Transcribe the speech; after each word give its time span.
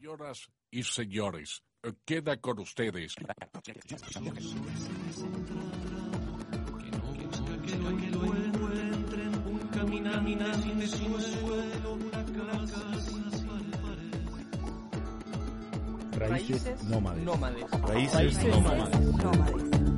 Señoras 0.00 0.50
y 0.70 0.82
señores, 0.82 1.62
queda 2.06 2.38
con 2.38 2.58
ustedes. 2.60 3.14
Raíces 16.12 16.84
nómades. 16.84 17.22
nómades. 17.22 17.70
Raíces 17.82 18.46
nómades. 18.46 19.89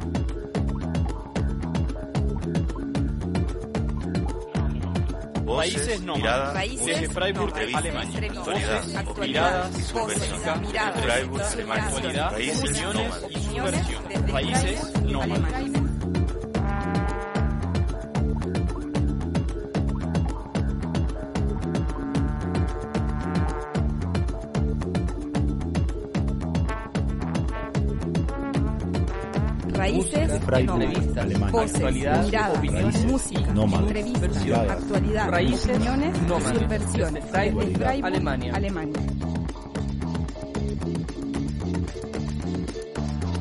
Raíces 5.59 6.00
nómades. 6.03 6.23
miradas, 6.23 6.55
Raíces 6.55 6.87
Desde 6.87 7.09
Freiburg, 7.11 7.50
nómades. 7.55 7.75
Alemania. 7.77 8.21
Voces, 8.32 8.95
actualidad, 8.96 9.21
miradas 9.21 9.68
y 9.68 9.73
voces, 9.73 9.89
subversión. 10.23 10.61
miradas, 10.62 11.00
Freiburg, 11.03 11.43
actualidad, 11.43 11.53
Alemania. 11.53 11.89
voces, 11.93 12.32
Raíces 12.32 12.59
opiniones, 12.59 13.22
opiniones 13.22 13.86
Subversión. 13.86 14.09
desde 14.09 15.82
Raíces 30.52 30.74
Freiburg, 30.74 30.92
nómades. 30.92 31.16
Alemania. 31.18 31.52
Voces, 31.52 31.74
Actualidad, 31.74 32.24
miradas, 32.24 32.58
opiniones, 32.58 33.05
música, 33.06 33.41
nómades. 33.55 33.86
entrevistas, 33.97 34.70
actualidad, 34.70 35.30
Raíces 35.30 35.70
opiniones, 35.70 36.22
nómades. 36.22 36.58
subversión. 36.61 37.14
Desde 37.14 37.28
Freiburg, 37.28 37.84
Alemania. 38.05 38.52
Alemania. 38.55 39.00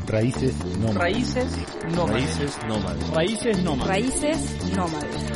Raíces 0.08 0.54
nómades. 0.80 0.96
Raíces 0.98 1.48
nómades. 1.96 3.10
Raíces 3.14 3.64
nómades. 3.64 3.88
Raíces 3.88 4.76
nómades. 4.76 5.31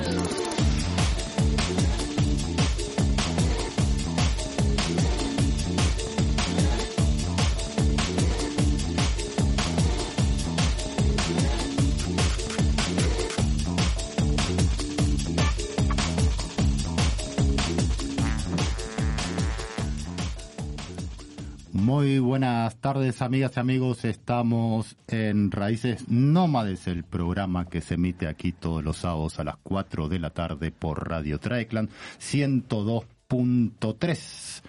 Tardes, 22.86 23.22
amigas 23.24 23.58
y 23.58 23.60
amigos. 23.60 24.06
Estamos 24.06 24.96
en 25.08 25.50
Raíces 25.50 26.08
Nómades, 26.08 26.86
el 26.86 27.04
programa 27.04 27.66
que 27.66 27.82
se 27.82 27.96
emite 27.96 28.28
aquí 28.28 28.52
todos 28.52 28.84
los 28.84 28.98
sábados 28.98 29.40
a 29.40 29.44
las 29.44 29.56
4 29.64 30.08
de 30.08 30.20
la 30.20 30.30
tarde 30.30 30.72
por 30.72 31.10
Radio 31.10 31.40
Traeclan 31.40 31.90
102.3. 32.20 34.62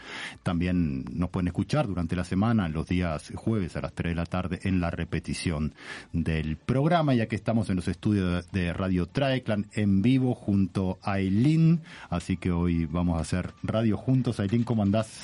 También 0.43 1.05
nos 1.13 1.29
pueden 1.29 1.49
escuchar 1.49 1.89
durante 1.89 2.17
la 2.17 2.25
semana, 2.25 2.71
los 2.71 2.89
días 2.89 3.33
jueves 3.35 3.77
a 3.77 3.83
las 3.83 3.93
3 3.93 4.13
de 4.13 4.17
la 4.17 4.25
tarde, 4.25 4.61
en 4.63 4.81
la 4.81 4.91
repetición 4.91 5.75
del 6.15 6.57
programa, 6.57 7.13
ya 7.13 7.27
que 7.27 7.37
estamos 7.37 7.69
en 7.69 7.77
los 7.77 7.87
estudios 7.87 8.51
de 8.51 8.73
Radio 8.73 9.05
Traeclan 9.05 9.67
en 9.75 10.01
vivo 10.01 10.35
junto 10.35 10.99
a 11.03 11.17
Aileen. 11.17 11.83
Así 12.09 12.39
que 12.39 12.51
hoy 12.51 12.87
vamos 12.87 13.19
a 13.19 13.21
hacer 13.21 13.53
radio 13.63 13.99
juntos. 13.99 14.41
Aileen, 14.41 14.65
¿cómo 14.65 14.83
andás? 14.83 15.21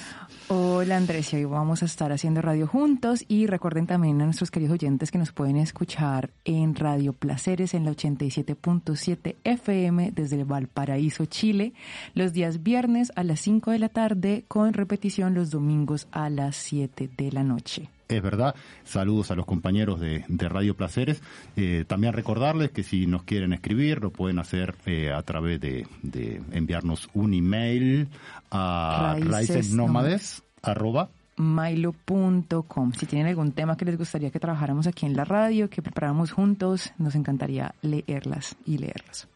Hola 0.83 0.97
Andrés, 0.97 1.33
y 1.33 1.37
hoy 1.37 1.45
vamos 1.45 1.83
a 1.83 1.85
estar 1.85 2.11
haciendo 2.11 2.43
radio 2.43 2.67
juntos 2.67 3.25
y 3.29 3.47
recuerden 3.47 3.87
también 3.87 4.21
a 4.21 4.25
nuestros 4.25 4.51
queridos 4.51 4.75
oyentes 4.75 5.13
que 5.13 5.19
nos 5.19 5.31
pueden 5.31 5.57
escuchar 5.57 6.31
en 6.45 6.75
Radio 6.75 7.13
Placeres 7.13 7.75
en 7.75 7.85
la 7.85 7.93
87.7 7.93 9.37
FM 9.45 10.11
desde 10.11 10.43
Valparaíso, 10.43 11.27
Chile, 11.27 11.73
los 12.15 12.33
días 12.33 12.65
viernes 12.65 13.13
a 13.15 13.23
las 13.23 13.39
5 13.39 13.71
de 13.71 13.79
la 13.79 13.91
tarde 13.91 14.45
con 14.49 14.73
repetición 14.73 15.35
los 15.35 15.51
domingos 15.51 16.09
a 16.11 16.29
las 16.31 16.57
7 16.57 17.11
de 17.17 17.31
la 17.31 17.45
noche. 17.45 17.89
Es 18.09 18.21
verdad. 18.21 18.57
Saludos 18.83 19.31
a 19.31 19.37
los 19.37 19.47
compañeros 19.47 20.01
de, 20.01 20.25
de 20.27 20.49
Radio 20.49 20.77
Placeres. 20.77 21.23
Eh, 21.55 21.85
también 21.87 22.13
recordarles 22.13 22.73
que 22.73 22.83
si 22.83 23.07
nos 23.07 23.23
quieren 23.23 23.53
escribir, 23.53 24.03
lo 24.03 24.11
pueden 24.11 24.41
hacer 24.41 24.75
eh, 24.87 25.13
a 25.13 25.23
través 25.23 25.61
de, 25.61 25.87
de 26.03 26.43
enviarnos 26.51 27.09
un 27.15 27.35
email 27.35 28.09
a 28.51 29.15
Raíces 29.21 29.31
raicesnómades 29.31 30.43
arroba 30.63 31.11
Milo.com. 31.37 32.93
Si 32.93 33.07
tienen 33.07 33.29
algún 33.29 33.53
tema 33.53 33.77
que 33.77 33.85
les 33.85 33.99
gustaría 33.99 34.31
que 34.31 34.41
trabajáramos 34.41 34.87
aquí 34.87 35.07
en 35.07 35.17
la 35.17 35.25
radio, 35.25 35.69
que 35.71 35.83
preparáramos 35.83 36.33
juntos, 36.33 36.93
nos 36.99 37.15
encantaría 37.15 37.75
leerlas 37.83 38.57
y 38.67 38.79
leerlas. 38.79 39.29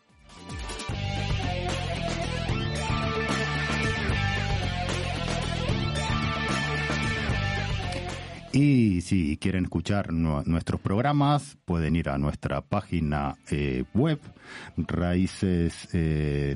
Y 8.56 9.02
si 9.02 9.36
quieren 9.36 9.64
escuchar 9.64 10.14
nu- 10.14 10.42
nuestros 10.46 10.80
programas, 10.80 11.58
pueden 11.66 11.94
ir 11.94 12.08
a 12.08 12.16
nuestra 12.16 12.62
página 12.62 13.36
eh, 13.50 13.84
web, 13.92 14.18
Raíces 14.78 15.88
eh, 15.92 16.54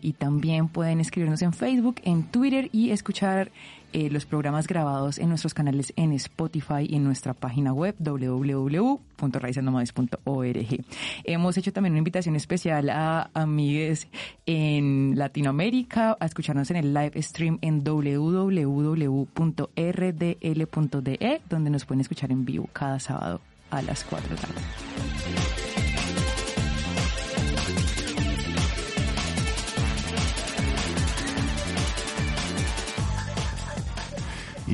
y 0.00 0.12
también 0.14 0.68
pueden 0.68 1.00
escribirnos 1.00 1.42
en 1.42 1.52
Facebook, 1.52 1.96
en 2.04 2.22
Twitter 2.22 2.70
y 2.72 2.88
escuchar 2.88 3.50
eh, 3.94 4.10
los 4.10 4.26
programas 4.26 4.66
grabados 4.66 5.18
en 5.18 5.28
nuestros 5.28 5.54
canales 5.54 5.92
en 5.94 6.10
Spotify 6.12 6.84
y 6.88 6.96
en 6.96 7.04
nuestra 7.04 7.32
página 7.32 7.72
web 7.72 7.94
www.raicesnomades.org. 8.00 10.84
Hemos 11.22 11.56
hecho 11.56 11.72
también 11.72 11.92
una 11.92 11.98
invitación 11.98 12.34
especial 12.34 12.90
a 12.90 13.30
amigues 13.34 14.08
en 14.46 15.16
Latinoamérica 15.16 16.16
a 16.18 16.26
escucharnos 16.26 16.72
en 16.72 16.76
el 16.76 16.92
live 16.92 17.22
stream 17.22 17.60
en 17.62 17.84
www.rdl.de 17.84 18.64
donde 21.48 21.70
nos 21.70 21.84
pueden 21.84 22.00
escuchar 22.00 22.32
en 22.32 22.44
vivo 22.44 22.68
cada 22.72 22.98
sábado 22.98 23.40
a 23.70 23.80
las 23.80 24.02
4 24.02 24.28
de 24.28 24.34
la 24.34 24.40
tarde. 24.40 25.73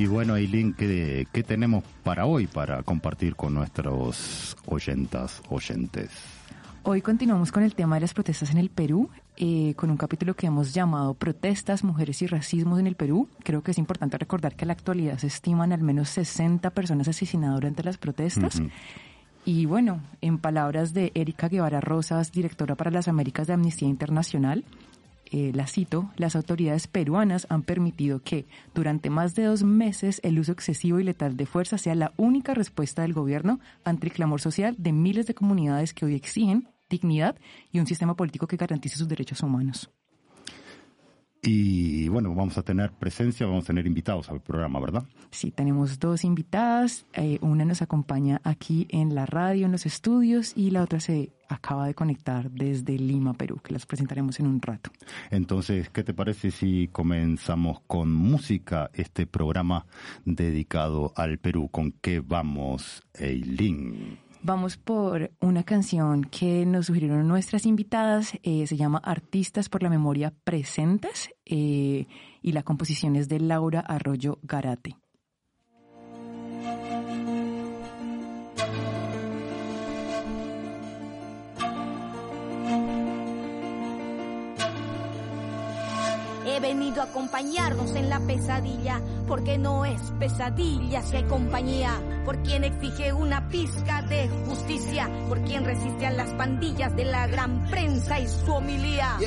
Y 0.01 0.07
bueno, 0.07 0.33
Aileen, 0.33 0.73
¿qué, 0.73 1.27
¿qué 1.31 1.43
tenemos 1.43 1.83
para 2.03 2.25
hoy 2.25 2.47
para 2.47 2.81
compartir 2.81 3.35
con 3.35 3.53
nuestros 3.53 4.57
oyentas, 4.65 5.43
oyentes? 5.47 6.09
Hoy 6.81 7.03
continuamos 7.03 7.51
con 7.51 7.61
el 7.61 7.75
tema 7.75 7.97
de 7.97 8.01
las 8.01 8.15
protestas 8.15 8.49
en 8.49 8.57
el 8.57 8.71
Perú, 8.71 9.11
eh, 9.37 9.75
con 9.75 9.91
un 9.91 9.97
capítulo 9.97 10.33
que 10.33 10.47
hemos 10.47 10.73
llamado 10.73 11.13
Protestas, 11.13 11.83
Mujeres 11.83 12.19
y 12.23 12.25
Racismos 12.25 12.79
en 12.79 12.87
el 12.87 12.95
Perú. 12.95 13.29
Creo 13.43 13.61
que 13.61 13.69
es 13.69 13.77
importante 13.77 14.17
recordar 14.17 14.55
que 14.55 14.63
en 14.63 14.69
la 14.69 14.73
actualidad 14.73 15.19
se 15.19 15.27
estiman 15.27 15.71
al 15.71 15.83
menos 15.83 16.09
60 16.09 16.71
personas 16.71 17.07
asesinadas 17.07 17.57
durante 17.57 17.83
las 17.83 17.99
protestas. 17.99 18.59
Y 19.45 19.67
bueno, 19.67 20.01
en 20.21 20.39
palabras 20.39 20.95
de 20.95 21.11
Erika 21.13 21.47
Guevara 21.47 21.79
Rosas, 21.79 22.31
directora 22.31 22.73
para 22.73 22.89
las 22.89 23.07
Américas 23.07 23.45
de 23.45 23.53
Amnistía 23.53 23.87
Internacional, 23.87 24.65
eh, 25.31 25.51
la 25.53 25.65
cito, 25.65 26.11
las 26.17 26.35
autoridades 26.35 26.87
peruanas 26.87 27.47
han 27.49 27.63
permitido 27.63 28.21
que 28.21 28.45
durante 28.75 29.09
más 29.09 29.33
de 29.33 29.45
dos 29.45 29.63
meses 29.63 30.19
el 30.23 30.37
uso 30.37 30.51
excesivo 30.51 30.99
y 30.99 31.05
letal 31.05 31.37
de 31.37 31.45
fuerza 31.45 31.77
sea 31.77 31.95
la 31.95 32.13
única 32.17 32.53
respuesta 32.53 33.01
del 33.03 33.13
gobierno 33.13 33.61
ante 33.85 34.07
el 34.07 34.13
clamor 34.13 34.41
social 34.41 34.75
de 34.77 34.91
miles 34.91 35.27
de 35.27 35.33
comunidades 35.33 35.93
que 35.93 36.05
hoy 36.05 36.15
exigen 36.15 36.67
dignidad 36.89 37.37
y 37.71 37.79
un 37.79 37.87
sistema 37.87 38.15
político 38.15 38.45
que 38.45 38.57
garantice 38.57 38.97
sus 38.97 39.07
derechos 39.07 39.41
humanos. 39.41 39.89
Y 41.43 42.07
bueno, 42.09 42.35
vamos 42.35 42.57
a 42.59 42.61
tener 42.61 42.91
presencia, 42.91 43.47
vamos 43.47 43.63
a 43.63 43.67
tener 43.67 43.87
invitados 43.87 44.29
al 44.29 44.41
programa, 44.41 44.79
¿verdad? 44.79 45.03
Sí, 45.31 45.49
tenemos 45.49 45.97
dos 45.99 46.23
invitadas. 46.23 47.07
eh, 47.13 47.39
una 47.41 47.65
nos 47.65 47.81
acompaña 47.81 48.41
aquí 48.43 48.85
en 48.89 49.15
la 49.15 49.25
radio, 49.25 49.65
en 49.65 49.71
los 49.71 49.87
estudios, 49.87 50.53
y 50.55 50.69
la 50.69 50.83
otra 50.83 50.99
se 50.99 51.31
acaba 51.49 51.87
de 51.87 51.95
conectar 51.95 52.51
desde 52.51 52.97
Lima, 52.97 53.33
Perú, 53.33 53.59
que 53.63 53.73
las 53.73 53.87
presentaremos 53.87 54.39
en 54.39 54.45
un 54.45 54.61
rato. 54.61 54.91
Entonces, 55.31 55.89
¿qué 55.89 56.03
te 56.03 56.13
parece 56.13 56.51
si 56.51 56.87
comenzamos 56.89 57.79
con 57.87 58.13
música 58.13 58.91
este 58.93 59.25
programa 59.25 59.87
dedicado 60.25 61.11
al 61.15 61.39
Perú? 61.39 61.69
¿Con 61.71 61.91
qué 61.91 62.19
vamos, 62.19 63.03
Eileen? 63.15 64.19
Vamos 64.43 64.75
por 64.75 65.29
una 65.39 65.63
canción 65.63 66.23
que 66.23 66.65
nos 66.65 66.87
sugirieron 66.87 67.27
nuestras 67.27 67.67
invitadas, 67.67 68.33
eh, 68.41 68.65
se 68.65 68.75
llama 68.75 68.97
Artistas 68.97 69.69
por 69.69 69.83
la 69.83 69.89
Memoria 69.89 70.33
Presentes 70.43 71.29
eh, 71.45 72.07
y 72.41 72.51
la 72.51 72.63
composición 72.63 73.15
es 73.15 73.29
de 73.29 73.39
Laura 73.39 73.81
Arroyo 73.81 74.39
Garate. 74.41 74.95
Venido 86.61 87.01
a 87.01 87.05
acompañarnos 87.05 87.95
en 87.95 88.09
la 88.09 88.19
pesadilla, 88.19 89.01
porque 89.27 89.57
no 89.57 89.85
es 89.85 89.99
pesadilla 90.19 91.01
si 91.01 91.17
hay 91.17 91.23
compañía, 91.23 91.99
por 92.23 92.41
quien 92.43 92.63
exige 92.63 93.11
una 93.11 93.49
pizca 93.49 94.01
de 94.03 94.29
justicia, 94.45 95.09
por 95.27 95.41
quien 95.41 95.65
resiste 95.65 96.05
a 96.05 96.11
las 96.11 96.33
pandillas 96.35 96.95
de 96.95 97.05
la 97.05 97.27
gran 97.27 97.65
prensa 97.69 98.19
y 98.19 98.27
su 98.27 98.51
homilía. 98.51 99.17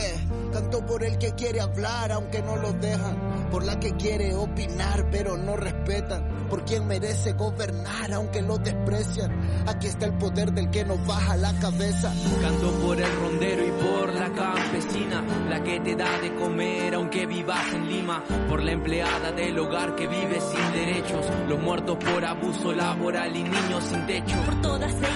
Canto 0.55 0.87
por 0.87 1.03
el 1.03 1.19
que 1.19 1.33
quiere 1.33 1.61
hablar 1.61 2.13
aunque 2.13 2.41
no 2.41 2.55
lo 2.55 2.73
dejan, 2.75 3.49
por 3.51 3.65
la 3.65 3.81
que 3.81 3.97
quiere 3.97 4.37
opinar 4.37 5.05
pero 5.11 5.37
no 5.37 5.57
respetan, 5.57 6.47
por 6.49 6.65
quien 6.65 6.87
merece 6.87 7.33
gobernar 7.33 8.13
aunque 8.13 8.41
lo 8.41 8.57
desprecian. 8.59 9.33
Aquí 9.67 9.89
está 9.89 10.07
el 10.07 10.15
poder 10.15 10.53
del 10.53 10.71
que 10.71 10.85
nos 10.85 11.05
baja 11.05 11.37
la 11.37 11.53
cabeza. 11.59 12.15
Canto 12.41 12.71
por 12.81 13.01
el 13.01 13.21
rondero 13.21 13.67
y 13.67 13.71
por 13.83 14.15
la 14.15 14.33
campesina, 14.33 15.25
la 15.49 15.61
que 15.61 15.81
te 15.81 15.97
da 15.97 16.21
de 16.21 16.33
comer 16.37 16.95
aunque 16.95 17.27
vivas 17.27 17.73
en 17.73 17.89
Lima, 17.89 18.23
por 18.49 18.63
la 18.63 18.71
empleada 18.71 19.33
del 19.33 19.59
hogar 19.59 19.97
que 19.97 20.07
vive 20.07 20.41
sin 20.41 20.73
derechos, 20.73 21.27
los 21.49 21.61
muertos 21.61 21.99
por 21.99 22.25
abuso 22.25 22.73
laboral 22.73 23.35
y 23.35 23.43
niños 23.43 23.83
sin 23.83 24.07
techo. 24.07 24.37
Por 24.45 24.63
todas 24.63 24.93
ellas 24.93 25.14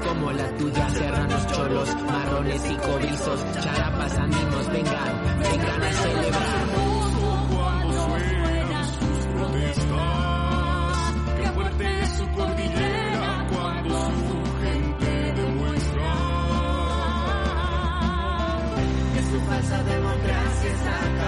como 0.00 0.32
la 0.32 0.48
tuya. 0.56 0.88
Serranos, 0.90 1.46
cholos, 1.48 1.96
marrones 2.06 2.70
y 2.70 2.74
cobrizos, 2.76 3.52
charapas, 3.60 4.16
andinos, 4.18 4.68
vengan, 4.68 5.38
vengan 5.40 5.82
a 5.82 5.92
celebrar. 5.92 6.66
Cuando 7.50 8.18
suenan 8.18 8.86
sus 8.86 9.26
protestas, 9.34 11.14
que 11.36 11.46
fuerte 11.48 12.00
es 12.02 12.08
su 12.10 12.28
cordillera 12.30 13.46
cuando 13.52 13.98
su 13.98 14.38
gente 14.62 15.32
demuestra 15.32 16.14
Que 19.14 19.22
su 19.22 19.40
falsa 19.40 19.82
democracia 19.82 20.70
está 20.70 21.19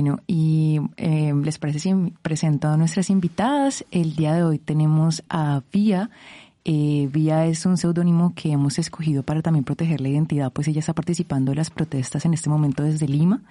Bueno, 0.00 0.20
y 0.28 0.78
eh, 0.96 1.34
les 1.42 1.58
parece 1.58 1.80
si 1.80 1.92
presento 2.22 2.68
a 2.68 2.76
nuestras 2.76 3.10
invitadas. 3.10 3.84
El 3.90 4.14
día 4.14 4.32
de 4.32 4.44
hoy 4.44 4.60
tenemos 4.60 5.24
a 5.28 5.64
Vía. 5.72 6.10
Eh, 6.64 7.08
Vía 7.12 7.46
es 7.46 7.66
un 7.66 7.76
seudónimo 7.76 8.32
que 8.36 8.52
hemos 8.52 8.78
escogido 8.78 9.24
para 9.24 9.42
también 9.42 9.64
proteger 9.64 10.00
la 10.00 10.08
identidad, 10.08 10.52
pues 10.52 10.68
ella 10.68 10.78
está 10.78 10.92
participando 10.92 11.50
de 11.50 11.56
las 11.56 11.70
protestas 11.70 12.24
en 12.24 12.32
este 12.32 12.48
momento 12.48 12.84
desde 12.84 13.08
Lima. 13.08 13.42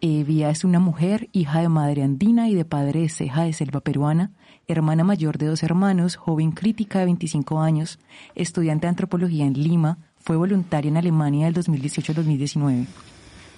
Eh, 0.00 0.22
Vía 0.22 0.50
es 0.50 0.62
una 0.62 0.78
mujer, 0.78 1.28
hija 1.32 1.60
de 1.60 1.68
madre 1.68 2.04
andina 2.04 2.48
y 2.48 2.54
de 2.54 2.64
padre 2.64 3.00
de 3.00 3.08
ceja 3.08 3.42
de 3.42 3.52
selva 3.52 3.80
peruana, 3.80 4.30
hermana 4.68 5.02
mayor 5.02 5.38
de 5.38 5.46
dos 5.46 5.64
hermanos, 5.64 6.14
joven 6.14 6.52
crítica 6.52 7.00
de 7.00 7.06
25 7.06 7.58
años, 7.58 7.98
estudiante 8.36 8.82
de 8.82 8.90
antropología 8.90 9.44
en 9.44 9.54
Lima, 9.54 9.98
fue 10.20 10.36
voluntaria 10.36 10.88
en 10.88 10.98
Alemania 10.98 11.46
del 11.46 11.54
2018 11.54 12.12
al 12.12 12.16
2019. 12.16 12.86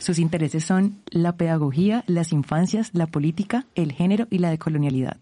Sus 0.02 0.18
intereses 0.18 0.64
son 0.64 1.00
la 1.10 1.36
pedagogía, 1.36 2.02
las 2.08 2.32
infancias, 2.32 2.90
la 2.92 3.06
política, 3.06 3.66
el 3.76 3.92
género 3.92 4.26
y 4.30 4.38
la 4.38 4.50
decolonialidad. 4.50 5.16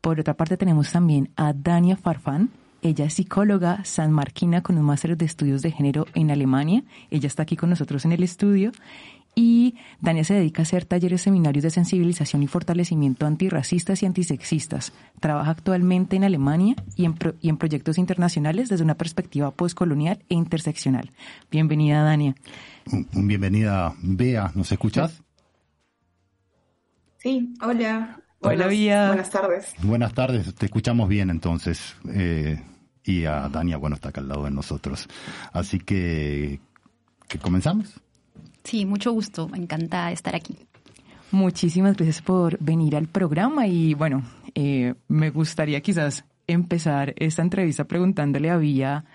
Por 0.00 0.18
otra 0.18 0.32
parte 0.38 0.56
tenemos 0.56 0.90
también 0.90 1.28
a 1.36 1.52
Dania 1.52 1.98
Farfán. 1.98 2.48
Ella 2.80 3.04
es 3.04 3.12
psicóloga 3.12 3.84
sanmarquina 3.84 4.62
con 4.62 4.78
un 4.78 4.86
máster 4.86 5.18
de 5.18 5.26
estudios 5.26 5.60
de 5.60 5.70
género 5.70 6.06
en 6.14 6.30
Alemania. 6.30 6.82
Ella 7.10 7.26
está 7.26 7.42
aquí 7.42 7.56
con 7.56 7.68
nosotros 7.68 8.06
en 8.06 8.12
el 8.12 8.22
estudio. 8.22 8.72
Y 9.40 9.76
Dania 10.00 10.24
se 10.24 10.34
dedica 10.34 10.62
a 10.62 10.64
hacer 10.64 10.84
talleres, 10.84 11.22
seminarios 11.22 11.62
de 11.62 11.70
sensibilización 11.70 12.42
y 12.42 12.48
fortalecimiento 12.48 13.24
antirracistas 13.24 14.02
y 14.02 14.06
antisexistas. 14.06 14.92
Trabaja 15.20 15.52
actualmente 15.52 16.16
en 16.16 16.24
Alemania 16.24 16.74
y 16.96 17.04
en, 17.04 17.14
pro- 17.14 17.36
y 17.40 17.48
en 17.48 17.56
proyectos 17.56 17.98
internacionales 17.98 18.68
desde 18.68 18.82
una 18.82 18.96
perspectiva 18.96 19.52
postcolonial 19.52 20.24
e 20.28 20.34
interseccional. 20.34 21.12
Bienvenida, 21.52 22.02
Dania. 22.02 22.34
Un- 22.90 23.06
un 23.14 23.28
bienvenida, 23.28 23.94
Bea, 24.02 24.50
¿nos 24.56 24.72
escuchás? 24.72 25.22
Sí, 27.18 27.54
hola. 27.62 28.20
Hola, 28.40 28.54
Buenas- 28.56 28.68
Vía. 28.70 29.06
Buenas 29.08 29.30
tardes. 29.30 29.74
Buenas 29.82 30.14
tardes, 30.14 30.52
te 30.54 30.66
escuchamos 30.66 31.08
bien 31.08 31.30
entonces. 31.30 31.94
Eh, 32.12 32.60
y 33.04 33.24
a 33.24 33.48
Dania, 33.48 33.76
bueno, 33.76 33.94
está 33.94 34.08
acá 34.08 34.20
al 34.20 34.26
lado 34.28 34.44
de 34.46 34.50
nosotros. 34.50 35.08
Así 35.52 35.78
que, 35.78 36.58
¿que 37.28 37.38
comenzamos? 37.38 38.00
Sí, 38.68 38.84
mucho 38.84 39.12
gusto, 39.12 39.48
encantada 39.54 40.08
de 40.08 40.12
estar 40.12 40.36
aquí. 40.36 40.54
Muchísimas 41.30 41.96
gracias 41.96 42.20
por 42.20 42.58
venir 42.58 42.96
al 42.96 43.06
programa 43.08 43.66
y 43.66 43.94
bueno, 43.94 44.22
eh, 44.54 44.92
me 45.08 45.30
gustaría 45.30 45.80
quizás 45.80 46.26
empezar 46.46 47.14
esta 47.16 47.40
entrevista 47.40 47.84
preguntándole 47.84 48.50
a 48.50 48.58
Vía 48.58 49.06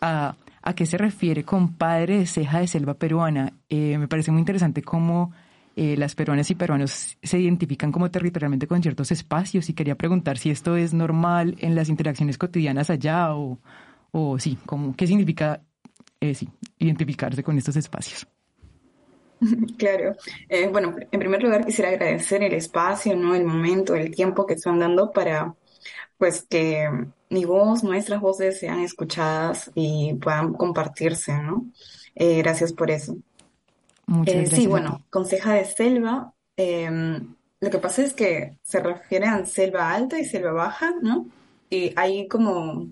a, 0.00 0.34
a 0.62 0.74
qué 0.74 0.86
se 0.86 0.96
refiere 0.96 1.44
compadre 1.44 2.20
de 2.20 2.26
ceja 2.26 2.60
de 2.60 2.68
selva 2.68 2.94
peruana. 2.94 3.52
Eh, 3.68 3.98
me 3.98 4.08
parece 4.08 4.30
muy 4.30 4.40
interesante 4.40 4.80
cómo 4.80 5.30
eh, 5.76 5.94
las 5.98 6.14
peruanas 6.14 6.50
y 6.50 6.54
peruanos 6.54 7.18
se 7.22 7.38
identifican 7.38 7.92
como 7.92 8.10
territorialmente 8.10 8.66
con 8.66 8.80
ciertos 8.80 9.12
espacios 9.12 9.68
y 9.68 9.74
quería 9.74 9.96
preguntar 9.96 10.38
si 10.38 10.48
esto 10.48 10.74
es 10.74 10.94
normal 10.94 11.54
en 11.58 11.74
las 11.74 11.90
interacciones 11.90 12.38
cotidianas 12.38 12.88
allá 12.88 13.34
o, 13.34 13.58
o 14.12 14.38
sí, 14.38 14.56
como, 14.64 14.96
qué 14.96 15.06
significa 15.06 15.60
eh, 16.18 16.34
identificarse 16.78 17.42
con 17.42 17.58
estos 17.58 17.76
espacios. 17.76 18.26
Claro. 19.78 20.16
Eh, 20.48 20.68
bueno, 20.68 20.96
en 21.10 21.20
primer 21.20 21.42
lugar 21.42 21.64
quisiera 21.66 21.90
agradecer 21.90 22.42
el 22.42 22.54
espacio, 22.54 23.14
¿no? 23.16 23.34
El 23.34 23.44
momento, 23.44 23.94
el 23.94 24.14
tiempo 24.14 24.46
que 24.46 24.54
están 24.54 24.78
dando 24.78 25.12
para, 25.12 25.54
pues, 26.18 26.44
que 26.48 26.88
mi 27.30 27.44
voz, 27.44 27.84
nuestras 27.84 28.20
voces 28.20 28.60
sean 28.60 28.80
escuchadas 28.80 29.70
y 29.74 30.14
puedan 30.16 30.54
compartirse, 30.54 31.34
¿no? 31.42 31.66
Eh, 32.14 32.38
gracias 32.38 32.72
por 32.72 32.90
eso. 32.90 33.16
Muchas 34.06 34.42
Eh, 34.42 34.46
gracias. 34.46 34.62
sí, 34.62 34.66
bueno, 34.66 35.04
Conseja 35.10 35.54
de 35.54 35.64
Selva, 35.64 36.34
em, 36.56 37.36
lo 37.60 37.70
que 37.70 37.78
pasa 37.78 38.02
es 38.02 38.12
que 38.14 38.58
se 38.62 38.80
refiere 38.80 39.26
a 39.26 39.44
selva 39.46 39.92
alta 39.92 40.18
y 40.18 40.24
selva 40.24 40.52
baja, 40.52 40.92
¿no? 41.02 41.28
Y 41.70 41.92
hay 41.96 42.26
como, 42.28 42.88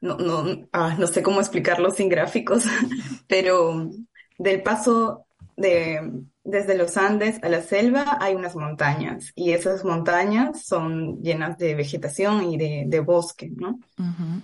no, 0.00 0.16
no, 0.18 0.68
ah, 0.72 0.96
no 0.98 1.06
sé 1.08 1.22
cómo 1.22 1.40
explicarlo 1.40 1.90
sin 1.90 2.08
gráficos, 2.08 2.64
pero 3.28 3.90
del 4.38 4.62
paso 4.62 5.26
de, 5.56 6.24
desde 6.44 6.76
los 6.76 6.96
Andes 6.96 7.38
a 7.42 7.48
la 7.48 7.62
selva 7.62 8.18
hay 8.20 8.34
unas 8.34 8.56
montañas 8.56 9.32
y 9.34 9.52
esas 9.52 9.84
montañas 9.84 10.64
son 10.64 11.22
llenas 11.22 11.56
de 11.58 11.74
vegetación 11.74 12.44
y 12.50 12.56
de, 12.56 12.84
de 12.86 13.00
bosque, 13.00 13.50
¿no? 13.54 13.78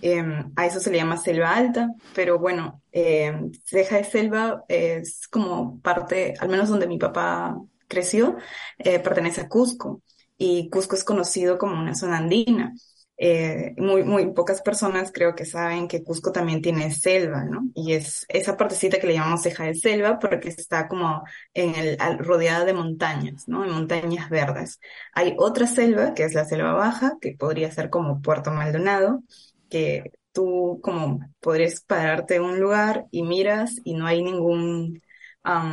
Em, 0.02 0.52
a 0.54 0.66
eso 0.66 0.80
se 0.80 0.90
le 0.90 0.98
llama 0.98 1.16
selva 1.16 1.54
alta, 1.54 1.90
pero 2.14 2.38
bueno, 2.38 2.82
ceja 2.92 3.96
de 3.96 4.04
selva 4.04 4.64
es 4.68 5.26
como 5.28 5.80
parte, 5.80 6.34
al 6.38 6.48
menos 6.48 6.68
donde 6.68 6.86
mi 6.86 6.98
papá 6.98 7.56
creció, 7.88 8.36
eh, 8.78 9.00
pertenece 9.00 9.40
a 9.40 9.48
Cusco 9.48 10.02
y 10.36 10.68
Cusco 10.70 10.94
es 10.94 11.04
conocido 11.04 11.58
como 11.58 11.80
una 11.80 11.94
zona 11.94 12.18
andina. 12.18 12.74
Eh, 13.20 13.74
muy, 13.78 14.04
muy 14.04 14.32
pocas 14.32 14.62
personas 14.62 15.10
creo 15.10 15.34
que 15.34 15.44
saben 15.44 15.88
que 15.88 16.04
Cusco 16.04 16.30
también 16.30 16.62
tiene 16.62 16.92
selva, 16.92 17.44
¿no? 17.44 17.68
Y 17.74 17.94
es 17.94 18.24
esa 18.28 18.56
partecita 18.56 19.00
que 19.00 19.08
le 19.08 19.14
llamamos 19.14 19.42
ceja 19.42 19.64
de 19.64 19.74
selva 19.74 20.20
porque 20.20 20.50
está 20.50 20.86
como 20.86 21.24
en 21.52 21.74
el, 21.74 21.98
rodeada 22.20 22.64
de 22.64 22.74
montañas, 22.74 23.48
¿no? 23.48 23.64
En 23.64 23.72
montañas 23.72 24.30
verdes. 24.30 24.78
Hay 25.14 25.34
otra 25.36 25.66
selva, 25.66 26.14
que 26.14 26.22
es 26.24 26.34
la 26.34 26.44
selva 26.44 26.72
baja, 26.74 27.18
que 27.20 27.32
podría 27.36 27.72
ser 27.72 27.90
como 27.90 28.22
Puerto 28.22 28.52
Maldonado, 28.52 29.22
que 29.68 30.12
tú 30.32 30.78
como 30.82 31.20
podrías 31.40 31.80
pararte 31.80 32.36
en 32.36 32.42
un 32.42 32.60
lugar 32.60 33.06
y 33.10 33.24
miras 33.24 33.80
y 33.82 33.94
no 33.94 34.06
hay 34.06 34.22
ningún, 34.22 35.02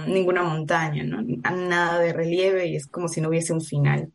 ninguna 0.08 0.44
montaña, 0.44 1.04
¿no? 1.04 1.22
Nada 1.22 2.00
de 2.00 2.12
relieve 2.14 2.66
y 2.68 2.76
es 2.76 2.88
como 2.88 3.08
si 3.08 3.22
no 3.22 3.30
hubiese 3.30 3.54
un 3.54 3.62
final. 3.62 4.12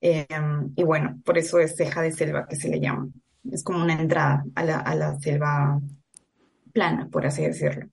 Em, 0.00 0.72
y 0.76 0.82
bueno, 0.82 1.20
por 1.24 1.38
eso 1.38 1.58
es 1.58 1.76
ceja 1.76 2.02
de 2.02 2.12
selva 2.12 2.46
que 2.46 2.56
se 2.56 2.68
le 2.68 2.80
llama. 2.80 3.08
Es 3.50 3.62
como 3.62 3.82
una 3.82 4.00
entrada 4.00 4.44
a 4.54 4.64
la, 4.64 4.78
a 4.78 4.94
la 4.94 5.18
selva 5.18 5.80
plana, 6.72 7.08
por 7.10 7.26
así 7.26 7.42
decirlo. 7.42 7.88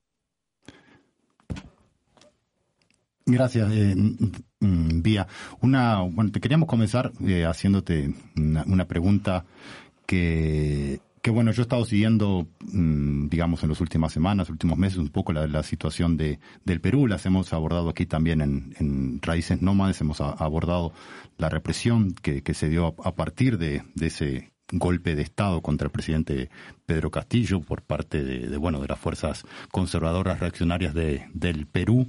Gracias, 3.26 3.70
eh, 3.72 3.94
Vía. 4.60 5.26
Una, 5.60 6.00
bueno, 6.00 6.32
te 6.32 6.40
queríamos 6.40 6.68
comenzar 6.68 7.12
eh, 7.26 7.44
haciéndote 7.44 8.14
una 8.36 8.86
pregunta 8.86 9.44
que, 10.06 11.00
que, 11.28 11.32
bueno, 11.32 11.52
yo 11.52 11.60
he 11.60 11.64
estado 11.64 11.84
siguiendo, 11.84 12.48
mm, 12.72 13.28
digamos, 13.28 13.62
en 13.62 13.68
las 13.68 13.82
últimas 13.82 14.12
semanas, 14.14 14.48
últimos 14.48 14.78
meses, 14.78 14.96
un 14.96 15.10
poco 15.10 15.34
la, 15.34 15.46
la 15.46 15.62
situación 15.62 16.16
de, 16.16 16.38
del 16.64 16.80
Perú. 16.80 17.06
Las 17.06 17.26
hemos 17.26 17.52
abordado 17.52 17.90
aquí 17.90 18.06
también 18.06 18.40
en, 18.40 18.74
en 18.78 19.20
Raíces 19.20 19.60
Nómades, 19.60 20.00
hemos 20.00 20.22
abordado 20.22 20.94
la 21.36 21.50
represión 21.50 22.14
que, 22.14 22.42
se 22.54 22.70
dio 22.70 22.94
a, 23.04 23.14
partir 23.14 23.58
de, 23.58 23.82
ese 24.00 24.54
golpe 24.72 25.14
de 25.14 25.20
Estado 25.20 25.60
contra 25.60 25.84
el 25.84 25.92
presidente 25.92 26.48
Pedro 26.86 27.10
Castillo 27.10 27.60
por 27.60 27.82
parte 27.82 28.24
de, 28.24 28.56
bueno, 28.56 28.80
de 28.80 28.88
las 28.88 28.98
fuerzas 28.98 29.44
conservadoras 29.70 30.40
reaccionarias 30.40 30.94
de, 30.94 31.26
del 31.34 31.66
Perú. 31.66 32.08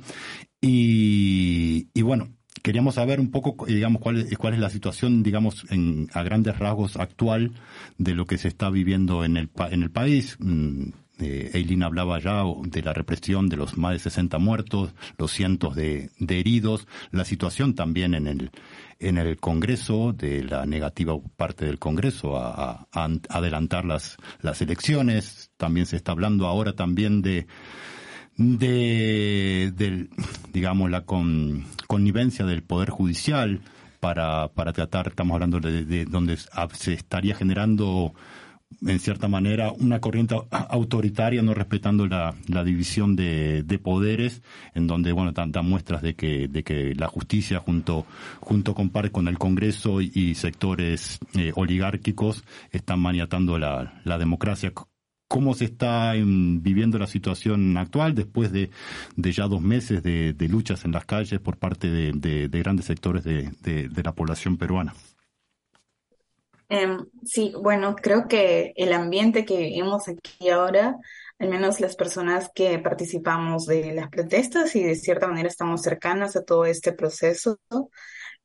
Y 0.62 2.02
bueno, 2.02 2.30
queríamos 2.62 2.96
saber 2.96 3.20
un 3.20 3.32
poco, 3.32 3.68
eh, 3.68 3.74
digamos, 3.76 4.02
cuál 4.02 4.18
es, 4.20 4.38
cuál 4.38 4.54
es 4.54 4.60
la 4.60 4.70
situación, 4.70 5.24
digamos, 5.24 5.66
en, 5.70 6.10
a 6.14 6.24
grandes 6.24 6.58
rasgos 6.60 6.98
actual 6.98 7.52
de 7.98 8.14
lo 8.16 8.26
que 8.26 8.38
se 8.38 8.48
está 8.48 8.70
viviendo 8.70 9.24
en 9.24 9.38
el, 9.38 9.50
en 9.72 9.84
el 9.84 9.92
país. 9.92 10.38
Mm, 10.40 10.90
eh, 11.22 11.52
Eileen 11.54 11.84
hablaba 11.84 12.18
ya 12.20 12.44
de 12.64 12.82
la 12.82 12.94
represión 12.94 13.50
de 13.50 13.58
los 13.58 13.78
más 13.78 13.92
de 13.92 14.00
60 14.00 14.38
muertos, 14.38 14.94
los 15.18 15.32
cientos 15.32 15.76
de, 15.76 16.12
de 16.18 16.40
heridos, 16.40 16.88
la 17.12 17.26
situación 17.26 17.76
también 17.76 18.14
en 18.14 18.26
el, 18.28 18.52
en 19.00 19.18
el 19.18 19.38
Congreso, 19.38 20.14
de 20.14 20.46
la 20.46 20.66
negativa 20.66 21.14
parte 21.36 21.66
del 21.66 21.78
Congreso 21.78 22.38
a- 22.38 22.88
a 22.94 23.10
adelantar 23.30 23.84
las, 23.84 24.16
las 24.42 24.62
elecciones. 24.62 25.52
También 25.58 25.86
se 25.88 25.98
está 25.98 26.14
hablando 26.14 26.48
ahora 26.48 26.72
también 26.74 27.22
de, 27.22 27.48
de, 28.40 29.72
del, 29.76 30.10
digamos, 30.54 30.90
la 30.90 31.02
con, 31.02 31.66
connivencia 31.88 32.46
del 32.46 32.64
Poder 32.64 32.90
Judicial 32.90 33.60
para, 34.00 34.48
para 34.48 34.72
tratar, 34.72 35.10
estamos 35.10 35.36
hablando 35.36 35.60
de, 35.60 35.84
de 35.84 36.06
donde 36.06 36.38
se 36.38 36.94
estaría 36.94 37.36
generando 37.36 38.14
en 38.86 39.00
cierta 39.00 39.28
manera 39.28 39.72
una 39.72 40.00
corriente 40.00 40.36
autoritaria 40.52 41.42
no 41.42 41.54
respetando 41.54 42.08
la, 42.08 42.36
la 42.48 42.64
división 42.64 43.16
de, 43.16 43.64
de 43.64 43.80
poderes 43.80 44.42
en 44.76 44.88
donde 44.88 45.12
bueno 45.12 45.32
dan, 45.32 45.52
dan 45.52 45.68
muestras 45.68 46.04
de 46.04 46.14
que 46.14 46.48
de 46.48 46.64
que 46.64 46.94
la 46.96 47.08
justicia 47.08 47.60
junto 47.60 48.06
junto 48.40 48.76
con 48.76 48.90
con 48.90 49.28
el 49.28 49.40
Congreso 49.40 50.02
y, 50.02 50.12
y 50.14 50.36
sectores 50.36 51.20
eh, 51.34 51.52
oligárquicos 51.56 52.44
están 52.72 53.00
maniatando 53.00 53.58
la, 53.58 54.02
la 54.06 54.18
democracia 54.18 54.72
cómo 55.30 55.56
se 55.56 55.66
está 55.66 56.16
em, 56.18 56.62
viviendo 56.64 57.00
la 57.00 57.08
situación 57.08 57.78
actual 57.78 58.16
después 58.16 58.52
de, 58.54 58.72
ya 59.18 59.48
dos 59.48 59.62
meses 59.62 60.04
de, 60.04 60.36
luchas 60.50 60.86
en 60.86 60.92
las 60.94 61.06
calles 61.06 61.40
por 61.42 61.58
parte 61.58 61.90
de, 61.92 62.12
de- 62.16 62.50
de 62.50 62.60
grandes 62.60 62.86
sectores 62.88 63.24
de 63.26 64.04
la 64.04 64.14
población 64.14 64.58
peruana. 64.58 64.94
Em, 66.72 67.00
sí, 67.26 67.52
bueno, 67.60 67.96
creo 67.96 68.28
que 68.28 68.74
el 68.76 68.94
ambiente 68.94 69.44
que 69.46 69.58
vivimos 69.58 70.08
aquí 70.08 70.50
ahora, 70.50 70.98
al 71.40 71.50
menos 71.50 71.80
las 71.80 71.96
personas 71.96 72.52
que 72.54 72.78
participamos 72.80 73.66
de 73.66 73.94
las 73.94 74.10
protestas 74.10 74.76
y 74.76 74.84
de 74.84 74.96
cierta 74.96 75.28
manera 75.28 75.48
estamos 75.50 75.82
cercanas 75.82 76.36
a 76.36 76.44
todo 76.46 76.66
este 76.66 76.94
proceso, 76.94 77.60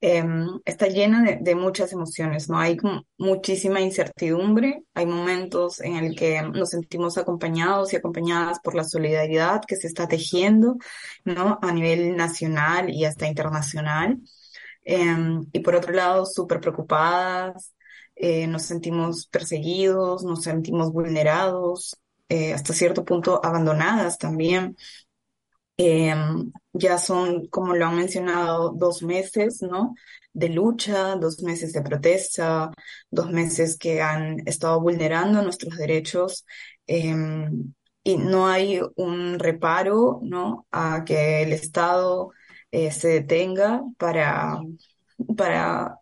em, 0.01 0.61
está 0.65 0.89
llena 0.89 1.23
de, 1.23 1.39
de 1.41 1.55
muchas 1.55 1.93
emociones, 1.93 2.49
¿no? 2.49 2.59
Hay 2.59 2.77
muchísima 3.19 3.81
incertidumbre, 3.81 4.85
hay 4.95 5.07
momentos 5.07 5.81
en 5.81 5.97
el 5.97 6.17
que 6.17 6.43
nos 6.43 6.71
sentimos 6.71 7.19
acompañados 7.19 7.93
y 7.93 7.97
acompañadas 7.97 8.61
por 8.61 8.75
la 8.75 8.85
solidaridad 8.85 9.63
que 9.67 9.77
se 9.77 9.87
está 9.87 10.07
tejiendo, 10.09 10.77
¿no? 11.25 11.59
A 11.63 11.73
nivel 11.73 12.17
nacional 12.17 12.91
y 12.91 13.05
hasta 13.05 13.27
internacional. 13.27 14.19
Em, 14.85 15.47
y 15.53 15.61
por 15.61 15.75
otro 15.75 15.93
lado, 15.93 16.27
súper 16.27 16.61
preocupadas, 16.61 17.75
eh, 18.17 18.47
nos 18.47 18.63
sentimos 18.65 19.27
perseguidos, 19.27 20.23
nos 20.25 20.43
sentimos 20.43 20.93
vulnerados, 20.93 21.97
eh, 22.29 22.53
hasta 22.55 22.73
cierto 22.75 23.05
punto 23.05 23.41
abandonadas 23.45 24.19
también. 24.19 24.77
Em, 25.77 26.53
ya 26.75 26.99
son, 26.99 27.47
como 27.49 27.75
lo 27.77 27.87
han 27.87 27.97
mencionado, 27.97 28.73
dos 28.77 29.03
meses, 29.03 29.63
¿no? 29.63 29.95
De 30.35 30.49
lucha, 30.51 31.17
dos 31.17 31.43
meses 31.43 31.73
de 31.73 31.83
protesta, 31.83 32.73
dos 33.11 33.31
meses 33.31 33.79
que 33.79 34.03
han 34.03 34.39
estado 34.47 34.81
vulnerando 34.81 35.43
nuestros 35.43 35.77
derechos, 35.79 36.47
em, 36.87 37.75
y 38.05 38.17
no 38.19 38.47
hay 38.49 38.81
un 38.97 39.39
reparo, 39.39 40.21
¿no? 40.23 40.67
A 40.73 41.05
que 41.07 41.43
el 41.43 41.53
Estado 41.53 42.31
eh, 42.73 42.91
se 42.93 43.09
detenga 43.09 43.83
para, 43.99 44.59
para 45.37 45.99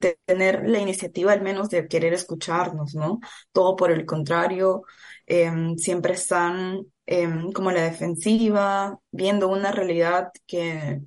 te- 0.00 0.18
tener 0.24 0.68
la 0.68 0.78
iniciativa 0.80 1.32
al 1.32 1.42
menos 1.42 1.70
de 1.70 1.88
querer 1.88 2.12
escucharnos, 2.12 2.94
¿no? 2.94 3.20
Todo 3.52 3.76
por 3.76 3.90
el 3.90 4.04
contrario, 4.06 4.82
em, 5.26 5.76
siempre 5.78 6.14
están 6.14 6.86
em, 7.06 7.52
como 7.52 7.70
la 7.72 7.82
defensiva, 7.82 8.98
viendo 9.10 9.48
una 9.48 9.72
realidad 9.72 10.30
que 10.46 11.00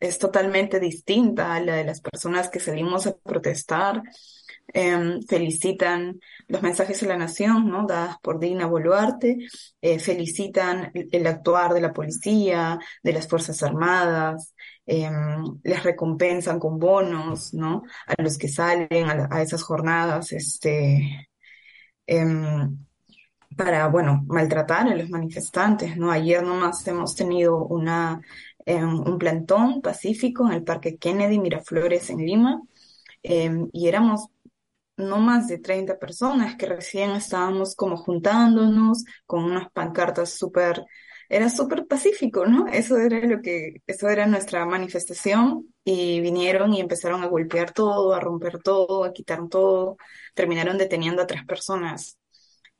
es 0.00 0.18
totalmente 0.18 0.80
distinta 0.80 1.54
a 1.54 1.60
la 1.60 1.76
de 1.76 1.84
las 1.84 2.00
personas 2.00 2.48
que 2.50 2.60
salimos 2.60 3.06
a 3.06 3.16
protestar. 3.16 4.02
Em, 4.74 5.22
felicitan 5.22 6.20
los 6.46 6.62
mensajes 6.62 7.02
a 7.02 7.06
la 7.06 7.16
nación, 7.16 7.68
¿no? 7.70 7.86
Dadas 7.86 8.16
por 8.22 8.38
Dina 8.38 8.66
Boluarte, 8.66 9.38
eh, 9.80 9.98
felicitan 9.98 10.90
el, 10.94 11.26
actuar 11.26 11.72
de 11.72 11.80
la 11.80 11.92
policía, 11.92 12.78
de 13.02 13.12
las 13.14 13.26
Fuerzas 13.28 13.62
Armadas, 13.62 14.54
em, 14.86 15.58
les 15.64 15.82
recompensan 15.82 16.58
con 16.58 16.78
bonos, 16.78 17.54
¿no? 17.54 17.82
A 18.06 18.22
los 18.22 18.36
que 18.38 18.48
salen 18.48 18.88
a, 19.08 19.14
la- 19.14 19.28
a 19.30 19.42
esas 19.42 19.62
jornadas, 19.62 20.32
este, 20.32 21.28
para, 23.58 23.88
bueno, 23.88 24.24
maltratar 24.28 24.88
a 24.88 24.96
los 24.96 25.10
manifestantes, 25.10 25.98
¿no? 25.98 26.10
Ayer 26.12 26.42
nomás 26.44 26.86
hemos 26.88 27.14
tenido 27.16 27.58
una, 27.66 28.22
eh, 28.66 28.82
un 28.84 29.18
plantón 29.18 29.82
pacífico 29.82 30.46
en 30.46 30.54
el 30.54 30.64
Parque 30.64 30.96
Kennedy 30.98 31.38
Miraflores 31.40 32.10
en 32.10 32.18
Lima 32.18 32.62
eh, 33.22 33.50
y 33.72 33.88
éramos 33.88 34.28
no 34.96 35.18
más 35.18 35.48
de 35.48 35.58
30 35.58 35.98
personas 35.98 36.56
que 36.56 36.66
recién 36.66 37.10
estábamos 37.12 37.74
como 37.76 37.96
juntándonos 37.96 39.04
con 39.26 39.44
unas 39.44 39.70
pancartas 39.72 40.30
súper, 40.32 40.84
era 41.28 41.48
súper 41.50 41.86
pacífico, 41.86 42.46
¿no? 42.46 42.66
Eso 42.68 42.98
era 42.98 43.20
lo 43.26 43.40
que, 43.42 43.82
eso 43.86 44.08
era 44.08 44.26
nuestra 44.26 44.66
manifestación 44.66 45.72
y 45.84 46.20
vinieron 46.20 46.74
y 46.74 46.80
empezaron 46.80 47.22
a 47.22 47.26
golpear 47.28 47.72
todo, 47.72 48.14
a 48.14 48.20
romper 48.20 48.60
todo, 48.62 49.04
a 49.04 49.12
quitar 49.12 49.48
todo, 49.48 49.96
terminaron 50.34 50.78
deteniendo 50.78 51.22
a 51.22 51.26
tres 51.26 51.44
personas. 51.46 52.17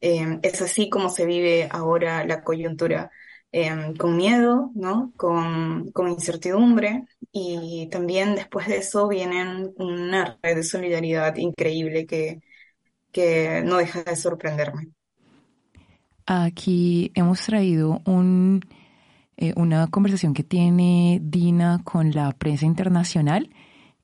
Eh, 0.01 0.39
es 0.43 0.63
así 0.63 0.89
como 0.91 1.11
se 1.11 1.27
vive 1.27 1.69
ahora 1.71 2.25
la 2.25 2.43
coyuntura, 2.45 3.11
eh, 3.53 3.71
con 3.99 4.17
miedo, 4.17 4.71
¿no? 4.75 5.13
Con, 5.17 5.91
con 5.93 6.09
incertidumbre 6.09 7.05
y 7.33 7.89
también 7.91 8.35
después 8.35 8.69
de 8.69 8.79
eso 8.79 9.09
vienen 9.09 9.73
una 9.77 10.39
red 10.43 10.57
de 10.57 10.63
solidaridad 10.63 11.37
increíble 11.37 12.07
que, 12.07 12.41
que 13.13 13.63
no 13.65 13.79
deja 13.79 14.03
de 14.05 14.17
sorprenderme. 14.17 14.89
Aquí 16.27 17.11
hemos 17.15 17.41
traído 17.43 18.03
un, 18.05 18.61
eh, 19.37 19.55
una 19.57 19.89
conversación 19.89 20.35
que 20.35 20.45
tiene 20.45 21.21
Dina 21.23 21.81
con 21.85 22.13
la 22.13 22.33
prensa 22.33 22.67
internacional, 22.67 23.51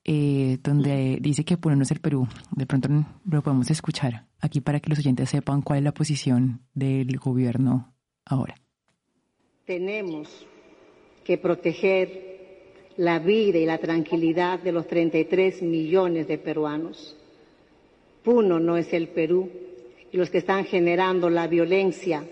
eh, 0.05 0.59
donde 0.63 1.19
dice 1.21 1.45
que 1.45 1.59
Puno 1.59 1.77
no 1.77 1.83
es 1.85 1.91
el 1.93 2.01
Perú. 2.01 2.29
De 2.53 2.67
pronto 2.67 2.89
lo 3.27 3.43
podemos 3.43 3.71
escuchar 3.71 4.27
aquí 4.45 4.61
para 4.61 4.79
que 4.79 4.91
los 4.91 4.99
oyentes 4.99 5.31
sepan 5.31 5.63
cuál 5.63 5.79
es 5.79 5.85
la 5.85 5.95
posición 5.95 6.61
del 6.75 7.17
gobierno 7.17 7.95
ahora. 8.27 8.55
Tenemos 9.65 10.47
que 11.25 11.39
proteger 11.39 12.35
la 12.99 13.19
vida 13.19 13.59
y 13.59 13.65
la 13.65 13.79
tranquilidad 13.79 14.61
de 14.61 14.73
los 14.73 14.87
33 14.87 15.63
millones 15.63 16.29
de 16.29 16.37
peruanos. 16.37 17.17
Puno 18.23 18.61
no 18.61 18.77
es 18.77 18.93
el 18.93 19.09
Perú 19.09 19.51
y 20.13 20.17
los 20.17 20.29
que 20.29 20.39
están 20.39 20.67
generando 20.67 21.31
la 21.31 21.47
violencia. 21.47 22.25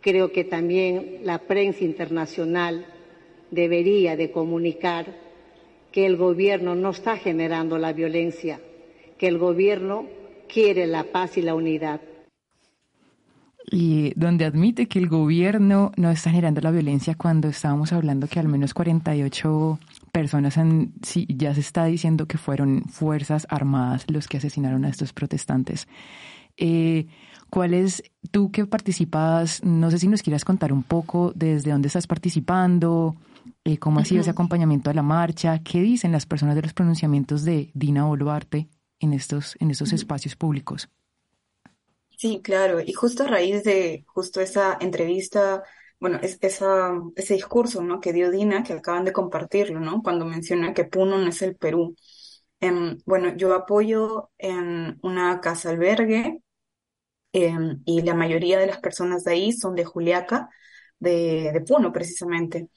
Creo 0.00 0.32
que 0.32 0.44
también 0.44 1.20
la 1.22 1.38
prensa 1.38 1.84
internacional 1.84 2.86
debería 3.52 4.16
de 4.16 4.32
comunicar 4.32 5.14
que 5.92 6.06
el 6.06 6.16
gobierno 6.16 6.74
no 6.74 6.90
está 6.90 7.16
generando 7.16 7.78
la 7.78 7.92
violencia, 7.92 8.60
que 9.16 9.28
el 9.28 9.38
gobierno 9.38 10.06
quiere 10.46 10.86
la 10.86 11.04
paz 11.04 11.36
y 11.36 11.42
la 11.42 11.54
unidad. 11.54 12.00
Y 13.68 14.12
donde 14.14 14.44
admite 14.44 14.86
que 14.86 15.00
el 15.00 15.08
gobierno 15.08 15.90
no 15.96 16.10
está 16.10 16.30
generando 16.30 16.60
la 16.60 16.70
violencia 16.70 17.16
cuando 17.16 17.48
estábamos 17.48 17.92
hablando 17.92 18.28
que 18.28 18.38
al 18.38 18.46
menos 18.46 18.74
48 18.74 19.80
personas 20.12 20.56
han, 20.56 20.92
sí, 21.02 21.26
ya 21.28 21.52
se 21.52 21.60
está 21.60 21.84
diciendo 21.86 22.26
que 22.26 22.38
fueron 22.38 22.84
fuerzas 22.84 23.46
armadas 23.50 24.04
los 24.08 24.28
que 24.28 24.36
asesinaron 24.36 24.84
a 24.84 24.88
estos 24.88 25.12
protestantes. 25.12 25.88
Eh, 26.56 27.06
¿Cuál 27.50 27.74
es, 27.74 28.04
tú 28.30 28.50
que 28.52 28.66
participas, 28.66 29.62
no 29.64 29.90
sé 29.90 29.98
si 29.98 30.08
nos 30.08 30.22
quieras 30.22 30.44
contar 30.44 30.72
un 30.72 30.82
poco 30.82 31.32
desde 31.34 31.70
dónde 31.72 31.88
estás 31.88 32.06
participando, 32.06 33.16
eh, 33.64 33.78
cómo 33.78 33.98
ha 33.98 34.04
sido 34.04 34.20
ese 34.20 34.30
acompañamiento 34.30 34.90
a 34.90 34.94
la 34.94 35.02
marcha, 35.02 35.58
qué 35.60 35.80
dicen 35.80 36.12
las 36.12 36.26
personas 36.26 36.54
de 36.54 36.62
los 36.62 36.72
pronunciamientos 36.72 37.44
de 37.44 37.70
Dina 37.74 38.04
Boluarte 38.04 38.68
en 39.00 39.12
estos, 39.12 39.56
en 39.60 39.70
estos 39.70 39.92
espacios 39.92 40.36
públicos? 40.36 40.88
Sí, 42.18 42.40
claro, 42.42 42.80
y 42.80 42.92
justo 42.94 43.24
a 43.24 43.26
raíz 43.26 43.62
de 43.64 44.04
justo 44.06 44.40
esa 44.40 44.78
entrevista, 44.80 45.62
bueno, 46.00 46.18
es, 46.22 46.38
esa, 46.40 46.92
ese 47.14 47.34
discurso, 47.34 47.82
¿no? 47.82 48.00
que 48.00 48.12
dio 48.14 48.30
Dina, 48.30 48.62
que 48.62 48.72
acaban 48.72 49.04
de 49.04 49.12
compartirlo, 49.12 49.80
¿no? 49.80 50.02
Cuando 50.02 50.24
menciona 50.24 50.72
que 50.72 50.84
Puno 50.84 51.18
no 51.18 51.28
es 51.28 51.42
el 51.42 51.56
Perú. 51.56 51.94
Em, 52.60 52.98
bueno, 53.06 53.36
yo 53.36 53.54
apoyo 53.54 54.30
en 54.38 54.98
una 55.02 55.40
casa 55.42 55.70
albergue 55.70 56.40
em, 57.32 57.82
y 57.84 58.02
la 58.02 58.14
mayoría 58.14 58.58
de 58.58 58.66
las 58.66 58.78
personas 58.80 59.24
de 59.24 59.32
ahí 59.32 59.52
son 59.52 59.74
de 59.74 59.84
Juliaca, 59.84 60.48
de, 60.98 61.50
de 61.52 61.60
Puno 61.62 61.92
precisamente. 61.92 62.68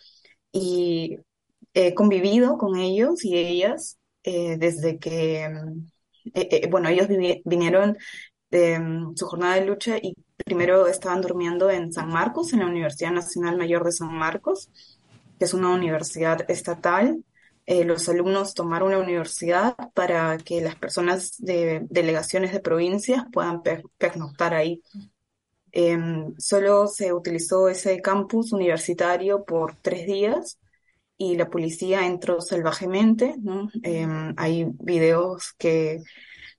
Y 0.52 1.18
he 1.74 1.94
convivido 1.96 2.58
con 2.58 2.78
ellos 2.78 3.24
y 3.26 3.38
ellas 3.38 4.00
eh, 4.24 4.58
desde 4.58 5.00
que, 5.00 5.44
em, 5.44 5.90
eh, 6.34 6.48
eh, 6.52 6.68
bueno, 6.70 6.90
ellos 6.90 7.08
vinieron 7.46 7.98
de 8.50 8.80
mm, 8.80 9.16
su 9.16 9.26
jornada 9.26 9.56
de 9.56 9.66
lucha 9.66 9.98
y 9.98 10.16
primero 10.38 10.88
estaban 10.88 11.22
durmiendo 11.22 11.70
en 11.70 11.94
San 11.94 12.10
Marcos, 12.10 12.54
en 12.54 12.60
la 12.60 12.68
Universidad 12.68 13.12
Nacional 13.12 13.58
Mayor 13.58 13.84
de 13.84 13.92
San 13.92 14.14
Marcos, 14.14 14.70
que 15.38 15.46
es 15.46 15.54
una 15.54 15.72
universidad 15.74 16.50
estatal. 16.50 17.24
Eh, 17.66 17.86
los 17.86 18.10
alumnos 18.10 18.56
tomaron 18.56 18.92
la 18.92 19.00
universidad 19.00 19.76
para 19.94 20.38
que 20.38 20.62
las 20.62 20.76
personas 20.76 21.36
de 21.38 21.86
delegaciones 21.90 22.52
de 22.52 22.62
provincias 22.62 23.26
puedan 23.32 23.62
pernoctar 23.98 24.54
ahí. 24.54 24.82
Em, 25.72 26.34
solo 26.40 26.88
se 26.88 27.14
utilizó 27.14 27.70
ese 27.70 28.02
campus 28.02 28.54
universitario 28.54 29.46
por 29.46 29.76
tres 29.76 30.08
días 30.08 30.58
y 31.20 31.36
la 31.36 31.50
policía 31.50 32.08
entró 32.08 32.40
salvajemente. 32.40 33.36
Em, 33.84 34.34
hay 34.38 34.66
videos 34.80 35.54
que 35.58 36.02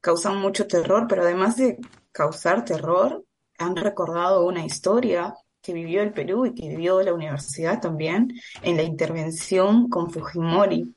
causan 0.03 0.37
mucho 0.37 0.67
terror, 0.67 1.07
pero 1.09 1.23
además 1.23 1.57
de 1.57 1.79
causar 2.13 2.65
terror, 2.65 3.25
han 3.57 3.75
recordado 3.75 4.47
una 4.47 4.65
historia 4.65 5.35
que 5.63 5.73
vivió 5.73 6.03
el 6.03 6.13
Perú 6.13 6.45
y 6.45 6.55
que 6.55 6.69
vivió 6.69 7.01
la 7.03 7.15
universidad 7.15 7.81
también 7.81 8.33
en 8.63 8.77
la 8.77 8.83
intervención 8.83 9.89
con 9.89 10.11
Fujimori. 10.11 10.95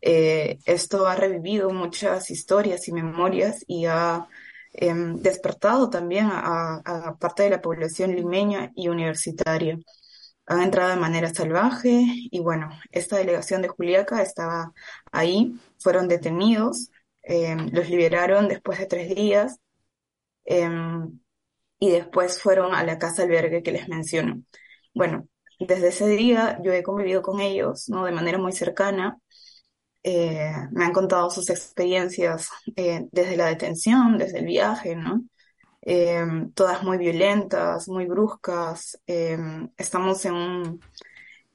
Eh, 0.00 0.58
esto 0.64 1.06
ha 1.06 1.14
revivido 1.14 1.70
muchas 1.70 2.30
historias 2.30 2.88
y 2.88 2.92
memorias 2.92 3.62
y 3.66 3.84
ha 3.84 4.26
em, 4.72 5.16
despertado 5.20 5.90
también 5.90 6.28
a, 6.32 7.14
parte 7.20 7.42
de 7.42 7.50
la 7.50 7.60
población 7.60 8.16
limeña 8.16 8.72
y 8.74 8.88
universitaria. 8.88 9.78
Han 10.46 10.62
entrado 10.62 10.90
de 10.90 10.96
manera 10.96 11.32
salvaje 11.32 12.04
y 12.06 12.40
bueno, 12.40 12.68
esta 12.90 13.16
delegación 13.16 13.62
de 13.62 13.68
Juliaca 13.68 14.22
estaba 14.22 14.72
ahí, 15.12 15.54
fueron 15.78 16.08
detenidos 16.08 16.90
Em, 17.22 17.70
los 17.72 17.88
liberaron 17.88 18.48
después 18.48 18.78
de 18.78 18.86
tres 18.86 19.14
días 19.14 19.58
em, 20.44 21.20
y 21.78 21.90
después 21.90 22.40
fueron 22.40 22.74
a 22.74 22.84
la 22.84 22.98
casa 22.98 23.22
albergue 23.24 23.62
que 23.62 23.72
les 23.72 23.88
menciono. 23.88 24.42
Bueno, 24.94 25.28
desde 25.60 25.88
ese 25.88 26.08
día 26.08 26.58
yo 26.64 26.72
he 26.72 26.82
convivido 26.82 27.22
con 27.22 27.40
ellos, 27.40 27.88
¿no? 27.88 28.04
De 28.04 28.12
manera 28.12 28.38
muy 28.38 28.52
cercana. 28.52 29.18
Eh, 30.04 30.52
me 30.72 30.84
han 30.84 30.92
contado 30.92 31.30
sus 31.30 31.50
experiencias 31.50 32.48
eh, 32.76 33.08
desde 33.12 33.36
la 33.36 33.46
detención, 33.46 34.18
desde 34.18 34.40
el 34.40 34.46
viaje, 34.46 34.96
¿no? 34.96 35.24
Em, 35.82 36.52
todas 36.52 36.82
muy 36.84 36.96
violentas, 36.98 37.88
muy 37.88 38.06
bruscas. 38.06 38.98
estamos 39.76 40.24
en 40.24 40.34
un, 40.34 40.80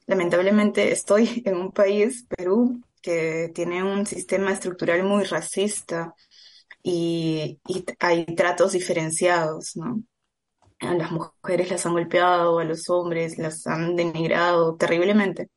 lamentablemente 0.06 0.92
estoy 0.92 1.42
en 1.46 1.56
un 1.56 1.72
país, 1.72 2.26
Perú, 2.28 2.82
que 3.02 3.50
tiene 3.54 3.82
un 3.82 4.06
sistema 4.06 4.52
estructural 4.52 5.02
muy 5.04 5.24
racista 5.24 6.14
y, 6.82 7.60
hay 8.00 8.26
tratos 8.36 8.72
diferenciados, 8.72 9.76
¿no? 9.76 10.02
A 10.80 10.94
las 10.94 11.10
mujeres 11.12 11.70
las 11.70 11.86
han 11.86 11.92
golpeado, 11.94 12.58
a 12.60 12.64
los 12.64 12.88
hombres 12.90 13.38
las 13.38 13.66
han 13.66 13.96
denigrado 13.96 14.76
terriblemente. 14.76 15.50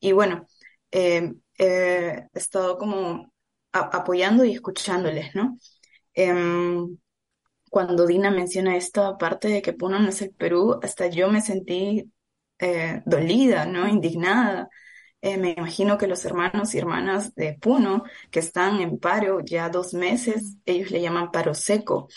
Y 0.00 0.12
bueno, 0.12 0.46
eh, 0.90 1.34
he 1.58 2.28
estado 2.34 2.78
como 2.78 3.32
apoyando 3.72 4.44
y 4.44 4.52
escuchándoles, 4.54 5.34
¿no? 5.34 5.58
Em, 6.14 6.98
cuando 7.72 8.06
Dina 8.06 8.30
menciona 8.30 8.76
esta 8.76 9.16
parte 9.16 9.48
de 9.48 9.62
que 9.62 9.72
Puno 9.72 9.98
no 9.98 10.10
es 10.10 10.20
el 10.20 10.34
Perú, 10.34 10.78
hasta 10.82 11.06
yo 11.06 11.30
me 11.30 11.40
sentí 11.40 12.12
eh, 12.58 13.00
dolida, 13.06 13.64
¿no? 13.64 13.88
Indignada, 13.88 14.68
eh, 15.22 15.38
me 15.38 15.52
imagino 15.52 15.96
que 15.96 16.06
los 16.06 16.22
hermanos 16.26 16.74
y 16.74 16.78
hermanas 16.78 17.34
de 17.34 17.54
Puno, 17.54 18.02
que 18.30 18.40
están 18.40 18.82
en 18.82 18.98
paro 18.98 19.40
ya 19.42 19.70
dos 19.70 19.94
meses, 19.94 20.58
ellos 20.66 20.90
le 20.90 21.00
llaman 21.00 21.30
paro 21.30 21.54
seco. 21.54 22.08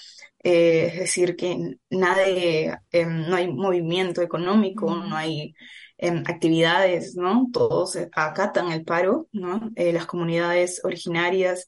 Eh, 0.43 0.87
es 0.87 0.99
decir, 0.99 1.37
que 1.37 1.77
nadie, 1.89 2.77
em, 2.91 3.29
no 3.29 3.37
hay 3.37 3.47
movimiento 3.47 4.21
económico, 4.21 4.93
no 4.93 5.15
hay 5.15 5.53
em, 5.97 6.21
actividades, 6.27 7.15
¿no? 7.15 7.47
Todos 7.53 7.97
acatan 8.11 8.73
el 8.73 8.83
paro, 8.83 9.29
¿no? 9.31 9.71
Las 9.77 10.05
comunidades 10.05 10.83
originarias 10.83 11.65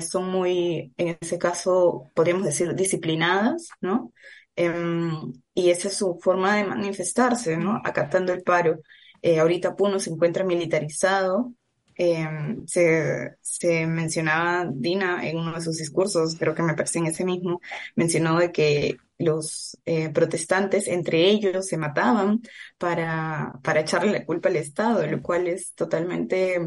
son 0.00 0.30
muy, 0.30 0.92
en 0.96 1.18
ese 1.20 1.38
caso, 1.38 2.10
podríamos 2.14 2.44
decir, 2.44 2.74
disciplinadas, 2.74 3.68
¿no? 3.80 4.12
Em, 4.56 5.32
y 5.54 5.70
esa 5.70 5.88
es 5.88 5.94
su 5.96 6.18
forma 6.20 6.56
de 6.56 6.64
manifestarse, 6.64 7.56
¿no? 7.56 7.80
Acatando 7.84 8.32
el 8.32 8.42
paro. 8.42 8.80
Eh, 9.22 9.38
ahorita 9.40 9.76
Puno 9.76 9.98
se 9.98 10.10
encuentra 10.10 10.44
militarizado. 10.44 11.52
Em, 11.94 12.66
se, 12.66 13.36
se, 13.40 13.86
mencionaba 13.86 14.66
Dina 14.72 15.26
en 15.28 15.38
uno 15.38 15.54
de 15.54 15.60
sus 15.60 15.76
discursos, 15.76 16.36
creo 16.38 16.54
que 16.54 16.62
me 16.62 16.74
parece 16.74 16.98
en 16.98 17.06
ese 17.06 17.24
mismo, 17.24 17.60
mencionó 17.96 18.38
de 18.38 18.50
que 18.50 18.96
los 19.18 19.78
eh, 19.84 20.08
protestantes 20.10 20.88
entre 20.88 21.28
ellos 21.28 21.66
se 21.66 21.76
mataban 21.76 22.40
para, 22.78 23.52
para 23.62 23.80
echarle 23.80 24.12
la 24.12 24.24
culpa 24.24 24.48
al 24.48 24.56
Estado, 24.56 25.06
lo 25.06 25.22
cual 25.22 25.46
es 25.48 25.74
totalmente 25.74 26.58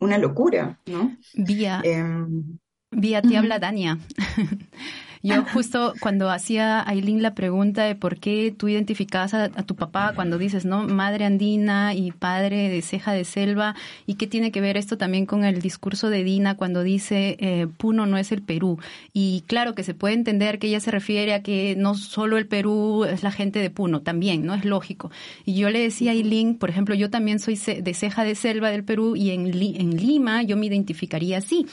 una 0.00 0.18
locura, 0.18 0.80
¿no? 0.86 1.16
Vía, 1.34 1.80
Em, 1.84 2.58
vía 2.90 3.22
te 3.22 3.36
habla 3.36 3.58
Dania. 3.58 3.98
Yo 5.22 5.44
justo 5.44 5.92
cuando 6.00 6.30
hacía 6.30 6.82
Aileen 6.88 7.22
la 7.22 7.34
pregunta 7.34 7.84
de 7.84 7.94
por 7.94 8.16
qué 8.16 8.54
tú 8.56 8.68
identificabas 8.68 9.34
a, 9.34 9.48
tu 9.50 9.76
papá 9.76 10.12
cuando 10.14 10.38
dices, 10.38 10.64
¿no? 10.64 10.84
Madre 10.84 11.26
andina 11.26 11.92
y 11.94 12.10
padre 12.10 12.70
de 12.70 12.80
ceja 12.80 13.12
de 13.12 13.24
selva, 13.24 13.74
y 14.06 14.14
qué 14.14 14.26
tiene 14.26 14.50
que 14.50 14.62
ver 14.62 14.78
esto 14.78 14.96
también 14.96 15.26
con 15.26 15.44
el 15.44 15.60
discurso 15.60 16.08
de 16.08 16.24
Dina 16.24 16.56
cuando 16.56 16.82
dice 16.82 17.36
eh, 17.38 17.66
Puno 17.76 18.06
no 18.06 18.16
es 18.16 18.32
el 18.32 18.40
Perú. 18.40 18.78
Y 19.12 19.44
claro 19.46 19.74
que 19.74 19.82
se 19.82 19.92
puede 19.92 20.14
entender 20.14 20.58
que 20.58 20.68
ella 20.68 20.80
se 20.80 20.90
refiere 20.90 21.34
a 21.34 21.42
que 21.42 21.74
no 21.76 21.94
solo 21.96 22.38
el 22.38 22.46
Perú 22.46 23.04
es 23.04 23.22
la 23.22 23.30
gente 23.30 23.58
de 23.58 23.68
Puno, 23.68 24.00
también, 24.00 24.46
¿no? 24.46 24.54
Es 24.54 24.64
lógico. 24.64 25.10
Y 25.44 25.54
yo 25.54 25.68
le 25.68 25.80
decía 25.80 26.12
a 26.12 26.14
Aileen, 26.14 26.56
por 26.56 26.70
ejemplo, 26.70 26.94
yo 26.94 27.10
también 27.10 27.40
soy 27.40 27.56
de 27.56 27.94
ceja 27.94 28.24
de 28.24 28.34
selva 28.34 28.70
del 28.70 28.84
Perú 28.84 29.16
y 29.16 29.30
en, 29.32 29.46
en 29.48 29.96
Lima 29.96 30.42
yo 30.42 30.56
me 30.56 30.66
identificaría 30.66 31.38
así. 31.38 31.66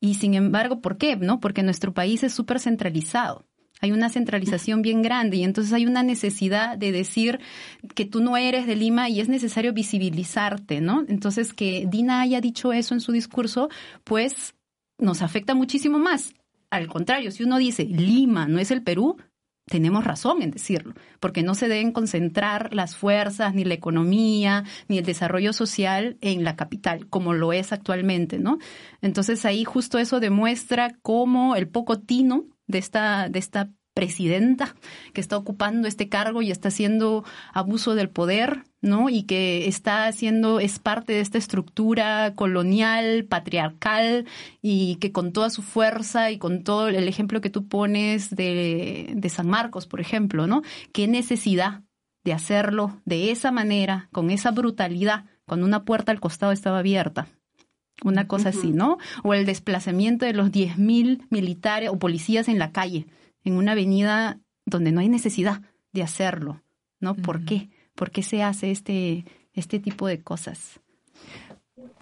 Y 0.00 0.14
sin 0.14 0.34
embargo, 0.34 0.80
¿por 0.80 0.96
qué? 0.96 1.16
¿No? 1.16 1.40
Porque 1.40 1.62
nuestro 1.62 1.92
país 1.92 2.22
es 2.22 2.32
súper 2.32 2.60
centralizado. 2.60 3.44
Hay 3.80 3.92
una 3.92 4.08
centralización 4.08 4.82
bien 4.82 5.02
grande 5.02 5.36
y 5.36 5.44
entonces 5.44 5.72
hay 5.72 5.86
una 5.86 6.02
necesidad 6.02 6.76
de 6.76 6.90
decir 6.90 7.38
que 7.94 8.04
tú 8.04 8.20
no 8.20 8.36
eres 8.36 8.66
de 8.66 8.74
Lima 8.74 9.08
y 9.08 9.20
es 9.20 9.28
necesario 9.28 9.72
visibilizarte, 9.72 10.80
¿no? 10.80 11.04
Entonces 11.08 11.52
que 11.52 11.86
Dina 11.88 12.20
haya 12.20 12.40
dicho 12.40 12.72
eso 12.72 12.94
en 12.94 13.00
su 13.00 13.12
discurso, 13.12 13.68
pues 14.02 14.54
nos 14.98 15.22
afecta 15.22 15.54
muchísimo 15.54 15.98
más. 15.98 16.34
Al 16.70 16.88
contrario, 16.88 17.30
si 17.30 17.44
uno 17.44 17.56
dice 17.58 17.84
Lima 17.84 18.48
no 18.48 18.58
es 18.58 18.72
el 18.72 18.82
Perú, 18.82 19.16
tenemos 19.68 20.04
razón 20.04 20.42
en 20.42 20.50
decirlo, 20.50 20.94
porque 21.20 21.42
no 21.42 21.54
se 21.54 21.68
deben 21.68 21.92
concentrar 21.92 22.74
las 22.74 22.96
fuerzas, 22.96 23.54
ni 23.54 23.64
la 23.64 23.74
economía, 23.74 24.64
ni 24.88 24.98
el 24.98 25.04
desarrollo 25.04 25.52
social 25.52 26.16
en 26.20 26.44
la 26.44 26.56
capital, 26.56 27.06
como 27.08 27.34
lo 27.34 27.52
es 27.52 27.72
actualmente, 27.72 28.38
¿no? 28.38 28.58
Entonces 29.00 29.44
ahí 29.44 29.64
justo 29.64 29.98
eso 29.98 30.20
demuestra 30.20 30.96
cómo 31.02 31.54
el 31.54 31.68
poco 31.68 32.00
tino 32.00 32.46
de 32.66 32.78
esta, 32.78 33.28
de 33.28 33.38
esta 33.38 33.70
presidenta 33.98 34.76
que 35.12 35.20
está 35.20 35.36
ocupando 35.36 35.88
este 35.88 36.08
cargo 36.08 36.40
y 36.40 36.52
está 36.52 36.68
haciendo 36.68 37.24
abuso 37.52 37.96
del 37.96 38.10
poder, 38.10 38.62
¿no? 38.80 39.08
Y 39.08 39.24
que 39.24 39.66
está 39.66 40.06
haciendo, 40.06 40.60
es 40.60 40.78
parte 40.78 41.14
de 41.14 41.20
esta 41.20 41.36
estructura 41.36 42.32
colonial, 42.36 43.24
patriarcal, 43.24 44.24
y 44.62 44.98
que 45.00 45.10
con 45.10 45.32
toda 45.32 45.50
su 45.50 45.62
fuerza 45.62 46.30
y 46.30 46.38
con 46.38 46.62
todo 46.62 46.86
el 46.86 47.08
ejemplo 47.08 47.40
que 47.40 47.50
tú 47.50 47.66
pones 47.66 48.30
de, 48.30 49.14
de 49.16 49.28
San 49.30 49.48
Marcos, 49.48 49.88
por 49.88 50.00
ejemplo, 50.00 50.46
¿no? 50.46 50.62
¿Qué 50.92 51.08
necesidad 51.08 51.82
de 52.22 52.34
hacerlo 52.34 53.00
de 53.04 53.32
esa 53.32 53.50
manera, 53.50 54.08
con 54.12 54.30
esa 54.30 54.52
brutalidad, 54.52 55.24
cuando 55.44 55.66
una 55.66 55.84
puerta 55.84 56.12
al 56.12 56.20
costado 56.20 56.52
estaba 56.52 56.78
abierta? 56.78 57.26
Una 58.04 58.28
cosa 58.28 58.50
uh 58.50 58.52
-huh. 58.52 58.58
así, 58.58 58.70
¿no? 58.70 58.98
O 59.24 59.34
el 59.34 59.44
desplazamiento 59.44 60.24
de 60.24 60.34
los 60.34 60.52
10.000 60.52 61.26
militares 61.30 61.90
o 61.90 61.98
policías 61.98 62.46
en 62.46 62.60
la 62.60 62.70
calle, 62.70 63.06
en 63.44 63.54
una 63.54 63.72
avenida 63.72 64.38
donde 64.66 64.92
no 64.92 65.00
hay 65.00 65.08
necesidad 65.08 65.62
de 65.92 66.02
hacerlo, 66.02 66.62
¿no? 67.00 67.14
¿Por 67.14 67.36
uh 67.36 67.40
-huh. 67.40 67.44
qué? 67.44 67.70
¿Por 67.94 68.10
qué 68.10 68.22
se 68.22 68.42
hace 68.42 68.70
este, 68.70 69.24
este 69.52 69.80
tipo 69.80 70.06
de 70.06 70.20
cosas? 70.22 70.80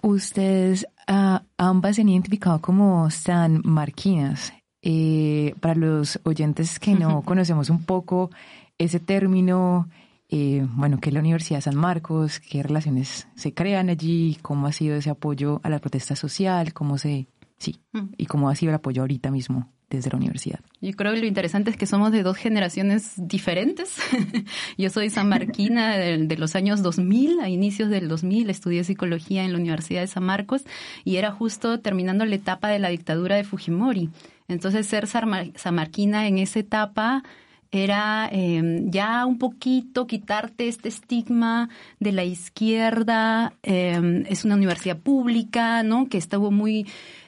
Ustedes 0.01 0.85
uh, 1.09 1.39
ambas 1.57 1.95
se 1.95 2.01
han 2.01 2.09
identificado 2.09 2.61
como 2.61 3.09
San 3.09 3.61
Marquinas. 3.63 4.53
Eh, 4.83 5.55
para 5.59 5.75
los 5.75 6.19
oyentes 6.23 6.79
que 6.79 6.93
no 6.93 7.21
conocemos 7.23 7.69
un 7.69 7.83
poco 7.83 8.29
ese 8.77 8.99
término, 8.99 9.89
eh, 10.29 10.65
bueno, 10.69 10.99
¿qué 10.99 11.09
es 11.09 11.13
la 11.13 11.19
Universidad 11.19 11.57
de 11.57 11.63
San 11.63 11.75
Marcos? 11.75 12.39
¿Qué 12.39 12.61
relaciones 12.61 13.27
se 13.35 13.53
crean 13.53 13.89
allí? 13.89 14.37
¿Cómo 14.41 14.67
ha 14.67 14.71
sido 14.71 14.95
ese 14.95 15.09
apoyo 15.09 15.59
a 15.63 15.69
la 15.69 15.79
protesta 15.79 16.15
social? 16.15 16.73
¿Cómo 16.73 16.97
se, 16.99 17.27
sí, 17.57 17.81
y 18.17 18.27
cómo 18.27 18.49
ha 18.49 18.55
sido 18.55 18.69
el 18.69 18.75
apoyo 18.75 19.01
ahorita 19.01 19.31
mismo 19.31 19.67
desde 19.89 20.09
la 20.09 20.17
universidad. 20.17 20.59
Yo 20.81 20.91
creo 20.93 21.13
que 21.13 21.21
lo 21.21 21.27
interesante 21.27 21.69
es 21.69 21.77
que 21.77 21.85
somos 21.85 22.11
de 22.11 22.23
dos 22.23 22.37
generaciones 22.37 23.13
diferentes. 23.15 23.95
Yo 24.77 24.89
soy 24.89 25.09
sanmarquina 25.09 25.97
de, 25.97 26.17
de, 26.17 26.37
los 26.37 26.55
años 26.55 26.81
2000, 26.83 27.39
a 27.39 27.49
inicios 27.49 27.89
del 27.89 28.07
2000, 28.07 28.49
estudié 28.49 28.83
psicología 28.83 29.43
en 29.43 29.53
la 29.53 29.59
Universidad 29.59 30.01
de 30.01 30.07
San 30.07 30.23
Marcos 30.23 30.63
y 31.05 31.15
era 31.15 31.31
justo 31.31 31.79
terminando 31.79 32.25
la 32.25 32.35
etapa 32.35 32.69
de 32.69 32.79
la 32.79 32.89
dictadura 32.89 33.37
de 33.37 33.43
Fujimori. 33.43 34.09
Entonces, 34.47 34.87
ser 34.87 35.07
sanmarquina 35.07 36.27
en 36.27 36.37
esa 36.37 36.59
etapa 36.59 37.23
era 37.71 38.29
eh, 38.31 38.81
ya 38.85 39.25
un 39.25 39.37
poquito 39.37 40.07
quitarte 40.07 40.67
este 40.67 40.89
estigma 40.89 41.69
de 41.99 42.11
la 42.13 42.23
izquierda. 42.23 43.53
Eh, 43.63 44.23
es 44.29 44.45
una 44.45 44.55
universidad 44.55 44.97
pública, 44.97 45.83
¿no? 45.83 46.07
Que 46.07 46.17
estuvo 46.17 46.51
muy 46.51 46.87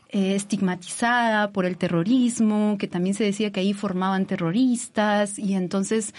eh, 0.09 0.35
estigmatizada 0.35 1.51
por 1.51 1.65
el 1.65 1.77
terrorismo, 1.77 2.77
que 2.79 2.87
también 2.87 3.13
se 3.13 3.23
decía 3.23 3.51
que 3.51 3.59
ahí 3.59 3.73
formaban 3.73 4.25
terroristas 4.25 5.37
y 5.37 5.53
entonces 5.53 6.15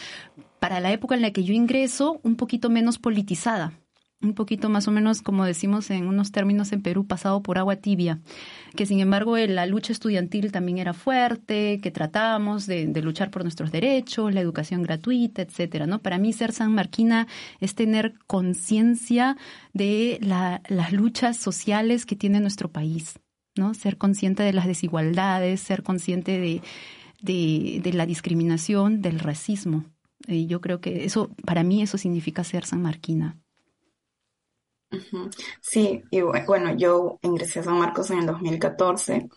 para 0.60 0.78
la 0.78 0.92
época 0.92 1.16
en 1.16 1.22
la 1.22 1.32
que 1.32 1.42
yo 1.42 1.54
ingreso, 1.54 2.20
un 2.22 2.36
poquito 2.36 2.70
menos 2.70 2.98
politizada, 2.98 3.72
un 4.22 4.34
poquito 4.34 4.68
más 4.68 4.86
o 4.86 4.92
menos 4.92 5.22
como 5.22 5.44
decimos 5.44 5.90
en 5.90 6.06
unos 6.06 6.30
términos 6.30 6.72
en 6.72 6.82
Perú, 6.82 7.06
pasado 7.06 7.42
por 7.42 7.58
agua 7.58 7.76
tibia, 7.76 8.20
que 8.76 8.86
sin 8.86 9.00
embargo 9.00 9.36
la 9.36 9.66
lucha 9.66 9.92
estudiantil 9.92 10.52
también 10.52 10.78
era 10.78 10.92
fuerte, 10.92 11.80
que 11.82 11.90
tratábamos 11.90 12.66
de, 12.66 12.86
luchar 13.02 13.30
por 13.30 13.42
nuestros 13.42 13.72
derechos, 13.72 14.32
la 14.32 14.40
educación 14.40 14.82
gratuita, 14.82 15.42
etcétera, 15.42 15.86
¿no? 15.86 16.00
Para 16.00 16.18
mí 16.18 16.32
ser 16.32 16.52
San 16.52 16.72
Marquina 16.74 17.26
es 17.60 17.74
tener 17.74 18.14
conciencia 18.26 19.36
de 19.72 20.18
la, 20.22 20.62
las 20.68 20.92
luchas 20.92 21.38
sociales 21.38 22.06
que 22.06 22.14
tiene 22.14 22.40
nuestro 22.40 22.70
país. 22.70 23.18
¿No? 23.56 23.74
Ser 23.74 23.96
consciente 23.96 24.42
de 24.42 24.52
las 24.52 24.66
desigualdades, 24.66 25.60
ser 25.60 25.82
consciente 25.82 26.38
de, 26.38 26.62
de, 27.22 27.92
la 27.92 28.06
discriminación, 28.06 29.02
del 29.02 29.18
racismo. 29.18 29.84
Y 30.26 30.46
yo 30.46 30.60
creo 30.60 30.80
que 30.80 31.04
eso, 31.04 31.30
para 31.44 31.62
mí 31.62 31.82
eso 31.82 31.98
significa 31.98 32.44
ser 32.44 32.64
San 32.64 32.82
Marquina. 32.82 33.38
Sí, 35.60 36.02
bueno, 36.46 36.76
yo 36.76 37.18
ingresé 37.22 37.60
a 37.60 37.62
San 37.62 37.78
Marcos 37.78 38.10
en 38.10 38.20
el 38.20 38.26
2014 38.26 39.28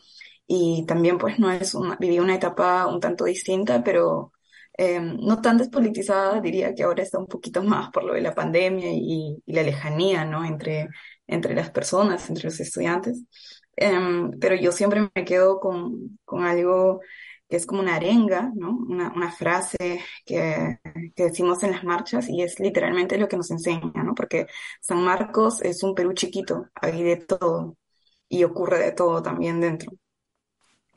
y 0.47 0.83
también 0.87 1.17
pues 1.17 1.39
no 1.39 1.51
es 1.51 1.75
una, 1.75 1.95
viví 1.97 2.19
una 2.19 2.35
etapa 2.35 2.87
un 2.87 2.99
tanto 2.99 3.25
distinta, 3.25 3.83
pero 3.83 4.31
eh, 4.77 4.99
no 4.99 5.41
tan 5.41 5.57
despolitizada, 5.57 6.41
diría 6.41 6.73
que 6.73 6.83
ahora 6.83 7.03
está 7.03 7.19
un 7.19 7.27
poquito 7.27 7.63
más 7.63 7.91
por 7.91 8.03
lo 8.03 8.13
de 8.13 8.21
la 8.21 8.33
pandemia 8.33 8.91
y, 8.91 9.41
y 9.45 9.53
la 9.53 9.61
lejanía, 9.63 10.25
¿no? 10.25 10.43
Entre, 10.43 10.89
entre 11.27 11.53
las 11.55 11.69
personas, 11.71 12.27
entre 12.29 12.45
los 12.45 12.59
estudiantes. 12.59 13.23
Um, 13.75 14.39
pero 14.39 14.55
yo 14.55 14.71
siempre 14.71 15.09
me 15.15 15.25
quedo 15.25 15.59
con, 15.59 16.19
con, 16.25 16.43
algo 16.43 17.01
que 17.49 17.57
es 17.57 17.65
como 17.65 17.81
una 17.81 17.95
arenga, 17.95 18.51
¿no? 18.55 18.77
Una, 18.87 19.11
una 19.15 19.31
frase 19.31 20.01
que, 20.25 20.77
que, 21.15 21.23
decimos 21.23 21.63
en 21.63 21.71
las 21.71 21.83
marchas 21.83 22.29
y 22.29 22.43
es 22.43 22.59
literalmente 22.59 23.17
lo 23.17 23.27
que 23.27 23.37
nos 23.37 23.49
enseña, 23.51 24.03
¿no? 24.03 24.13
Porque 24.13 24.45
San 24.79 25.03
Marcos 25.03 25.61
es 25.63 25.81
un 25.83 25.95
Perú 25.95 26.13
chiquito, 26.13 26.67
hay 26.75 27.03
de 27.03 27.17
todo 27.17 27.77
y 28.29 28.43
ocurre 28.43 28.79
de 28.79 28.91
todo 28.91 29.21
también 29.23 29.59
dentro. 29.59 29.91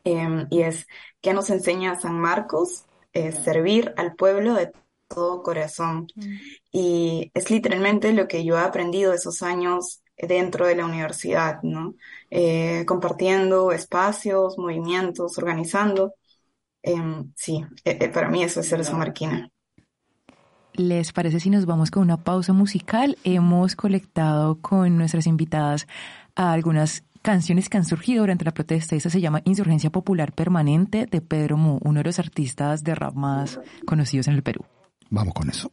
Um, 0.04 0.46
y 0.50 0.62
es, 0.62 0.86
¿qué 1.20 1.32
nos 1.34 1.50
enseña 1.50 1.98
San 1.98 2.18
Marcos? 2.20 2.84
Es 3.12 3.36
servir 3.36 3.92
al 3.96 4.14
pueblo 4.14 4.54
de 4.54 4.72
todo 5.08 5.42
corazón. 5.42 6.06
Mm. 6.14 6.36
Y 6.72 7.30
es 7.34 7.50
literalmente 7.50 8.12
lo 8.12 8.28
que 8.28 8.44
yo 8.44 8.56
he 8.56 8.60
aprendido 8.60 9.12
esos 9.12 9.42
años 9.42 10.02
dentro 10.16 10.66
de 10.66 10.76
la 10.76 10.86
universidad, 10.86 11.62
¿no? 11.62 11.94
Eh, 12.30 12.84
compartiendo 12.86 13.72
espacios, 13.72 14.58
movimientos, 14.58 15.36
organizando. 15.38 16.14
Eh, 16.82 16.94
sí, 17.34 17.64
eh, 17.84 18.08
para 18.08 18.28
mí 18.28 18.42
eso 18.42 18.60
es 18.60 18.68
ser 18.68 18.84
samarquina. 18.84 19.50
¿Les 20.74 21.12
parece 21.12 21.40
si 21.40 21.48
nos 21.50 21.64
vamos 21.64 21.90
con 21.90 22.02
una 22.02 22.22
pausa 22.22 22.52
musical? 22.52 23.16
Hemos 23.24 23.76
colectado 23.76 24.60
con 24.60 24.98
nuestras 24.98 25.26
invitadas 25.26 25.86
a 26.34 26.52
algunas 26.52 27.02
canciones 27.22 27.68
que 27.68 27.78
han 27.78 27.84
surgido 27.84 28.22
durante 28.22 28.44
la 28.44 28.52
protesta. 28.52 28.94
Esa 28.94 29.10
se 29.10 29.20
llama 29.20 29.42
Insurgencia 29.44 29.90
Popular 29.90 30.32
Permanente 30.32 31.06
de 31.06 31.20
Pedro 31.22 31.56
Mu, 31.56 31.78
uno 31.82 32.00
de 32.00 32.04
los 32.04 32.18
artistas 32.18 32.84
de 32.84 32.94
rap 32.94 33.14
más 33.14 33.58
conocidos 33.86 34.28
en 34.28 34.34
el 34.34 34.42
Perú. 34.42 34.64
Vamos 35.08 35.34
con 35.34 35.48
eso. 35.48 35.72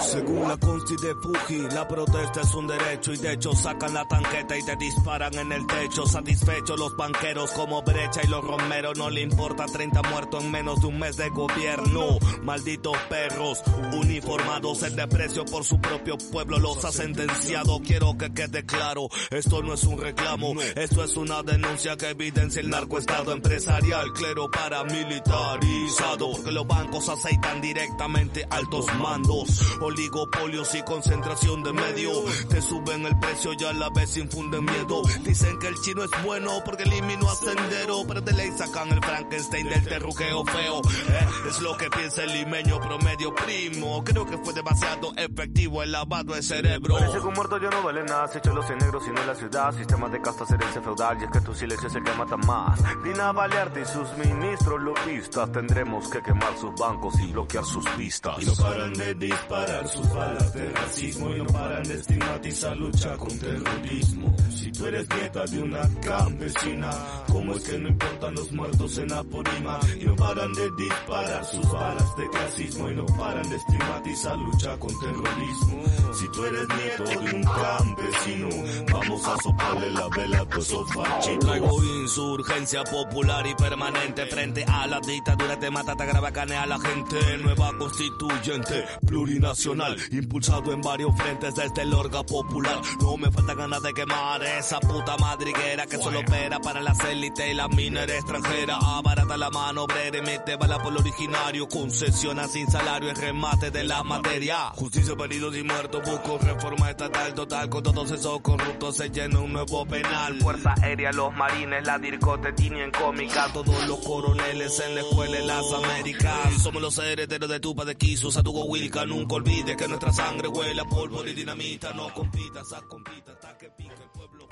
Según 0.00 0.48
la 0.48 0.56
consti 0.56 0.96
de 0.96 1.14
Fuji, 1.14 1.74
la 1.74 1.86
protesta 1.86 2.40
es 2.40 2.54
un 2.54 2.66
derecho 2.66 3.12
y 3.12 3.16
de 3.18 3.34
hecho 3.34 3.54
sacan 3.54 3.94
la 3.94 4.04
tanqueta 4.08 4.56
y 4.56 4.64
te 4.64 4.76
disparan 4.76 5.34
en 5.34 5.52
el 5.52 5.66
techo. 5.66 6.06
Satisfechos 6.06 6.78
los 6.78 6.96
banqueros 6.96 7.52
como 7.52 7.82
brecha 7.82 8.20
y 8.24 8.26
los 8.28 8.42
romeros, 8.42 8.98
no 8.98 9.10
le 9.10 9.20
importa 9.20 9.66
30 9.66 10.02
muertos 10.02 10.42
en 10.42 10.50
menos 10.50 10.80
de 10.80 10.86
un 10.88 10.98
mes 10.98 11.16
de 11.16 11.28
gobierno. 11.28 12.18
Malditos 12.42 12.96
perros, 13.08 13.62
uniformados 13.92 14.82
en 14.82 14.96
desprecio 14.96 15.44
por 15.44 15.64
su 15.64 15.80
propio 15.80 16.16
pueblo, 16.32 16.58
los 16.58 16.84
ha 16.84 16.92
sentenciado. 16.92 17.80
Quiero 17.80 18.16
que 18.18 18.32
quede 18.32 18.64
claro, 18.64 19.08
esto 19.30 19.62
no 19.62 19.74
es 19.74 19.84
un 19.84 20.00
reclamo, 20.00 20.54
esto 20.74 21.04
es 21.04 21.16
una 21.16 21.42
denuncia 21.42 21.96
que 21.96 22.08
evidencia 22.08 22.60
el 22.60 22.70
narcoestado 22.70 23.32
empresarial, 23.32 24.12
clero 24.12 24.50
paramilitarizado, 24.50 26.32
porque 26.32 26.50
los 26.50 26.66
bancos 26.66 27.08
aceitan 27.08 27.60
directamente 27.60 28.46
altos 28.80 28.98
mandos, 28.98 29.78
oligopolios 29.80 30.74
y 30.74 30.82
concentración 30.82 31.62
de 31.62 31.72
medio, 31.72 32.10
te 32.48 32.62
suben 32.62 33.04
el 33.04 33.18
precio 33.18 33.52
y 33.58 33.64
a 33.64 33.72
la 33.72 33.88
vez 33.90 34.16
infunden 34.16 34.64
miedo. 34.64 35.02
Dicen 35.22 35.58
que 35.58 35.68
el 35.68 35.74
chino 35.80 36.02
es 36.04 36.10
bueno 36.24 36.50
porque 36.64 36.84
eliminó 36.84 37.28
a 37.28 37.34
Sendero, 37.34 38.02
pero 38.06 38.20
de 38.20 38.32
ley 38.32 38.50
sacan 38.56 38.90
el 38.90 39.02
Frankenstein 39.02 39.68
del 39.68 39.84
terruqueo 39.84 40.44
feo. 40.44 40.80
Eh, 40.80 41.28
es 41.48 41.60
lo 41.60 41.76
que 41.76 41.90
piensa 41.90 42.24
el 42.24 42.32
limeño 42.32 42.80
promedio 42.80 43.34
primo. 43.34 44.02
Creo 44.04 44.26
que 44.26 44.38
fue 44.38 44.52
demasiado 44.54 45.12
efectivo 45.16 45.82
el 45.82 45.92
lavado 45.92 46.34
de 46.34 46.42
cerebro. 46.42 46.96
Parece 46.98 47.18
que 47.18 47.26
un 47.26 47.34
muerto 47.34 47.58
ya 47.58 47.70
no 47.70 47.82
vale 47.82 48.02
nada, 48.04 48.28
se 48.28 48.38
echó 48.38 48.54
los 48.54 48.68
en 48.70 48.78
negros 48.78 49.02
y 49.06 49.10
no 49.10 49.20
en 49.20 49.26
la 49.26 49.34
ciudad. 49.34 49.74
Sistema 49.74 50.08
de 50.08 50.20
castas, 50.20 50.50
herencia 50.50 50.80
feudal, 50.82 51.18
y 51.20 51.24
es 51.24 51.30
que 51.30 51.40
tu 51.40 51.54
silencio 51.54 51.88
es 51.88 51.94
el 51.94 52.04
que 52.04 52.12
mata 52.12 52.36
más. 52.36 52.80
Dina 53.02 53.32
Balearte 53.32 53.82
y 53.82 53.84
sus 53.84 54.08
ministros 54.16 54.80
lopistas, 54.80 55.52
tendremos 55.52 56.08
que 56.08 56.22
quemar 56.22 56.56
sus 56.58 56.74
bancos 56.78 57.18
y 57.20 57.32
bloquear 57.32 57.64
sus 57.64 57.84
pistas. 57.90 58.36
Y 58.40 58.46
paran 58.70 58.92
de 58.92 59.14
disparar 59.14 59.88
sus 59.88 60.14
balas 60.14 60.54
de 60.54 60.68
racismo 60.70 61.34
y 61.34 61.38
no 61.38 61.46
paran 61.46 61.82
de 61.82 61.94
estigmatizar 61.94 62.76
lucha 62.76 63.16
con 63.16 63.38
terrorismo. 63.38 64.36
Si 64.54 64.70
tú 64.70 64.86
eres 64.86 65.08
nieta 65.08 65.44
de 65.46 65.62
una 65.62 65.80
campesina, 66.00 66.90
¿cómo 67.26 67.54
es 67.54 67.64
que 67.64 67.78
no 67.78 67.88
importan 67.88 68.34
los 68.34 68.52
muertos 68.52 68.98
en 68.98 69.12
Apurima? 69.12 69.80
Y 70.00 70.04
no 70.04 70.14
paran 70.16 70.52
de 70.52 70.70
disparar 70.76 71.44
sus 71.44 71.72
balas 71.72 72.16
de 72.16 72.28
racismo 72.32 72.90
y 72.90 72.94
no 72.94 73.06
paran 73.06 73.48
de 73.48 73.56
estigmatizar 73.56 74.38
lucha 74.38 74.78
con 74.78 75.00
terrorismo. 75.00 75.82
Si 76.14 76.28
tú 76.28 76.44
eres 76.44 76.68
nieto 76.68 77.04
de 77.04 77.36
un 77.36 77.42
campesino, 77.42 78.48
vamos 78.92 79.26
a 79.26 79.36
soplarle 79.42 79.90
la 79.90 80.08
vela 80.16 80.40
a 80.40 80.48
tu 80.48 80.62
sofá. 80.62 81.18
Traigo 81.40 81.84
insurgencia 82.02 82.84
popular 82.84 83.46
y 83.46 83.54
permanente 83.54 84.26
frente 84.26 84.64
a 84.64 84.86
la 84.86 85.00
dictadura, 85.00 85.58
te 85.58 85.70
mata, 85.70 85.96
te 85.96 86.02
agrava, 86.02 86.30
canea 86.32 86.62
a 86.62 86.66
la 86.66 86.78
gente. 86.78 87.38
Nueva 87.38 87.72
constituyente, 87.78 88.59
plurinacional, 89.06 89.96
impulsado 90.10 90.72
en 90.72 90.80
varios 90.80 91.16
frentes 91.16 91.54
desde 91.54 91.82
el 91.82 91.94
orga 91.94 92.22
popular. 92.22 92.80
No 93.00 93.16
me 93.16 93.30
falta 93.30 93.54
ganas 93.54 93.82
de 93.82 93.92
quemar 93.92 94.42
esa 94.42 94.80
puta 94.80 95.16
madriguera 95.18 95.86
que 95.86 95.98
solo 95.98 96.20
opera 96.20 96.60
para 96.60 96.80
las 96.80 96.98
élites 97.04 97.50
y 97.50 97.54
la 97.54 97.68
minera 97.68 98.14
extranjera. 98.14 98.78
Abarata 98.80 99.36
la 99.36 99.50
mano 99.50 99.84
obrera 99.84 100.18
y 100.18 100.22
mete 100.22 100.56
bala 100.56 100.82
por 100.82 100.92
lo 100.92 101.00
originario. 101.00 101.68
Concesiona 101.68 102.48
sin 102.48 102.70
salario 102.70 103.10
el 103.10 103.16
remate 103.16 103.70
de 103.70 103.84
la 103.84 104.02
materia. 104.02 104.70
Justicia 104.74 105.14
para 105.14 105.26
heridos 105.26 105.56
y 105.56 105.62
muertos, 105.62 106.02
busco 106.08 106.38
reforma 106.38 106.90
estatal 106.90 107.34
total. 107.34 107.68
Con 107.68 107.82
todos 107.82 108.10
esos 108.10 108.40
corruptos 108.40 108.96
se 108.96 109.10
llena 109.10 109.40
un 109.40 109.52
nuevo 109.52 109.86
penal. 109.86 110.38
Fuerza 110.40 110.74
aérea, 110.82 111.12
los 111.12 111.32
marines, 111.34 111.86
la 111.86 111.98
dircote, 111.98 112.52
en 112.58 112.90
cómica. 112.90 113.50
Todos 113.52 113.86
los 113.88 113.98
coroneles 114.00 114.80
en 114.80 114.94
la 114.94 115.00
escuela 115.00 115.38
en 115.38 115.46
las 115.46 115.72
Américas. 115.72 116.62
Somos 116.62 116.82
los 116.82 116.98
herederos 116.98 117.48
de 117.48 117.60
Tupa 117.60 117.84
de 117.84 117.96
Quiso, 118.40 118.52
Satugo 118.52 118.64
Wilca. 118.64 119.04
Nunca 119.06 119.34
olvides 119.36 119.76
que 119.76 119.86
nuestra 119.86 120.12
sangre 120.12 120.48
huele 120.48 120.80
a 120.80 120.84
polvo 120.84 121.24
y 121.26 121.34
dinamita. 121.34 121.92
No 121.92 122.12
compitas, 122.14 122.72
haz 122.72 122.82
compita 122.82 123.32
hasta 123.32 123.58
que 123.58 123.68
pique 123.70 123.92
el 123.92 124.10
pueblo. 124.12 124.48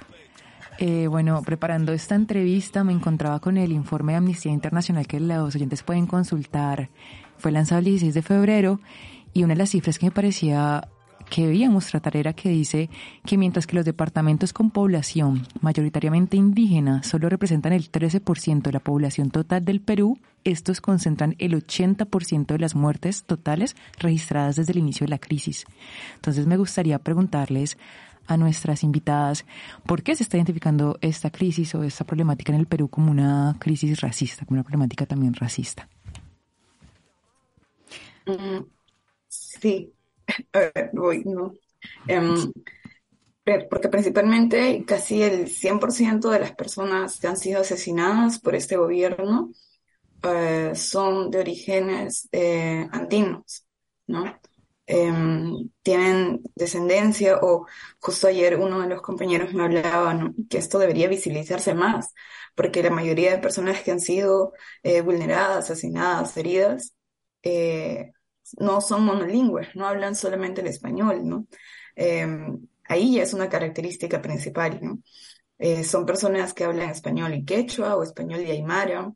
Eh, 0.80 1.08
bueno, 1.08 1.42
preparando 1.42 1.92
esta 1.92 2.14
entrevista 2.14 2.84
me 2.84 2.92
encontraba 2.92 3.40
con 3.40 3.56
el 3.56 3.72
informe 3.72 4.12
de 4.12 4.18
Amnistía 4.18 4.52
Internacional 4.52 5.06
que 5.06 5.18
los 5.18 5.54
oyentes 5.54 5.82
pueden 5.82 6.06
consultar. 6.06 6.90
Fue 7.38 7.50
lanzado 7.50 7.80
el 7.80 7.86
16 7.86 8.14
de 8.14 8.22
febrero 8.22 8.80
y 9.32 9.42
una 9.42 9.54
de 9.54 9.58
las 9.58 9.70
cifras 9.70 9.98
que 9.98 10.06
me 10.06 10.12
parecía 10.12 10.88
que 11.30 11.46
debíamos 11.46 11.86
tratar 11.86 12.16
era 12.16 12.32
que 12.32 12.48
dice 12.48 12.90
que 13.24 13.36
mientras 13.36 13.66
que 13.66 13.76
los 13.76 13.84
departamentos 13.84 14.52
con 14.52 14.70
población 14.70 15.46
mayoritariamente 15.60 16.36
indígena 16.36 17.02
solo 17.02 17.28
representan 17.28 17.72
el 17.72 17.90
13% 17.90 18.62
de 18.62 18.72
la 18.72 18.80
población 18.80 19.30
total 19.30 19.64
del 19.64 19.80
Perú, 19.80 20.18
estos 20.44 20.80
concentran 20.80 21.34
el 21.38 21.54
80% 21.54 22.46
de 22.46 22.58
las 22.58 22.74
muertes 22.74 23.24
totales 23.24 23.76
registradas 23.98 24.56
desde 24.56 24.72
el 24.72 24.78
inicio 24.78 25.04
de 25.06 25.10
la 25.10 25.18
crisis. 25.18 25.66
Entonces 26.16 26.46
me 26.46 26.56
gustaría 26.56 26.98
preguntarles 26.98 27.76
a 28.26 28.36
nuestras 28.36 28.82
invitadas 28.82 29.44
por 29.86 30.02
qué 30.02 30.14
se 30.14 30.22
está 30.22 30.36
identificando 30.36 30.98
esta 31.00 31.30
crisis 31.30 31.74
o 31.74 31.82
esta 31.82 32.04
problemática 32.04 32.52
en 32.52 32.60
el 32.60 32.66
Perú 32.66 32.88
como 32.88 33.10
una 33.10 33.56
crisis 33.58 34.00
racista, 34.00 34.44
como 34.44 34.56
una 34.56 34.64
problemática 34.64 35.06
también 35.06 35.34
racista. 35.34 35.88
Mm, 38.26 38.64
Sí, 39.28 39.92
voy, 40.92 41.22
¿no? 41.24 41.54
Em, 42.06 42.52
porque 43.70 43.88
principalmente 43.88 44.84
casi 44.86 45.22
el 45.22 45.48
100% 45.48 46.30
de 46.30 46.40
las 46.40 46.54
personas 46.54 47.18
que 47.18 47.28
han 47.28 47.36
sido 47.36 47.60
asesinadas 47.62 48.38
por 48.40 48.54
este 48.54 48.76
gobierno 48.76 49.50
eh, 50.22 50.72
son 50.74 51.30
de 51.30 51.38
orígenes 51.40 52.28
eh, 52.32 52.88
andinos, 52.92 53.66
¿no? 54.06 54.38
Em, 54.90 55.70
tienen 55.82 56.40
descendencia 56.54 57.38
o 57.42 57.66
justo 58.00 58.26
ayer 58.26 58.58
uno 58.58 58.80
de 58.80 58.88
los 58.88 59.02
compañeros 59.02 59.52
me 59.52 59.64
hablaba, 59.64 60.32
que 60.48 60.56
esto 60.58 60.78
debería 60.78 61.08
visibilizarse 61.08 61.74
más, 61.74 62.14
porque 62.54 62.82
la 62.82 62.90
mayoría 62.90 63.32
de 63.32 63.38
personas 63.38 63.82
que 63.82 63.90
han 63.90 64.00
sido 64.00 64.54
eh, 64.82 65.02
vulneradas, 65.02 65.70
asesinadas, 65.70 66.34
heridas, 66.38 66.94
eh, 67.42 68.12
no 68.58 68.80
son 68.80 69.04
monolingües, 69.04 69.74
no 69.74 69.86
hablan 69.86 70.14
solamente 70.14 70.60
el 70.60 70.68
español, 70.68 71.26
¿no? 71.28 71.46
Eh, 71.96 72.26
ahí 72.84 73.14
ya 73.16 73.22
es 73.22 73.34
una 73.34 73.48
característica 73.48 74.20
principal, 74.22 74.78
¿no? 74.82 75.00
Eh, 75.58 75.82
son 75.82 76.06
personas 76.06 76.54
que 76.54 76.64
hablan 76.64 76.90
español 76.90 77.34
y 77.34 77.44
quechua 77.44 77.96
o 77.96 78.02
español 78.02 78.40
y 78.40 78.50
aymara. 78.50 79.12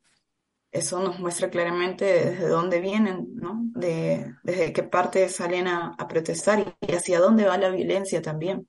Eso 0.70 1.00
nos 1.00 1.18
muestra 1.18 1.50
claramente 1.50 2.04
desde 2.04 2.48
dónde 2.48 2.80
vienen, 2.80 3.28
¿no? 3.34 3.60
De, 3.74 4.34
desde 4.42 4.72
qué 4.72 4.82
parte 4.82 5.28
salen 5.28 5.68
a, 5.68 5.96
protestar 6.08 6.76
y 6.80 6.92
hacia 6.92 7.20
dónde 7.20 7.44
va 7.44 7.58
la 7.58 7.70
violencia 7.70 8.22
también. 8.22 8.66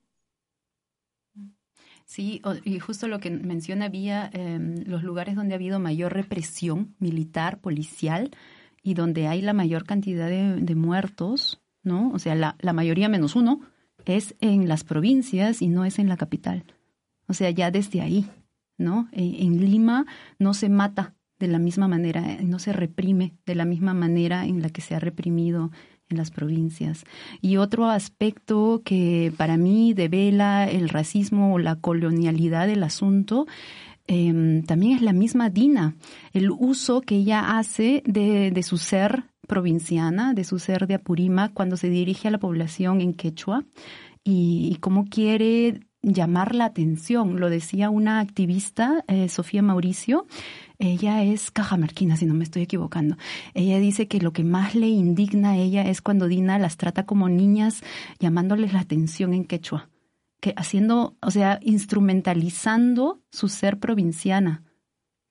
Sí, 2.04 2.42
y 2.64 2.78
justo 2.78 3.08
lo 3.08 3.18
que 3.18 3.30
menciona 3.30 3.86
había 3.86 4.30
em, 4.32 4.84
los 4.86 5.02
lugares 5.02 5.34
donde 5.34 5.54
ha 5.54 5.56
habido 5.56 5.80
mayor 5.80 6.12
represión 6.12 6.94
militar, 6.98 7.60
policial, 7.60 8.30
y 8.84 8.94
donde 8.94 9.26
hay 9.26 9.40
la 9.40 9.54
mayor 9.54 9.84
cantidad 9.84 10.28
de, 10.28 10.74
muertos, 10.76 11.60
¿no? 11.82 12.10
O 12.10 12.18
sea, 12.18 12.34
la, 12.34 12.72
mayoría 12.72 13.08
menos 13.08 13.34
uno 13.34 13.62
es 14.04 14.36
en 14.40 14.68
las 14.68 14.84
provincias 14.84 15.62
y 15.62 15.68
no 15.68 15.86
es 15.86 15.98
en 15.98 16.08
la 16.08 16.18
capital. 16.18 16.64
O 17.26 17.32
sea, 17.32 17.48
ya 17.50 17.70
desde 17.70 18.02
ahí, 18.02 18.26
¿no? 18.76 19.08
En, 19.12 19.34
en 19.34 19.64
Lima 19.64 20.04
no 20.38 20.52
se 20.52 20.68
mata 20.68 21.14
de 21.38 21.48
la 21.48 21.58
misma 21.58 21.88
manera, 21.88 22.36
no 22.42 22.58
se 22.58 22.74
reprime 22.74 23.32
de 23.46 23.54
la 23.54 23.64
misma 23.64 23.94
manera 23.94 24.44
en 24.44 24.60
la 24.60 24.68
que 24.68 24.82
se 24.82 24.94
ha 24.94 25.00
reprimido 25.00 25.70
en 26.10 26.18
las 26.18 26.30
provincias. 26.30 27.04
Y 27.40 27.56
otro 27.56 27.86
aspecto 27.86 28.82
que 28.84 29.32
para 29.38 29.56
mí 29.56 29.94
devela 29.94 30.68
el 30.68 30.90
racismo 30.90 31.54
o 31.54 31.58
la 31.58 31.76
colonialidad 31.76 32.66
del 32.66 32.82
asunto 32.82 33.46
eh, 34.06 34.62
también 34.66 34.96
es 34.96 35.02
la 35.02 35.12
misma 35.12 35.50
Dina, 35.50 35.96
el 36.32 36.50
uso 36.50 37.00
que 37.00 37.16
ella 37.16 37.58
hace 37.58 38.02
de, 38.06 38.50
de 38.50 38.62
su 38.62 38.76
ser 38.76 39.24
provinciana, 39.46 40.34
de 40.34 40.44
su 40.44 40.58
ser 40.58 40.86
de 40.86 40.94
Apurímac 40.94 41.52
cuando 41.52 41.76
se 41.76 41.88
dirige 41.90 42.28
a 42.28 42.30
la 42.30 42.38
población 42.38 43.00
en 43.00 43.14
quechua 43.14 43.64
y, 44.22 44.70
y 44.72 44.76
cómo 44.76 45.04
quiere 45.04 45.80
llamar 46.04 46.54
la 46.54 46.66
atención. 46.66 47.40
Lo 47.40 47.50
decía 47.50 47.90
una 47.90 48.20
activista, 48.20 49.04
eh, 49.08 49.28
Sofía 49.28 49.62
Mauricio, 49.62 50.26
ella 50.78 51.22
es 51.22 51.50
cajamarquina, 51.50 52.16
si 52.16 52.26
no 52.26 52.34
me 52.34 52.44
estoy 52.44 52.62
equivocando. 52.62 53.16
Ella 53.54 53.78
dice 53.78 54.06
que 54.06 54.20
lo 54.20 54.32
que 54.32 54.44
más 54.44 54.74
le 54.74 54.88
indigna 54.88 55.52
a 55.52 55.56
ella 55.56 55.82
es 55.82 56.02
cuando 56.02 56.28
Dina 56.28 56.58
las 56.58 56.76
trata 56.76 57.06
como 57.06 57.28
niñas, 57.28 57.82
llamándoles 58.18 58.72
la 58.72 58.80
atención 58.80 59.34
en 59.34 59.44
quechua, 59.44 59.88
que 60.44 60.52
haciendo, 60.58 61.16
o 61.22 61.30
sea, 61.30 61.58
instrumentalizando 61.62 63.22
su 63.30 63.48
ser 63.48 63.78
provinciana 63.78 64.62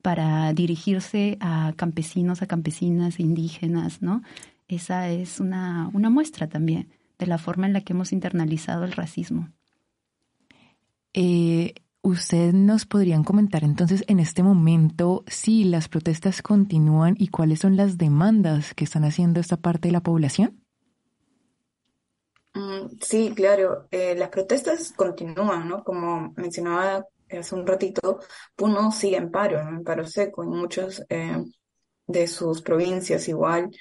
para 0.02 0.52
dirigirse 0.54 1.38
a 1.39 1.73
campesinos, 1.76 2.41
a 2.41 2.47
campesinas, 2.47 3.19
indígenas, 3.19 4.02
¿no? 4.02 4.23
Esa 4.67 5.10
es 5.10 5.39
una, 5.39 5.91
una 5.93 6.10
muestra 6.10 6.49
también 6.49 6.89
de 7.19 7.28
la 7.28 7.38
forma 7.38 7.67
en 7.67 7.73
la 7.73 7.82
que 7.82 7.93
hemos 7.93 8.12
internalizado 8.12 8.86
el 8.86 8.91
racismo. 8.91 9.49
Eh, 11.13 11.76
¿Usted 12.02 12.52
nos 12.52 12.88
podrían 12.88 13.23
comentar 13.23 13.63
entonces 13.63 14.04
en 14.08 14.19
este 14.19 14.41
momento 14.41 15.23
si 15.28 15.63
las 15.63 15.89
protestas 15.89 16.41
continúan 16.41 17.13
y 17.19 17.28
cuáles 17.28 17.60
son 17.60 17.78
las 17.78 17.99
demandas 17.99 18.73
que 18.73 18.86
están 18.86 19.04
haciendo 19.04 19.39
esta 19.39 19.58
parte 19.58 19.89
de 19.89 19.91
la 19.91 20.02
población? 20.02 20.62
Mm, 22.53 22.97
sí, 23.01 23.33
claro. 23.35 23.87
Eh, 23.91 24.15
las 24.15 24.29
protestas 24.29 24.91
continúan, 24.93 25.67
¿no? 25.67 25.83
Como 25.83 26.33
mencionaba 26.37 27.05
hace 27.29 27.55
un 27.55 27.65
ratito, 27.65 28.19
Puno 28.55 28.91
sigue 28.91 29.17
en 29.17 29.31
paro, 29.31 29.63
¿no? 29.63 29.77
En 29.77 29.83
paro 29.83 30.05
seco 30.05 30.43
en 30.43 30.49
muchos 30.49 31.03
eh, 31.09 31.43
de 32.07 32.27
sus 32.27 32.61
provincias 32.61 33.27
igual. 33.27 33.71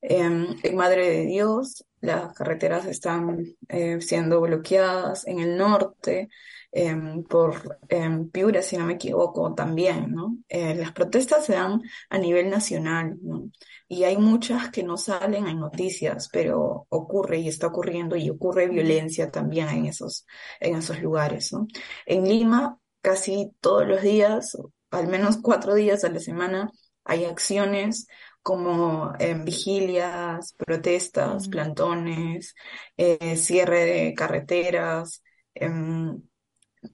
Em, 0.00 0.56
en 0.62 0.76
Madre 0.76 1.10
de 1.10 1.26
Dios, 1.26 1.84
las 2.00 2.32
carreteras 2.32 2.86
están 2.86 3.44
eh, 3.68 4.00
siendo 4.00 4.40
bloqueadas 4.40 5.26
en 5.26 5.40
el 5.40 5.56
norte, 5.56 6.28
em, 6.70 7.24
por 7.24 7.78
em, 7.88 8.28
Piura, 8.30 8.62
si 8.62 8.76
no 8.76 8.84
me 8.86 8.94
equivoco, 8.94 9.54
también, 9.54 10.12
¿no? 10.12 10.38
Eh, 10.48 10.74
las 10.76 10.92
protestas 10.92 11.46
se 11.46 11.54
dan 11.54 11.82
a 12.10 12.18
nivel 12.18 12.48
nacional, 12.50 13.16
¿no? 13.22 13.50
Y 13.88 14.04
hay 14.04 14.16
muchas 14.18 14.70
que 14.70 14.82
no 14.84 14.96
salen 14.96 15.46
en 15.48 15.58
noticias, 15.60 16.28
pero 16.32 16.86
ocurre 16.90 17.38
y 17.38 17.48
está 17.48 17.66
ocurriendo 17.68 18.16
y 18.16 18.30
ocurre 18.30 18.68
violencia 18.68 19.30
también 19.30 19.68
en 19.70 19.86
esos, 19.86 20.26
en 20.60 20.76
esos 20.76 21.00
lugares, 21.02 21.52
¿no? 21.52 21.66
En 22.06 22.28
Lima, 22.28 22.78
casi 23.00 23.50
todos 23.60 23.86
los 23.86 24.02
días, 24.02 24.56
al 24.90 25.08
menos 25.08 25.38
cuatro 25.42 25.74
días 25.74 26.04
a 26.04 26.10
la 26.10 26.20
semana, 26.20 26.70
hay 27.04 27.24
acciones 27.24 28.06
como 28.42 29.12
en 29.18 29.44
vigilias, 29.44 30.54
protestas, 30.54 31.48
plantones, 31.48 32.54
eh, 32.96 33.36
cierre 33.36 33.84
de 33.84 34.14
carreteras, 34.14 35.22
em, 35.54 36.22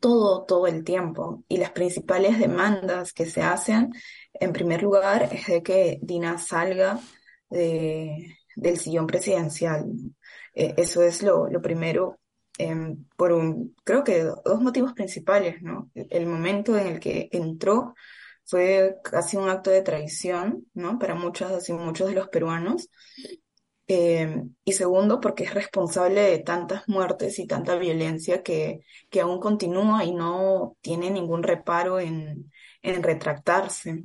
todo, 0.00 0.44
todo 0.44 0.66
el 0.66 0.84
tiempo. 0.84 1.44
Y 1.48 1.58
las 1.58 1.72
principales 1.72 2.38
demandas 2.38 3.12
que 3.12 3.26
se 3.26 3.42
hacen, 3.42 3.92
en 4.34 4.52
primer 4.52 4.82
lugar, 4.82 5.28
es 5.32 5.46
de 5.46 5.62
que 5.62 5.98
Dina 6.02 6.38
salga 6.38 7.00
del 7.50 8.78
sillón 8.78 9.06
presidencial. 9.06 9.86
Eh, 10.54 10.74
eso 10.76 11.02
es 11.02 11.22
lo, 11.22 11.48
lo 11.48 11.60
primero, 11.60 12.20
em, 12.58 13.04
por 13.16 13.32
un, 13.32 13.74
creo 13.84 14.04
que 14.04 14.22
dos 14.22 14.60
motivos 14.60 14.92
principales, 14.92 15.62
¿no? 15.62 15.90
El 15.94 16.26
momento 16.26 16.76
en 16.76 16.86
el 16.86 17.00
que 17.00 17.28
entró 17.32 17.94
fue 18.44 18.96
casi 19.02 19.36
un 19.36 19.48
acto 19.48 19.70
de 19.70 19.82
traición, 19.82 20.66
¿no? 20.74 20.98
Para 20.98 21.14
muchos 21.14 21.68
y 21.68 21.72
muchos 21.72 22.08
de 22.08 22.14
los 22.14 22.28
peruanos. 22.28 22.90
Eh, 23.86 24.42
y 24.64 24.72
segundo, 24.72 25.20
porque 25.20 25.44
es 25.44 25.52
responsable 25.54 26.22
de 26.22 26.38
tantas 26.38 26.88
muertes 26.88 27.38
y 27.38 27.46
tanta 27.46 27.76
violencia 27.76 28.42
que, 28.42 28.80
que 29.10 29.20
aún 29.20 29.40
continúa 29.40 30.04
y 30.04 30.14
no 30.14 30.76
tiene 30.80 31.10
ningún 31.10 31.42
reparo 31.42 32.00
en, 32.00 32.50
en 32.82 33.02
retractarse. 33.02 34.04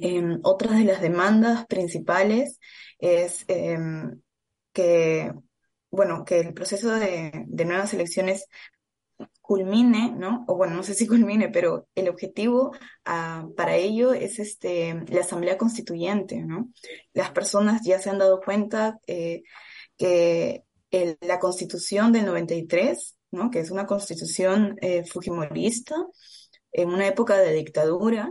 Eh, 0.00 0.38
otra 0.42 0.72
de 0.76 0.84
las 0.84 1.00
demandas 1.00 1.66
principales 1.66 2.60
es 2.98 3.44
em, 3.48 4.20
que, 4.72 5.32
bueno, 5.90 6.24
que 6.24 6.40
el 6.40 6.54
proceso 6.54 6.90
de, 6.90 7.44
de 7.46 7.64
nuevas 7.64 7.94
elecciones 7.94 8.46
culmine, 9.48 10.12
¿no? 10.14 10.44
O 10.46 10.56
bueno, 10.56 10.74
no 10.74 10.82
sé 10.82 10.92
si 10.92 11.06
culmine, 11.06 11.48
pero 11.48 11.88
el 11.94 12.10
objetivo 12.10 12.72
ah, 13.06 13.48
para 13.56 13.76
ello 13.76 14.12
es 14.12 14.38
este, 14.38 15.02
la 15.08 15.22
Asamblea 15.22 15.56
Constituyente, 15.56 16.44
¿no? 16.44 16.68
Las 17.14 17.30
personas 17.30 17.80
ya 17.82 17.98
se 17.98 18.10
han 18.10 18.18
dado 18.18 18.42
cuenta 18.42 19.00
eh, 19.06 19.42
que 19.96 20.64
la 21.22 21.38
Constitución 21.38 22.12
del 22.12 22.26
93, 22.26 23.16
¿no? 23.30 23.50
Que 23.50 23.60
es 23.60 23.70
una 23.70 23.86
constitución 23.86 24.76
eh, 24.82 25.06
fujimorista, 25.06 25.96
en 26.70 26.90
una 26.90 27.06
época 27.06 27.38
de 27.38 27.54
dictadura, 27.54 28.30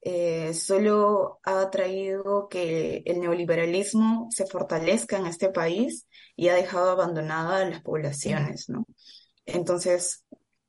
eh, 0.00 0.54
solo 0.54 1.40
ha 1.42 1.70
traído 1.70 2.46
que 2.48 3.02
el 3.04 3.18
neoliberalismo 3.18 4.28
se 4.30 4.46
fortalezca 4.46 5.18
en 5.18 5.26
este 5.26 5.48
país 5.48 6.06
y 6.36 6.50
ha 6.50 6.54
dejado 6.54 6.92
abandonadas 6.92 7.62
a 7.62 7.68
las 7.68 7.82
poblaciones, 7.82 8.68
¿no? 8.68 8.86
Entonces, 9.44 10.24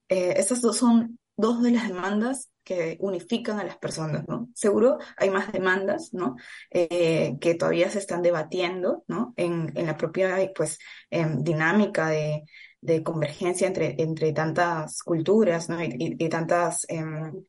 eh, 0.10 0.34
esas 0.38 0.62
dos 0.62 0.78
son 0.78 1.20
dos 1.36 1.64
de 1.64 1.72
las 1.72 1.88
demandas 1.88 2.52
que 2.64 2.98
unifican 3.00 3.60
a 3.60 3.64
las 3.64 3.78
personas, 3.78 4.26
¿no? 4.28 4.50
Seguro 4.54 4.98
hay 5.18 5.30
más 5.30 5.52
demandas, 5.52 6.14
¿no? 6.14 6.36
Eh, 6.72 7.38
que 7.42 7.56
todavía 7.56 7.90
se 7.90 8.00
están 8.00 8.22
debatiendo, 8.22 9.04
¿no? 9.08 9.34
En, 9.36 9.72
en 9.76 9.86
la 9.86 9.98
propia, 9.98 10.38
pues, 10.56 10.80
em, 11.10 11.44
dinámica 11.44 12.10
de, 12.10 12.44
de, 12.80 13.04
convergencia 13.04 13.68
entre, 13.68 13.96
entre 14.02 14.32
tantas 14.34 15.02
culturas, 15.04 15.70
¿no? 15.70 15.84
Y, 15.84 16.16
y, 16.18 16.30
tantas 16.30 16.86
em, 16.88 17.44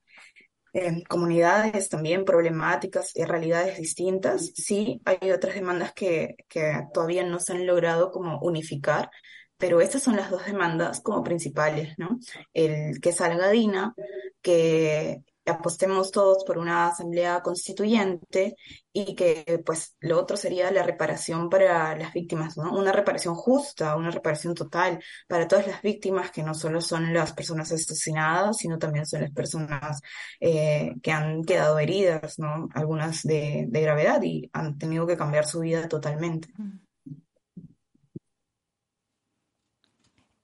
em, 0.73 1.03
comunidades 1.05 1.89
también 1.89 2.25
problemáticas 2.25 3.13
y 3.15 3.25
realidades 3.25 3.79
distintas. 3.79 4.53
Sí, 4.55 5.01
hay 5.05 5.31
otras 5.31 5.55
demandas 5.55 5.93
que, 5.93 6.37
que 6.49 6.83
todavía 6.93 7.25
no 7.25 7.39
se 7.39 7.53
han 7.53 7.67
logrado 7.67 8.11
como 8.11 8.41
unificar, 8.41 9.11
pero 9.65 9.81
estas 9.81 10.03
son 10.03 10.17
las 10.17 10.31
dos 10.31 10.45
demandas 10.45 11.01
como 11.01 11.23
principales, 11.23 11.95
¿no? 11.97 12.19
El 12.53 13.01
que 13.01 13.13
salga 13.13 13.49
Dina, 13.49 13.95
que 14.43 15.23
apostemos 15.47 16.11
todos 16.11 16.45
por 16.45 16.59
una 16.59 16.89
asamblea 16.89 17.41
constituyente 17.41 18.57
y 18.93 19.15
que 19.15 19.63
pues 19.65 19.97
lo 20.01 20.21
otro 20.21 20.37
sería 20.37 20.71
la 20.71 20.83
reparación 20.83 21.49
para 21.49 21.97
las 21.97 22.13
víctimas, 22.13 22.59
¿no? 22.59 22.77
Una 22.77 22.93
reparación 22.93 23.35
justa, 23.35 23.97
una 23.97 24.11
reparación 24.11 24.53
total 24.53 25.03
para 25.27 25.49
todas 25.49 25.67
las 25.67 25.81
víctimas 25.81 26.31
que 26.31 26.43
no 26.43 26.53
solo 26.53 26.83
son 26.83 27.15
las 27.15 27.33
personas 27.33 27.73
asesinadas, 27.73 28.59
sino 28.59 28.79
también 28.79 29.07
son 29.07 29.23
las 29.23 29.31
personas 29.31 30.03
eh, 30.41 30.93
que 31.03 31.11
han 31.11 31.43
quedado 31.43 31.79
heridas, 31.79 32.39
¿no? 32.39 32.69
Algunas 32.75 33.23
de, 33.23 33.65
de 33.67 33.81
gravedad 33.81 34.21
y 34.23 34.51
han 34.53 34.77
tenido 34.77 35.07
que 35.07 35.17
cambiar 35.17 35.47
su 35.47 35.61
vida 35.61 35.89
totalmente. 35.89 36.49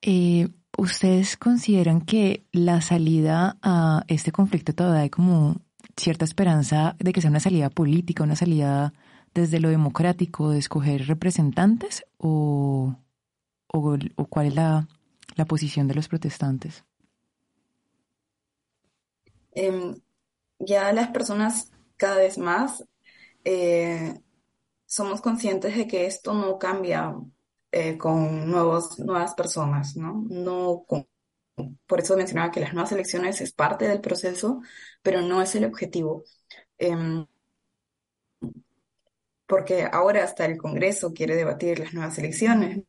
Eh, 0.03 0.49
¿Ustedes 0.79 1.37
consideran 1.37 2.01
que 2.01 2.47
la 2.53 2.81
salida 2.81 3.59
a 3.61 4.05
este 4.09 4.33
conflicto 4.33 4.73
todavía 4.73 5.03
hay 5.03 5.11
como 5.11 5.61
cierta 5.97 6.25
esperanza 6.25 6.97
de 6.99 7.13
que 7.13 7.21
sea 7.21 7.31
una 7.31 7.41
salida 7.41 7.69
política, 7.69 8.23
una 8.23 8.37
salida 8.37 8.95
desde 9.35 9.61
lo 9.61 9.69
democrático, 9.69 10.51
de 10.51 10.59
escoger 10.59 11.07
representantes? 11.07 12.07
¿O, 12.17 12.95
o, 13.67 13.99
cuál 14.29 14.47
es 14.47 14.55
la, 14.55 14.89
la, 15.37 15.45
posición 15.45 15.87
de 15.87 15.95
los 15.95 16.09
protestantes? 16.09 16.85
Eh, 19.53 19.97
ya 20.61 20.93
las 20.93 21.09
personas 21.09 21.73
cada 21.97 22.17
vez 22.17 22.39
más 22.39 22.85
eh, 23.45 24.21
somos 24.87 25.21
conscientes 25.21 25.77
de 25.77 25.87
que 25.87 26.07
esto 26.07 26.33
no 26.33 26.59
cambia 26.59 27.15
eh, 27.73 27.97
con 27.99 28.51
nuevos, 28.51 28.99
nuevas 28.99 29.35
personas, 29.35 29.97
¿no? 29.97 30.25
No 30.29 30.85
por 31.87 32.01
eso 32.01 32.17
mencionaba 32.17 32.51
que 32.51 32.61
las 32.61 32.73
nuevas 32.73 32.93
elecciones 32.93 33.41
es 33.41 33.53
parte 33.53 33.87
del 33.89 34.01
proceso, 34.01 34.61
pero 35.03 35.23
no 35.23 35.43
es 35.43 35.55
el 35.55 35.65
objetivo. 35.65 36.25
Em, 36.79 37.27
porque 39.47 39.89
ahora 39.91 40.25
hasta 40.25 40.45
el 40.47 40.57
Congreso 40.57 41.13
quiere 41.13 41.35
debatir 41.35 41.81
las 41.81 41.93
nuevas 41.93 42.19
elecciones. 42.19 42.83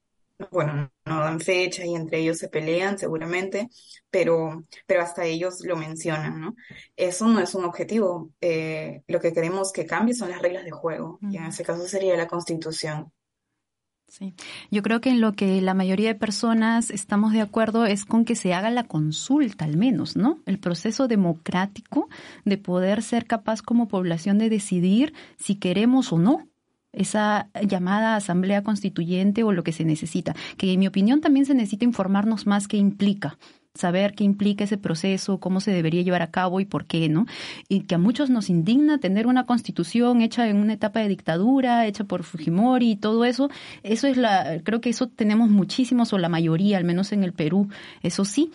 Bueno, 0.51 0.91
no 1.05 1.19
dan 1.19 1.39
fecha 1.39 1.85
y 1.85 1.93
entre 1.95 2.19
ellos 2.19 2.37
se 2.39 2.49
pelean 2.49 2.97
seguramente, 2.97 3.69
pero, 4.09 4.63
pero 4.87 5.01
hasta 5.01 5.25
ellos 5.25 5.63
lo 5.63 5.75
mencionan, 5.75 6.41
¿no? 6.41 6.55
Eso 6.95 7.27
no 7.27 7.39
es 7.39 7.53
un 7.53 7.65
objetivo. 7.65 8.31
Eh, 8.41 9.03
lo 9.07 9.19
que 9.19 9.33
queremos 9.33 9.71
que 9.71 9.85
cambie 9.85 10.15
son 10.15 10.31
las 10.31 10.41
reglas 10.41 10.65
de 10.65 10.71
juego, 10.71 11.19
y 11.21 11.37
en 11.37 11.45
ese 11.45 11.63
caso 11.63 11.87
sería 11.87 12.17
la 12.17 12.27
Constitución. 12.27 13.11
Sí, 14.11 14.33
yo 14.69 14.83
creo 14.83 14.99
que 14.99 15.09
en 15.09 15.21
lo 15.21 15.31
que 15.37 15.61
la 15.61 15.73
mayoría 15.73 16.09
de 16.09 16.15
personas 16.15 16.89
estamos 16.89 17.31
de 17.31 17.39
acuerdo 17.39 17.85
es 17.85 18.03
con 18.03 18.25
que 18.25 18.35
se 18.35 18.53
haga 18.53 18.69
la 18.69 18.83
consulta, 18.83 19.63
al 19.63 19.77
menos, 19.77 20.17
¿no? 20.17 20.41
El 20.45 20.59
proceso 20.59 21.07
democrático 21.07 22.09
de 22.43 22.57
poder 22.57 23.03
ser 23.03 23.25
capaz 23.25 23.61
como 23.61 23.87
población 23.87 24.37
de 24.37 24.49
decidir 24.49 25.13
si 25.37 25.55
queremos 25.55 26.11
o 26.11 26.19
no 26.19 26.45
esa 26.91 27.49
llamada 27.65 28.17
asamblea 28.17 28.63
constituyente 28.63 29.45
o 29.45 29.53
lo 29.53 29.63
que 29.63 29.71
se 29.71 29.85
necesita, 29.85 30.35
que 30.57 30.73
en 30.73 30.81
mi 30.81 30.87
opinión 30.87 31.21
también 31.21 31.45
se 31.45 31.53
necesita 31.53 31.85
informarnos 31.85 32.45
más 32.45 32.67
qué 32.67 32.75
implica, 32.75 33.37
saber 33.73 34.13
qué 34.13 34.23
implica 34.23 34.65
ese 34.65 34.77
proceso, 34.77 35.39
cómo 35.39 35.61
se 35.61 35.71
debería 35.71 36.01
llevar 36.01 36.21
a 36.21 36.31
cabo 36.31 36.59
y 36.59 36.65
por 36.65 36.85
qué, 36.85 37.07
¿no? 37.09 37.25
Y 37.69 37.81
que 37.81 37.95
a 37.95 37.97
muchos 37.97 38.29
nos 38.29 38.49
indigna 38.49 38.99
tener 38.99 39.27
una 39.27 39.45
constitución 39.45 40.21
hecha 40.21 40.47
en 40.49 40.57
una 40.57 40.73
etapa 40.73 40.99
de 40.99 41.07
dictadura, 41.07 41.85
hecha 41.87 42.03
por 42.03 42.23
Fujimori 42.23 42.91
y 42.91 42.95
todo 42.97 43.23
eso. 43.25 43.49
Eso 43.83 44.07
es 44.07 44.17
la, 44.17 44.59
creo 44.63 44.81
que 44.81 44.89
eso 44.89 45.07
tenemos 45.07 45.49
muchísimos 45.49 46.11
o 46.13 46.17
la 46.17 46.29
mayoría, 46.29 46.77
al 46.77 46.83
menos 46.83 47.11
en 47.13 47.23
el 47.23 47.33
Perú, 47.33 47.69
eso 48.01 48.25
sí 48.25 48.51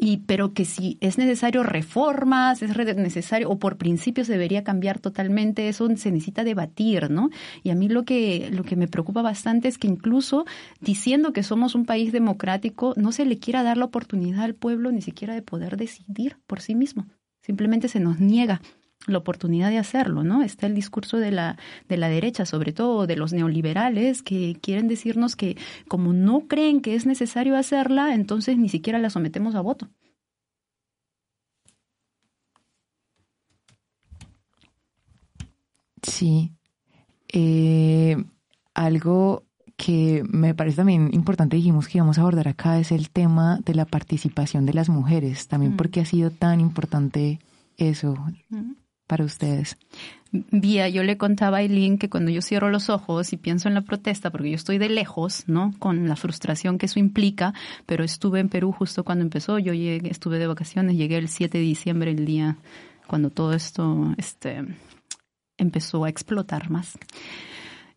y 0.00 0.18
pero 0.26 0.54
que 0.54 0.64
si 0.64 0.96
es 1.02 1.18
necesario 1.18 1.62
reformas, 1.62 2.62
es 2.62 2.74
necesario 2.96 3.50
o 3.50 3.58
por 3.58 3.76
principios 3.76 4.28
debería 4.28 4.64
cambiar 4.64 4.98
totalmente, 4.98 5.68
eso 5.68 5.86
se 5.96 6.10
necesita 6.10 6.42
debatir, 6.42 7.10
¿no? 7.10 7.28
Y 7.62 7.68
a 7.68 7.74
mí 7.74 7.88
lo 7.88 8.04
que 8.04 8.48
lo 8.50 8.64
que 8.64 8.76
me 8.76 8.88
preocupa 8.88 9.20
bastante 9.20 9.68
es 9.68 9.76
que 9.76 9.88
incluso 9.88 10.46
diciendo 10.80 11.34
que 11.34 11.42
somos 11.42 11.74
un 11.74 11.84
país 11.84 12.12
democrático 12.12 12.94
no 12.96 13.12
se 13.12 13.26
le 13.26 13.38
quiera 13.38 13.62
dar 13.62 13.76
la 13.76 13.84
oportunidad 13.84 14.44
al 14.44 14.54
pueblo 14.54 14.90
ni 14.90 15.02
siquiera 15.02 15.34
de 15.34 15.42
poder 15.42 15.76
decidir 15.76 16.38
por 16.46 16.60
sí 16.62 16.74
mismo. 16.74 17.06
Simplemente 17.42 17.88
se 17.88 18.00
nos 18.00 18.20
niega 18.20 18.62
la 19.10 19.18
oportunidad 19.18 19.70
de 19.70 19.78
hacerlo, 19.78 20.24
¿no? 20.24 20.42
Está 20.42 20.66
el 20.66 20.74
discurso 20.74 21.16
de 21.18 21.30
la, 21.30 21.58
de 21.88 21.96
la 21.96 22.08
derecha, 22.08 22.46
sobre 22.46 22.72
todo 22.72 23.06
de 23.06 23.16
los 23.16 23.32
neoliberales, 23.32 24.22
que 24.22 24.56
quieren 24.60 24.88
decirnos 24.88 25.36
que 25.36 25.56
como 25.88 26.12
no 26.12 26.46
creen 26.48 26.80
que 26.80 26.94
es 26.94 27.06
necesario 27.06 27.56
hacerla, 27.56 28.14
entonces 28.14 28.56
ni 28.58 28.68
siquiera 28.68 28.98
la 28.98 29.10
sometemos 29.10 29.54
a 29.54 29.60
voto. 29.60 29.88
Sí. 36.02 36.52
Eh, 37.32 38.16
algo 38.74 39.44
que 39.76 40.22
me 40.28 40.54
parece 40.54 40.76
también 40.76 41.10
importante, 41.12 41.56
dijimos 41.56 41.88
que 41.88 41.98
íbamos 41.98 42.18
a 42.18 42.22
abordar 42.22 42.48
acá, 42.48 42.78
es 42.78 42.92
el 42.92 43.10
tema 43.10 43.60
de 43.64 43.74
la 43.74 43.86
participación 43.86 44.66
de 44.66 44.74
las 44.74 44.88
mujeres. 44.88 45.48
También, 45.48 45.72
Mm. 45.72 45.76
porque 45.76 46.00
ha 46.00 46.04
sido 46.04 46.30
tan 46.30 46.60
importante 46.60 47.38
eso 47.78 48.14
Mm. 48.50 48.72
Para 49.10 49.24
ustedes? 49.24 49.76
Vía, 50.30 50.88
yo 50.88 51.02
le 51.02 51.18
contaba 51.18 51.56
a 51.56 51.62
Eileen 51.62 51.98
que 51.98 52.08
cuando 52.08 52.30
yo 52.30 52.42
cierro 52.42 52.70
los 52.70 52.88
ojos 52.88 53.32
y 53.32 53.36
pienso 53.36 53.66
en 53.66 53.74
la 53.74 53.80
protesta, 53.80 54.30
porque 54.30 54.50
yo 54.50 54.54
estoy 54.54 54.78
de 54.78 54.88
lejos, 54.88 55.42
¿no? 55.48 55.74
Con 55.80 56.06
la 56.06 56.14
frustración 56.14 56.78
que 56.78 56.86
eso 56.86 57.00
implica, 57.00 57.52
pero 57.86 58.04
estuve 58.04 58.38
en 58.38 58.48
Perú 58.48 58.70
justo 58.70 59.02
cuando 59.02 59.24
empezó, 59.24 59.58
yo 59.58 59.74
llegué, 59.74 60.08
estuve 60.08 60.38
de 60.38 60.46
vacaciones, 60.46 60.96
llegué 60.96 61.16
el 61.16 61.28
7 61.28 61.58
de 61.58 61.64
diciembre, 61.64 62.12
el 62.12 62.24
día 62.24 62.58
cuando 63.08 63.30
todo 63.30 63.52
esto 63.52 64.14
este, 64.16 64.64
empezó 65.58 66.04
a 66.04 66.08
explotar 66.08 66.70
más. 66.70 66.96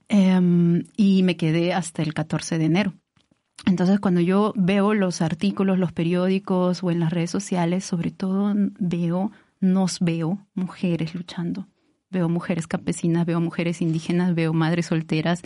Em, 0.08 0.86
y 0.98 1.22
me 1.22 1.38
quedé 1.38 1.74
hasta 1.76 2.02
el 2.02 2.16
14 2.16 2.58
de 2.58 2.66
enero. 2.66 2.94
Entonces, 3.68 4.00
cuando 4.00 4.20
yo 4.20 4.52
veo 4.56 4.96
los 4.96 5.22
artículos, 5.22 5.78
los 5.78 5.92
periódicos 5.92 6.84
o 6.84 6.90
en 6.90 7.00
las 7.00 7.14
redes 7.14 7.30
sociales, 7.30 7.86
sobre 7.86 8.10
todo 8.10 8.56
veo, 8.80 9.32
nos 9.64 10.00
veo 10.02 10.46
mujeres 10.54 11.16
luchando. 11.16 11.68
Veo 12.10 12.30
mujeres 12.30 12.68
campesinas, 12.68 13.26
veo 13.26 13.40
mujeres 13.40 13.82
indígenas, 13.82 14.36
veo 14.36 14.54
madres 14.54 14.88
solteras. 14.88 15.42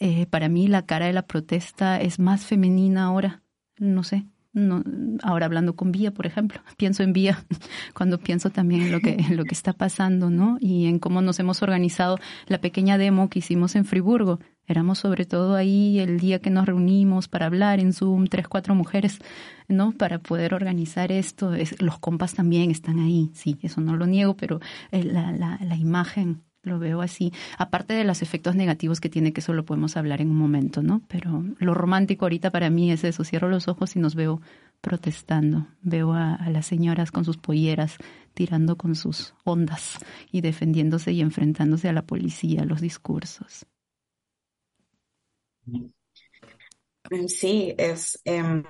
Eh, 0.00 0.26
para 0.26 0.48
mí 0.48 0.66
la 0.66 0.86
cara 0.86 1.06
de 1.06 1.12
la 1.12 1.26
protesta 1.26 2.00
es 2.00 2.18
más 2.18 2.46
femenina 2.46 3.04
ahora. 3.04 3.42
No 3.78 4.02
sé. 4.02 4.24
No, 4.58 4.82
ahora 5.22 5.46
hablando 5.46 5.76
con 5.76 5.92
Vía, 5.92 6.12
por 6.12 6.26
ejemplo, 6.26 6.60
pienso 6.76 7.02
en 7.02 7.12
Vía 7.12 7.44
cuando 7.94 8.18
pienso 8.18 8.50
también 8.50 8.82
en 8.82 8.92
lo 8.92 9.00
que 9.00 9.12
en 9.12 9.36
lo 9.36 9.44
que 9.44 9.54
está 9.54 9.72
pasando, 9.72 10.30
¿no? 10.30 10.58
Y 10.60 10.86
en 10.86 10.98
cómo 10.98 11.22
nos 11.22 11.38
hemos 11.38 11.62
organizado 11.62 12.18
la 12.46 12.60
pequeña 12.60 12.98
demo 12.98 13.30
que 13.30 13.38
hicimos 13.38 13.76
en 13.76 13.84
Friburgo. 13.84 14.40
Éramos 14.66 14.98
sobre 14.98 15.24
todo 15.24 15.54
ahí 15.54 15.98
el 15.98 16.18
día 16.18 16.40
que 16.40 16.50
nos 16.50 16.66
reunimos 16.66 17.28
para 17.28 17.46
hablar 17.46 17.80
en 17.80 17.94
Zoom, 17.94 18.26
tres, 18.26 18.48
cuatro 18.48 18.74
mujeres, 18.74 19.18
¿no? 19.66 19.92
Para 19.92 20.18
poder 20.18 20.52
organizar 20.52 21.10
esto. 21.10 21.54
Es, 21.54 21.80
los 21.80 21.98
compas 21.98 22.34
también 22.34 22.70
están 22.70 22.98
ahí, 22.98 23.30
sí, 23.32 23.56
eso 23.62 23.80
no 23.80 23.96
lo 23.96 24.06
niego, 24.06 24.36
pero 24.36 24.60
eh, 24.90 25.04
la 25.04 25.76
imagen 25.76 26.42
lo 26.62 26.78
veo 26.78 27.00
así. 27.00 27.32
Aparte 27.56 27.94
de 27.94 28.04
los 28.04 28.22
efectos 28.22 28.54
negativos 28.54 29.00
que 29.00 29.08
tiene, 29.08 29.32
que 29.32 29.40
eso 29.40 29.52
lo 29.52 29.64
podemos 29.64 29.96
hablar 29.96 30.20
en 30.20 30.30
un 30.30 30.36
momento, 30.36 30.82
¿no? 30.82 31.02
Pero 31.08 31.44
lo 31.58 31.74
romántico 31.74 32.24
ahorita 32.24 32.50
para 32.50 32.70
mí 32.70 32.90
es 32.90 33.04
eso. 33.04 33.24
Cierro 33.24 33.48
los 33.48 33.68
ojos 33.68 33.96
y 33.96 33.98
nos 33.98 34.14
veo 34.14 34.40
protestando. 34.80 35.66
Veo 35.82 36.12
a, 36.12 36.38
las 36.50 36.66
señoras 36.66 37.10
con 37.10 37.24
sus 37.24 37.36
polleras 37.36 37.96
tirando 38.34 38.76
con 38.76 38.94
sus 38.94 39.34
ondas 39.44 39.98
y 40.30 40.40
defendiéndose 40.40 41.12
y 41.12 41.20
enfrentándose 41.20 41.88
a 41.88 41.92
la 41.92 42.02
policía, 42.02 42.62
a 42.62 42.66
los 42.66 42.80
discursos. 42.80 43.66
Sí, 47.26 47.74
es 47.76 48.20
em, 48.24 48.64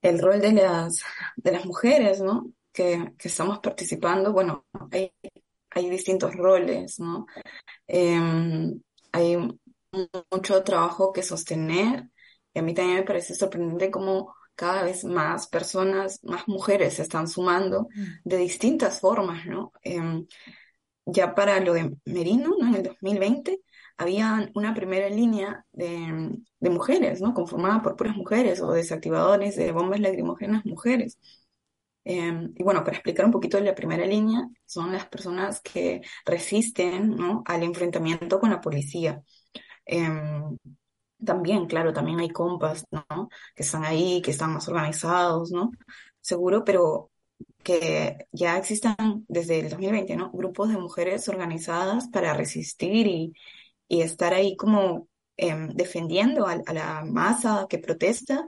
el 0.00 0.18
rol 0.20 0.40
de 0.40 0.52
las, 0.52 1.02
de 1.36 1.52
las 1.52 1.66
mujeres, 1.66 2.20
¿no? 2.20 2.52
Que, 2.72 3.12
que 3.16 3.28
estamos 3.28 3.60
participando. 3.60 4.32
Bueno, 4.32 4.66
hay, 4.90 5.12
hay 5.74 5.90
distintos 5.90 6.34
roles, 6.34 7.00
¿no? 7.00 7.26
Em, 7.86 8.80
hay 9.12 9.36
mucho 10.30 10.62
trabajo 10.64 11.12
que 11.12 11.22
sostener. 11.22 12.08
Y 12.52 12.58
a 12.58 12.62
mí 12.62 12.74
también 12.74 12.98
me 12.98 13.04
parece 13.04 13.34
sorprendente 13.34 13.90
cómo 13.90 14.34
cada 14.54 14.84
vez 14.84 15.04
más 15.04 15.48
personas, 15.48 16.20
más 16.24 16.46
mujeres 16.48 16.94
se 16.94 17.02
están 17.02 17.26
sumando 17.28 17.88
de 18.24 18.36
distintas 18.36 19.00
formas, 19.00 19.46
¿no? 19.46 19.72
Em, 19.82 20.26
ya 21.06 21.34
para 21.34 21.60
lo 21.60 21.74
de 21.74 21.96
Merino, 22.04 22.50
¿no? 22.58 22.68
En 22.68 22.74
el 22.76 22.82
2020 22.84 23.60
había 23.96 24.50
una 24.54 24.74
primera 24.74 25.08
línea 25.08 25.64
de, 25.72 26.36
de 26.60 26.70
mujeres, 26.70 27.20
¿no? 27.20 27.34
Conformada 27.34 27.82
por 27.82 27.96
puras 27.96 28.16
mujeres 28.16 28.60
o 28.60 28.72
desactivadores 28.72 29.56
de 29.56 29.72
bombas 29.72 30.00
lacrimógenas 30.00 30.64
mujeres. 30.64 31.18
Eh, 32.04 32.48
y 32.56 32.62
bueno, 32.62 32.84
para 32.84 32.96
explicar 32.96 33.24
un 33.26 33.32
poquito 33.32 33.58
la 33.60 33.74
primera 33.74 34.06
línea, 34.06 34.48
son 34.66 34.92
las 34.92 35.06
personas 35.06 35.60
que 35.60 36.02
resisten, 36.26 37.16
¿no? 37.16 37.42
al 37.46 37.62
enfrentamiento 37.62 38.38
con 38.40 38.50
la 38.50 38.60
policía. 38.60 39.22
Eh, 39.86 40.08
también, 41.24 41.66
claro, 41.66 41.92
también 41.92 42.20
hay 42.20 42.28
compas, 42.30 42.86
¿no? 42.90 43.28
Que 43.54 43.62
están 43.62 43.84
ahí, 43.84 44.20
que 44.22 44.30
están 44.30 44.52
más 44.52 44.68
organizados, 44.68 45.50
¿no? 45.50 45.70
Seguro, 46.20 46.64
pero 46.64 47.10
que 47.62 48.26
ya 48.32 48.58
existan 48.58 49.24
desde 49.28 49.60
el 49.60 49.70
2020, 49.70 50.16
¿no? 50.16 50.30
Grupos 50.32 50.68
de 50.70 50.78
mujeres 50.78 51.28
organizadas 51.28 52.08
para 52.08 52.34
resistir 52.34 53.06
y, 53.06 53.32
y 53.88 54.02
estar 54.02 54.34
ahí 54.34 54.56
como 54.56 55.08
eh, 55.36 55.54
defendiendo 55.74 56.46
a, 56.46 56.52
a, 56.66 56.72
la 56.72 57.04
masa 57.04 57.66
que 57.68 57.78
protesta, 57.78 58.46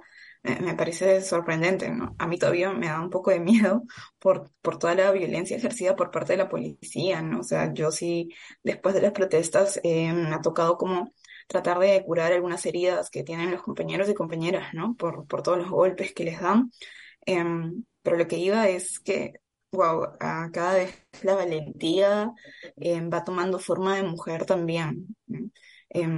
me 0.61 0.75
parece 0.75 1.21
sorprendente, 1.23 1.91
¿no? 1.91 2.15
A 2.19 2.27
mí 2.27 2.39
todavía 2.39 2.73
me 2.73 2.87
da 2.87 3.01
un 3.01 3.11
poco 3.11 3.31
de 3.31 3.41
miedo 3.41 3.83
por, 4.19 4.51
por 4.63 4.79
toda 4.79 4.95
la 4.95 5.11
violencia 5.13 5.57
ejercida 5.57 5.97
por 5.97 6.11
parte 6.11 6.33
de 6.35 6.39
la 6.39 6.49
policía, 6.49 7.23
¿no? 7.23 7.41
O 7.41 7.43
sea, 7.43 7.73
yo 7.73 7.91
sí, 7.91 8.31
después 8.63 8.95
de 8.95 9.03
las 9.03 9.13
protestas, 9.13 9.81
eh, 9.85 10.13
me 10.13 10.35
ha 10.35 10.41
tocado 10.41 10.77
como 10.79 11.13
tratar 11.49 11.79
de 11.79 12.03
curar 12.05 12.33
algunas 12.33 12.65
heridas 12.67 13.11
que 13.11 13.25
tienen 13.25 13.51
los 13.51 13.63
compañeros 13.63 14.09
y 14.09 14.15
compañeras, 14.15 14.75
¿no? 14.75 14.95
Por, 14.97 15.27
por 15.27 15.43
todos 15.43 15.59
los 15.59 15.71
golpes 15.71 16.13
que 16.15 16.25
les 16.25 16.41
dan. 16.41 16.71
Em, 17.27 17.85
pero 18.03 18.17
lo 18.17 18.29
que 18.29 18.39
iba 18.39 18.69
es 18.69 19.01
que, 19.01 19.35
wow, 19.73 20.13
cada 20.53 20.75
vez 20.75 21.07
la 21.23 21.35
valentía 21.35 22.33
eh, 22.77 23.01
va 23.03 23.25
tomando 23.25 23.59
forma 23.59 23.97
de 23.97 24.03
mujer 24.05 24.47
también. 24.47 25.07
Eh, 25.91 26.09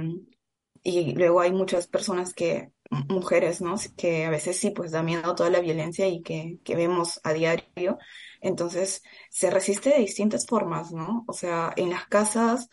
y 0.83 1.13
luego 1.15 1.41
hay 1.41 1.51
muchas 1.51 1.87
personas 1.87 2.33
que, 2.33 2.71
mujeres, 2.89 3.61
¿no? 3.61 3.75
Que 3.97 4.25
a 4.25 4.29
veces 4.29 4.57
sí, 4.59 4.71
pues 4.71 4.91
da 4.91 5.03
miedo 5.03 5.35
toda 5.35 5.49
la 5.49 5.59
violencia 5.61 6.07
y 6.07 6.21
que, 6.21 6.59
que 6.63 6.75
vemos 6.75 7.19
a 7.23 7.33
diario. 7.33 7.97
Entonces, 8.41 9.03
se 9.29 9.49
resiste 9.51 9.89
de 9.89 9.99
distintas 9.99 10.45
formas, 10.47 10.91
¿no? 10.91 11.23
O 11.27 11.33
sea, 11.33 11.73
en 11.77 11.89
las 11.91 12.07
casas, 12.07 12.69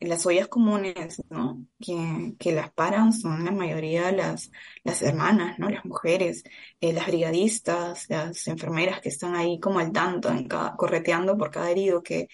en 0.00 0.08
las 0.08 0.26
ollas 0.26 0.48
comunes, 0.48 1.22
¿no? 1.30 1.64
Que, 1.80 2.34
que 2.38 2.52
las 2.52 2.72
paran 2.72 3.12
son 3.12 3.44
la 3.44 3.52
mayoría 3.52 4.12
las, 4.12 4.50
las 4.82 5.02
hermanas, 5.02 5.58
¿no? 5.58 5.70
Las 5.70 5.84
mujeres, 5.84 6.44
eh, 6.80 6.92
las 6.92 7.06
brigadistas, 7.06 8.08
las 8.10 8.46
enfermeras 8.48 9.00
que 9.00 9.08
están 9.08 9.34
ahí 9.36 9.60
como 9.60 9.78
al 9.78 9.92
tanto, 9.92 10.30
en 10.30 10.48
cada, 10.48 10.76
correteando 10.76 11.38
por 11.38 11.50
cada 11.50 11.70
herido 11.70 12.02
que, 12.02 12.28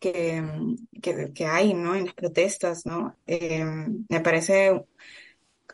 que, 0.00 0.42
que, 1.00 1.32
que 1.34 1.46
hay, 1.46 1.74
¿no? 1.74 1.94
En 1.94 2.06
las 2.06 2.14
protestas, 2.14 2.86
¿no? 2.86 3.16
Eh, 3.26 3.64
me 4.08 4.20
parece 4.20 4.84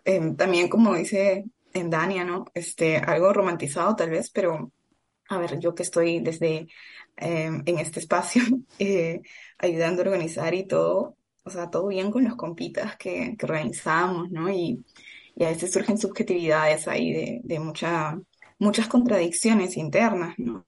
eh, 0.08 0.34
también, 0.36 0.68
como 0.68 0.94
dice 0.94 1.44
en 1.72 1.90
Dania, 1.90 2.24
¿no? 2.24 2.46
Este, 2.54 2.96
algo 2.96 3.32
romantizado 3.32 3.94
tal 3.96 4.10
vez, 4.10 4.30
pero 4.30 4.72
a 5.28 5.38
ver, 5.38 5.58
yo 5.58 5.74
que 5.74 5.82
estoy 5.82 6.20
desde 6.20 6.68
en 7.20 7.78
este 7.78 7.98
espacio 7.98 8.42
ayudando 9.58 10.02
a 10.02 10.04
organizar 10.04 10.54
y 10.54 10.66
todo, 10.66 11.16
o 11.44 11.50
sea, 11.50 11.70
todo 11.70 11.88
bien 11.88 12.10
con 12.10 12.24
los 12.24 12.36
compitas 12.36 12.96
que, 12.96 13.36
que 13.36 13.46
organizamos, 13.46 14.30
¿no? 14.30 14.48
Y, 14.50 14.84
y, 15.34 15.44
a 15.44 15.48
veces 15.48 15.72
surgen 15.72 15.98
subjetividades 15.98 16.86
ahí 16.88 17.12
de, 17.12 17.40
de 17.42 17.58
mucha, 17.58 18.18
muchas 18.58 18.86
contradicciones 18.88 19.76
internas, 19.76 20.34
¿no? 20.38 20.66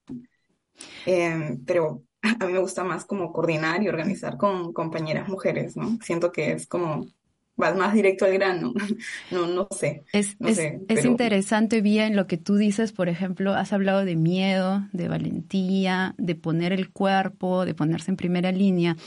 Eh, 1.05 1.57
pero 1.65 2.03
a 2.39 2.45
mí 2.45 2.53
me 2.53 2.59
gusta 2.59 2.83
más 2.83 3.05
como 3.05 3.31
coordinar 3.31 3.83
y 3.83 3.89
organizar 3.89 4.37
con 4.37 4.73
compañeras 4.73 5.27
mujeres, 5.27 5.77
¿no? 5.77 5.97
Siento 6.01 6.31
que 6.31 6.53
es 6.53 6.67
como 6.67 7.05
vas 7.61 7.77
más 7.77 7.93
directo 7.93 8.25
al 8.25 8.33
grano, 8.33 8.73
no, 9.31 9.47
no 9.47 9.67
sé. 9.71 10.03
Es, 10.11 10.35
no 10.39 10.49
es, 10.49 10.57
sé, 10.57 10.79
es 10.89 10.97
pero... 10.97 11.07
interesante, 11.07 11.81
Vía, 11.81 12.07
en 12.07 12.17
lo 12.17 12.27
que 12.27 12.37
tú 12.37 12.57
dices, 12.57 12.91
por 12.91 13.07
ejemplo, 13.07 13.53
has 13.53 13.71
hablado 13.71 14.03
de 14.03 14.17
miedo, 14.17 14.83
de 14.91 15.07
valentía, 15.07 16.15
de 16.17 16.35
poner 16.35 16.73
el 16.73 16.89
cuerpo, 16.89 17.65
de 17.65 17.73
ponerse 17.73 18.11
en 18.11 18.17
primera 18.17 18.51
línea. 18.51 18.97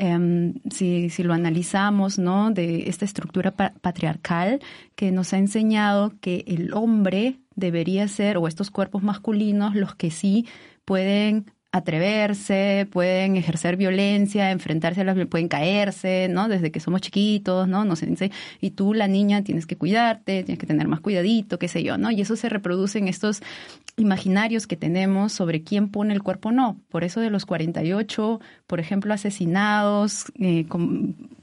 Um, 0.00 0.54
si, 0.70 1.10
si, 1.10 1.22
lo 1.22 1.34
analizamos, 1.34 2.18
¿no? 2.18 2.50
De 2.50 2.88
esta 2.88 3.04
estructura 3.04 3.50
pa 3.50 3.74
patriarcal 3.82 4.60
que 4.96 5.12
nos 5.12 5.34
ha 5.34 5.38
enseñado 5.38 6.14
que 6.22 6.44
el 6.46 6.72
hombre 6.72 7.40
debería 7.54 8.08
ser, 8.08 8.38
o 8.38 8.48
estos 8.48 8.70
cuerpos 8.70 9.02
masculinos, 9.02 9.74
los 9.74 9.94
que 9.94 10.10
sí 10.10 10.46
pueden 10.86 11.52
atreverse, 11.72 12.86
pueden 12.92 13.36
ejercer 13.36 13.76
violencia, 13.76 14.50
enfrentarse 14.50 15.00
a 15.00 15.04
las 15.04 15.26
pueden 15.26 15.48
caerse, 15.48 16.28
¿no? 16.30 16.46
Desde 16.46 16.70
que 16.70 16.80
somos 16.80 17.00
chiquitos, 17.00 17.66
¿no? 17.66 17.86
No 17.86 17.96
sé, 17.96 18.30
y 18.60 18.70
tú 18.72 18.92
la 18.92 19.08
niña 19.08 19.42
tienes 19.42 19.66
que 19.66 19.76
cuidarte, 19.76 20.44
tienes 20.44 20.58
que 20.58 20.66
tener 20.66 20.86
más 20.86 21.00
cuidadito, 21.00 21.58
qué 21.58 21.68
sé 21.68 21.82
yo, 21.82 21.96
¿no? 21.96 22.10
Y 22.10 22.20
eso 22.20 22.36
se 22.36 22.50
reproduce 22.50 22.98
en 22.98 23.08
estos 23.08 23.42
imaginarios 23.96 24.66
que 24.66 24.76
tenemos 24.76 25.32
sobre 25.32 25.62
quién 25.62 25.88
pone 25.88 26.12
el 26.12 26.22
cuerpo 26.22 26.50
o 26.50 26.52
no. 26.52 26.78
Por 26.90 27.04
eso 27.04 27.20
de 27.20 27.30
los 27.30 27.46
48, 27.46 28.40
por 28.66 28.78
ejemplo, 28.78 29.14
asesinados 29.14 30.26
eh, 30.38 30.66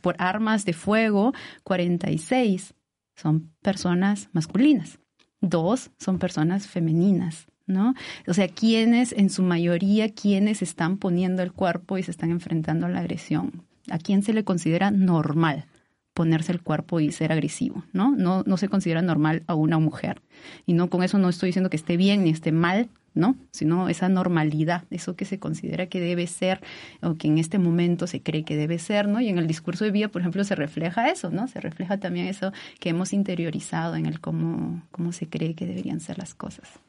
por 0.01 0.15
armas 0.19 0.63
de 0.63 0.73
fuego, 0.73 1.33
46 1.63 2.75
son 3.15 3.51
personas 3.63 4.29
masculinas, 4.31 4.99
dos 5.41 5.89
son 5.97 6.19
personas 6.19 6.67
femeninas. 6.67 7.47
¿No? 7.69 7.93
O 8.27 8.33
sea, 8.33 8.47
quienes, 8.49 9.13
en 9.13 9.29
su 9.29 9.43
mayoría, 9.43 10.09
quienes 10.09 10.61
están 10.61 10.97
poniendo 10.97 11.41
el 11.41 11.53
cuerpo 11.53 11.97
y 11.97 12.03
se 12.03 12.11
están 12.11 12.31
enfrentando 12.31 12.87
a 12.87 12.89
la 12.89 12.99
agresión. 12.99 13.63
¿A 13.89 13.97
quién 13.97 14.23
se 14.23 14.33
le 14.33 14.43
considera 14.43 14.91
normal 14.91 15.65
ponerse 16.13 16.51
el 16.51 16.61
cuerpo 16.61 16.99
y 16.99 17.11
ser 17.11 17.31
agresivo? 17.31 17.85
¿no? 17.93 18.15
No, 18.15 18.43
no 18.45 18.57
se 18.57 18.67
considera 18.67 19.01
normal 19.01 19.43
a 19.47 19.55
una 19.55 19.79
mujer. 19.79 20.21
Y 20.65 20.73
no 20.73 20.89
con 20.89 21.03
eso 21.03 21.17
no 21.17 21.29
estoy 21.29 21.49
diciendo 21.49 21.69
que 21.69 21.77
esté 21.77 21.95
bien 21.95 22.23
ni 22.23 22.31
esté 22.31 22.51
mal, 22.51 22.89
¿no? 23.13 23.35
Sino 23.51 23.89
esa 23.89 24.09
normalidad, 24.09 24.83
eso 24.89 25.15
que 25.15 25.25
se 25.25 25.39
considera 25.39 25.87
que 25.87 25.99
debe 25.99 26.27
ser 26.27 26.61
o 27.01 27.15
que 27.15 27.27
en 27.27 27.37
este 27.37 27.59
momento 27.59 28.07
se 28.07 28.21
cree 28.21 28.43
que 28.43 28.55
debe 28.55 28.79
ser, 28.79 29.07
¿no? 29.07 29.21
Y 29.21 29.29
en 29.29 29.37
el 29.37 29.47
discurso 29.47 29.85
de 29.85 29.91
vida, 29.91 30.09
por 30.09 30.21
ejemplo, 30.21 30.43
se 30.43 30.55
refleja 30.55 31.09
eso, 31.09 31.29
¿no? 31.29 31.47
Se 31.47 31.59
refleja 31.59 31.99
también 31.99 32.27
eso 32.27 32.51
que 32.79 32.89
hemos 32.89 33.13
interiorizado 33.13 33.95
en 33.95 34.05
el 34.05 34.19
cómo, 34.19 34.83
cómo 34.91 35.11
se 35.11 35.27
cree 35.27 35.55
que 35.55 35.65
deberían 35.65 35.99
ser 35.99 36.17
las 36.17 36.33
cosas. 36.35 36.79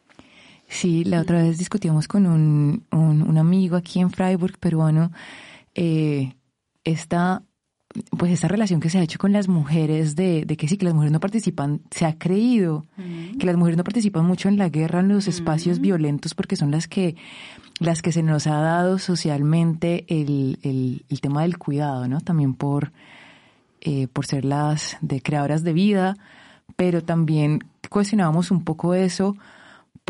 Sí, 0.70 1.02
la 1.02 1.20
otra 1.20 1.42
vez 1.42 1.58
discutíamos 1.58 2.06
con 2.06 2.26
un, 2.26 2.84
un, 2.92 3.38
amigo 3.38 3.76
aquí 3.76 3.98
en 3.98 4.08
Freiburg, 4.08 4.56
peruano, 4.56 5.10
eh, 5.74 6.36
esta, 6.84 7.42
pues 8.16 8.30
esta 8.30 8.46
relación 8.46 8.78
que 8.78 8.88
se 8.88 8.98
ha 8.98 9.02
hecho 9.02 9.18
con 9.18 9.32
las 9.32 9.48
mujeres 9.48 10.14
de, 10.14 10.44
de 10.44 10.56
que 10.56 10.68
sí, 10.68 10.76
que 10.78 10.84
las 10.84 10.94
mujeres 10.94 11.10
no 11.10 11.18
participan, 11.18 11.80
se 11.90 12.06
ha 12.06 12.16
creído 12.16 12.86
que 12.96 13.46
las 13.46 13.56
mujeres 13.56 13.78
no 13.78 13.84
participan 13.84 14.24
mucho 14.24 14.48
en 14.48 14.58
la 14.58 14.68
guerra, 14.68 15.00
en 15.00 15.08
los 15.08 15.26
espacios 15.26 15.80
violentos, 15.80 16.34
porque 16.34 16.54
son 16.54 16.70
las 16.70 16.86
que, 16.86 17.16
las 17.80 18.00
que 18.00 18.12
se 18.12 18.22
nos 18.22 18.46
ha 18.46 18.60
dado 18.60 19.00
socialmente 19.00 20.04
el, 20.06 20.60
el, 20.62 21.04
el 21.08 21.20
tema 21.20 21.42
del 21.42 21.58
cuidado, 21.58 22.06
¿no? 22.06 22.20
También 22.20 22.54
por, 22.54 22.92
eh, 23.80 24.06
por 24.06 24.24
ser 24.24 24.44
las 24.44 24.98
de 25.00 25.20
creadoras 25.20 25.64
de 25.64 25.72
vida, 25.72 26.16
pero 26.76 27.02
también 27.02 27.58
cuestionábamos 27.88 28.52
un 28.52 28.62
poco 28.62 28.94
eso 28.94 29.36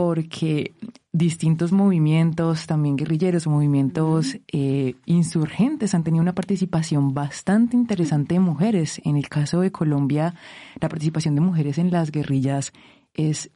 porque 0.01 0.73
distintos 1.13 1.73
movimientos, 1.73 2.67
también 2.67 2.97
guerrilleros, 2.97 3.47
movimientos 3.47 4.39
eh, 4.51 4.95
insurgentes 5.05 5.95
han 5.95 6.05
tenido 6.05 6.23
una 6.23 6.35
participación 6.35 7.13
bastante 7.13 7.77
interesante 7.77 8.33
de 8.33 8.41
mujeres. 8.41 8.99
En 9.05 9.19
el 9.19 9.29
caso 9.29 9.61
de 9.61 9.71
Colombia, 9.71 10.35
la 10.81 10.89
participación 10.89 11.35
de 11.35 11.43
mujeres 11.43 11.77
en 11.77 11.91
las 11.91 12.13
guerrillas 12.13 12.73
es, 13.13 13.51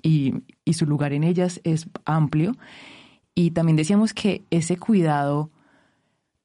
y, 0.00 0.34
y 0.64 0.74
su 0.74 0.86
lugar 0.86 1.12
en 1.14 1.24
ellas 1.24 1.60
es 1.64 1.88
amplio. 2.04 2.56
Y 3.34 3.50
también 3.50 3.74
decíamos 3.74 4.14
que 4.14 4.42
ese 4.50 4.76
cuidado, 4.76 5.50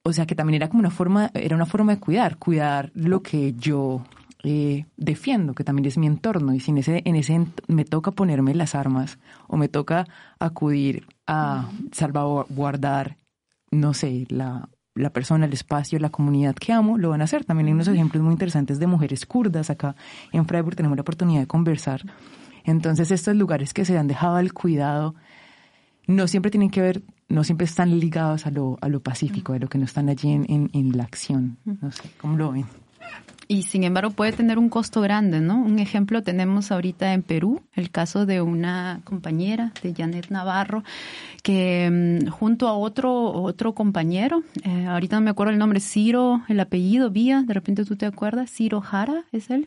o 0.02 0.12
sea, 0.12 0.26
que 0.26 0.34
también 0.34 0.56
era 0.56 0.68
como 0.68 0.80
una 0.80 0.90
forma, 0.90 1.30
era 1.32 1.54
una 1.54 1.66
forma 1.66 1.94
de 1.94 2.00
cuidar, 2.00 2.38
cuidar 2.38 2.90
lo 2.92 3.22
que 3.22 3.54
yo 3.56 4.02
eh, 4.44 4.86
defiendo, 4.96 5.54
que 5.54 5.64
también 5.64 5.86
es 5.86 5.98
mi 5.98 6.06
entorno, 6.06 6.54
y 6.54 6.60
si 6.60 6.70
en 6.70 6.78
ese, 6.78 7.02
en 7.04 7.16
ese 7.16 7.46
me 7.66 7.84
toca 7.84 8.12
ponerme 8.12 8.54
las 8.54 8.74
armas 8.74 9.18
o 9.46 9.56
me 9.56 9.68
toca 9.68 10.06
acudir 10.38 11.06
a 11.26 11.68
salvaguardar, 11.92 13.16
no 13.70 13.94
sé, 13.94 14.26
la, 14.28 14.68
la 14.94 15.10
persona, 15.10 15.46
el 15.46 15.52
espacio, 15.52 15.98
la 15.98 16.10
comunidad 16.10 16.54
que 16.54 16.72
amo, 16.72 16.98
lo 16.98 17.10
van 17.10 17.20
a 17.20 17.24
hacer. 17.24 17.44
También 17.44 17.68
hay 17.68 17.72
unos 17.74 17.88
ejemplos 17.88 18.22
muy 18.22 18.32
interesantes 18.32 18.78
de 18.78 18.86
mujeres 18.86 19.26
kurdas. 19.26 19.70
Acá 19.70 19.94
en 20.32 20.46
Freiburg 20.46 20.76
tenemos 20.76 20.96
la 20.96 21.02
oportunidad 21.02 21.40
de 21.40 21.46
conversar. 21.46 22.02
Entonces, 22.64 23.10
estos 23.10 23.36
lugares 23.36 23.72
que 23.72 23.84
se 23.84 23.96
han 23.96 24.08
dejado 24.08 24.36
al 24.36 24.52
cuidado 24.52 25.14
no 26.06 26.26
siempre 26.26 26.50
tienen 26.50 26.70
que 26.70 26.80
ver, 26.80 27.02
no 27.28 27.44
siempre 27.44 27.66
están 27.66 28.00
ligados 28.00 28.46
a 28.46 28.50
lo, 28.50 28.78
a 28.80 28.88
lo 28.88 29.00
pacífico, 29.00 29.52
a 29.52 29.58
lo 29.58 29.68
que 29.68 29.78
no 29.78 29.84
están 29.84 30.08
allí 30.08 30.32
en, 30.32 30.46
en, 30.48 30.70
en 30.72 30.96
la 30.96 31.04
acción. 31.04 31.58
No 31.64 31.90
sé, 31.90 32.10
¿cómo 32.20 32.36
lo 32.36 32.52
ven? 32.52 32.64
Y 33.48 33.62
sin 33.62 33.82
embargo 33.82 34.10
puede 34.10 34.32
tener 34.32 34.58
un 34.58 34.68
costo 34.68 35.00
grande, 35.00 35.40
¿no? 35.40 35.56
Un 35.56 35.78
ejemplo 35.78 36.22
tenemos 36.22 36.70
ahorita 36.70 37.14
en 37.14 37.22
Perú, 37.22 37.62
el 37.74 37.90
caso 37.90 38.26
de 38.26 38.42
una 38.42 39.00
compañera, 39.04 39.72
de 39.82 39.94
Janet 39.94 40.28
Navarro, 40.28 40.84
que 41.42 41.88
mm, 41.90 42.28
junto 42.28 42.68
a 42.68 42.74
otro, 42.74 43.32
otro 43.32 43.74
compañero, 43.74 44.42
eh, 44.64 44.86
ahorita 44.86 45.16
no 45.16 45.22
me 45.22 45.30
acuerdo 45.30 45.52
el 45.52 45.58
nombre, 45.58 45.80
Ciro, 45.80 46.42
el 46.48 46.60
apellido, 46.60 47.10
Vía, 47.10 47.42
de 47.46 47.54
repente 47.54 47.86
tú 47.86 47.96
te 47.96 48.04
acuerdas, 48.04 48.50
Ciro 48.50 48.82
Jara 48.82 49.24
es 49.32 49.48
él. 49.48 49.66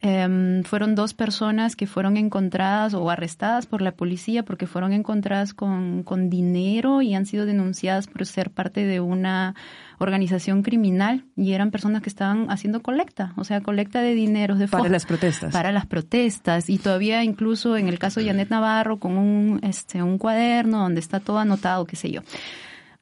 Em, 0.00 0.62
fueron 0.62 0.94
dos 0.94 1.12
personas 1.12 1.74
que 1.74 1.88
fueron 1.88 2.16
encontradas 2.16 2.94
o 2.94 3.10
arrestadas 3.10 3.66
por 3.66 3.82
la 3.82 3.92
policía 3.92 4.44
porque 4.44 4.68
fueron 4.68 4.92
encontradas 4.92 5.54
con, 5.54 6.04
con 6.04 6.30
dinero 6.30 7.02
y 7.02 7.14
han 7.14 7.26
sido 7.26 7.46
denunciadas 7.46 8.06
por 8.06 8.24
ser 8.24 8.50
parte 8.50 8.84
de 8.84 9.00
una 9.00 9.56
organización 9.98 10.62
criminal 10.62 11.24
y 11.36 11.52
eran 11.52 11.70
personas 11.70 12.02
que 12.02 12.08
estaban 12.08 12.50
haciendo 12.50 12.82
colecta, 12.82 13.32
o 13.36 13.44
sea, 13.44 13.60
colecta 13.60 14.00
de 14.00 14.14
dinero 14.14 14.54
de 14.56 14.68
para 14.68 14.88
las 14.88 15.06
protestas. 15.06 15.52
Para 15.52 15.72
las 15.72 15.86
protestas 15.86 16.70
y 16.70 16.78
todavía 16.78 17.24
incluso 17.24 17.76
en 17.76 17.88
el 17.88 17.98
caso 17.98 18.20
de 18.20 18.26
Janet 18.26 18.50
Navarro 18.50 18.98
con 18.98 19.18
un 19.18 19.60
este 19.62 20.02
un 20.02 20.18
cuaderno 20.18 20.78
donde 20.78 21.00
está 21.00 21.20
todo 21.20 21.38
anotado, 21.38 21.84
qué 21.84 21.96
sé 21.96 22.10
yo. 22.10 22.22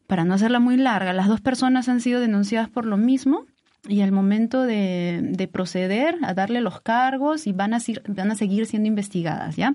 Para 0.06 0.24
no 0.24 0.34
hacerla 0.34 0.60
muy 0.60 0.76
larga, 0.76 1.12
las 1.12 1.28
dos 1.28 1.40
personas 1.40 1.88
han 1.88 2.00
sido 2.00 2.20
denunciadas 2.20 2.68
por 2.68 2.86
lo 2.86 2.96
mismo 2.96 3.46
y 3.88 4.00
al 4.00 4.12
momento 4.12 4.62
de, 4.62 5.20
de, 5.22 5.48
proceder 5.48 6.16
a 6.22 6.34
darle 6.34 6.60
los 6.60 6.80
cargos 6.80 7.46
y 7.46 7.52
van 7.52 7.74
a, 7.74 7.78
van 8.08 8.30
a 8.30 8.34
seguir 8.34 8.66
siendo 8.66 8.88
investigadas, 8.88 9.56
¿ya? 9.56 9.74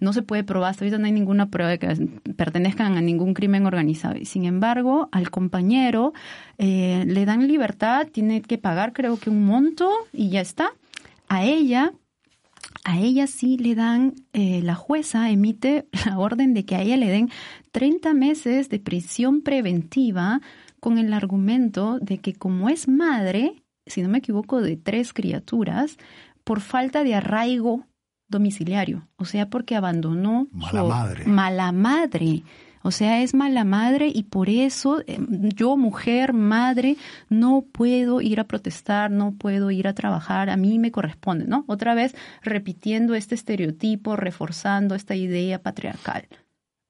No 0.00 0.12
se 0.12 0.22
puede 0.22 0.44
probar, 0.44 0.70
hasta 0.70 0.84
ahorita 0.84 0.98
no 0.98 1.06
hay 1.06 1.12
ninguna 1.12 1.50
prueba 1.50 1.70
de 1.70 1.78
que 1.78 1.88
pertenezcan 2.36 2.96
a 2.96 3.00
ningún 3.00 3.34
crimen 3.34 3.66
organizado. 3.66 4.16
Sin 4.24 4.44
embargo, 4.44 5.08
al 5.12 5.30
compañero 5.30 6.12
eh, 6.58 7.04
le 7.06 7.24
dan 7.24 7.46
libertad, 7.46 8.06
tiene 8.10 8.42
que 8.42 8.58
pagar 8.58 8.92
creo 8.92 9.18
que 9.18 9.30
un 9.30 9.44
monto 9.44 9.90
y 10.12 10.30
ya 10.30 10.40
está. 10.40 10.70
A 11.28 11.44
ella, 11.44 11.92
a 12.84 12.98
ella 12.98 13.26
sí 13.26 13.56
le 13.58 13.74
dan, 13.74 14.14
eh, 14.32 14.60
la 14.62 14.74
jueza 14.74 15.30
emite 15.30 15.86
la 16.06 16.18
orden 16.18 16.54
de 16.54 16.64
que 16.64 16.76
a 16.76 16.82
ella 16.82 16.96
le 16.96 17.08
den 17.08 17.30
30 17.72 18.14
meses 18.14 18.68
de 18.68 18.78
prisión 18.78 19.42
preventiva 19.42 20.40
con 20.86 20.98
el 20.98 21.12
argumento 21.14 21.98
de 21.98 22.18
que 22.18 22.32
como 22.32 22.68
es 22.68 22.86
madre, 22.86 23.64
si 23.86 24.02
no 24.02 24.08
me 24.08 24.18
equivoco, 24.18 24.62
de 24.62 24.76
tres 24.76 25.12
criaturas, 25.12 25.96
por 26.44 26.60
falta 26.60 27.02
de 27.02 27.16
arraigo 27.16 27.86
domiciliario, 28.28 29.08
o 29.16 29.24
sea, 29.24 29.50
porque 29.50 29.74
abandonó 29.74 30.46
mala 30.52 30.84
madre. 30.84 31.24
Mala 31.26 31.72
madre. 31.72 32.44
O 32.82 32.92
sea, 32.92 33.20
es 33.20 33.34
mala 33.34 33.64
madre 33.64 34.12
y 34.14 34.22
por 34.22 34.48
eso 34.48 35.02
em, 35.08 35.48
yo, 35.48 35.76
mujer, 35.76 36.32
madre, 36.32 36.96
no 37.28 37.62
puedo 37.62 38.20
ir 38.20 38.38
a 38.38 38.44
protestar, 38.44 39.10
no 39.10 39.32
puedo 39.32 39.72
ir 39.72 39.88
a 39.88 39.92
trabajar, 39.92 40.50
a 40.50 40.56
mí 40.56 40.78
me 40.78 40.92
corresponde, 40.92 41.46
¿no? 41.46 41.64
Otra 41.66 41.96
vez 41.96 42.14
repitiendo 42.42 43.16
este 43.16 43.34
estereotipo, 43.34 44.14
reforzando 44.14 44.94
esta 44.94 45.16
idea 45.16 45.60
patriarcal. 45.60 46.28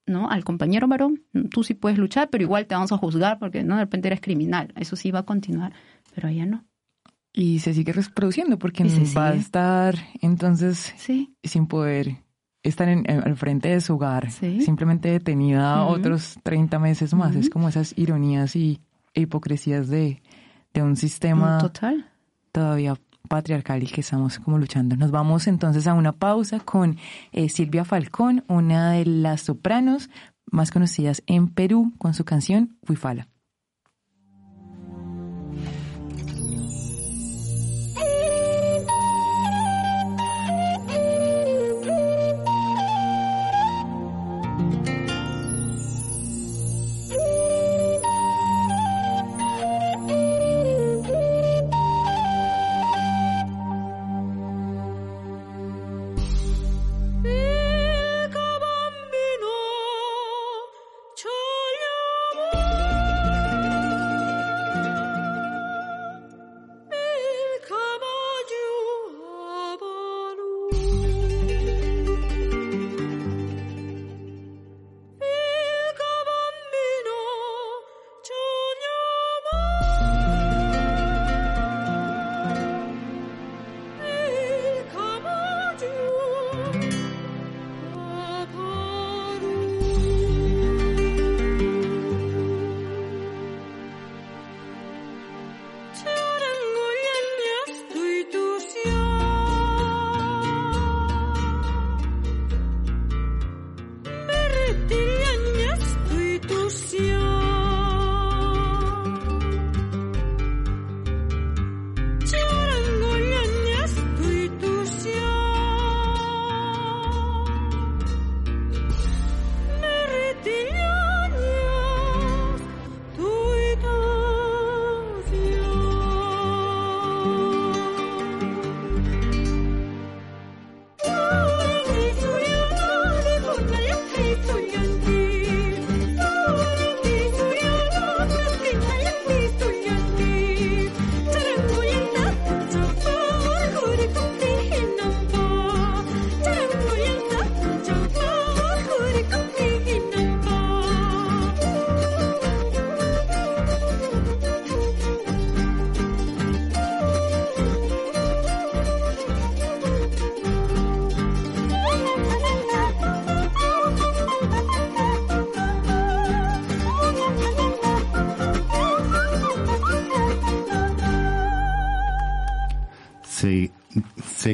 ¿No? 0.07 0.29
Al 0.29 0.43
compañero 0.43 0.87
varón, 0.87 1.23
tú 1.51 1.63
sí 1.63 1.73
puedes 1.73 1.99
luchar, 1.99 2.29
pero 2.29 2.43
igual 2.43 2.65
te 2.65 2.75
vamos 2.75 2.91
a 2.91 2.97
juzgar 2.97 3.37
porque 3.37 3.63
no 3.63 3.75
de 3.75 3.81
repente 3.81 4.07
eres 4.07 4.21
criminal. 4.21 4.73
Eso 4.75 4.95
sí 4.95 5.11
va 5.11 5.19
a 5.19 5.23
continuar, 5.23 5.73
pero 6.15 6.27
ella 6.29 6.45
no. 6.45 6.65
Y 7.33 7.59
se 7.59 7.73
sigue 7.73 7.93
reproduciendo 7.93 8.57
porque 8.57 8.83
va 9.15 9.29
a 9.29 9.35
estar 9.35 9.95
entonces 10.21 10.95
sin 11.43 11.67
poder 11.67 12.17
estar 12.63 12.89
en, 12.89 13.07
al 13.09 13.35
frente 13.35 13.69
de 13.69 13.81
su 13.81 13.93
hogar, 13.93 14.31
simplemente 14.31 15.09
detenida 15.09 15.83
otros 15.85 16.37
30 16.43 16.79
meses 16.79 17.13
más. 17.13 17.35
Es 17.35 17.49
como 17.49 17.69
esas 17.69 17.95
ironías 17.97 18.55
y 18.55 18.81
hipocresías 19.13 19.87
de, 19.87 20.21
de 20.73 20.81
un 20.81 20.95
sistema 20.95 21.59
Total. 21.59 22.09
todavía 22.51 22.97
patriarcal 23.27 23.83
y 23.83 23.87
que 23.87 24.01
estamos 24.01 24.39
como 24.39 24.57
luchando. 24.57 24.95
Nos 24.95 25.11
vamos 25.11 25.47
entonces 25.47 25.87
a 25.87 25.93
una 25.93 26.13
pausa 26.13 26.59
con 26.59 26.97
eh, 27.31 27.49
Silvia 27.49 27.85
Falcón, 27.85 28.43
una 28.47 28.91
de 28.91 29.05
las 29.05 29.41
sopranos 29.41 30.09
más 30.49 30.71
conocidas 30.71 31.23
en 31.27 31.49
Perú, 31.49 31.93
con 31.97 32.13
su 32.13 32.25
canción 32.25 32.77
Huifala. 32.87 33.27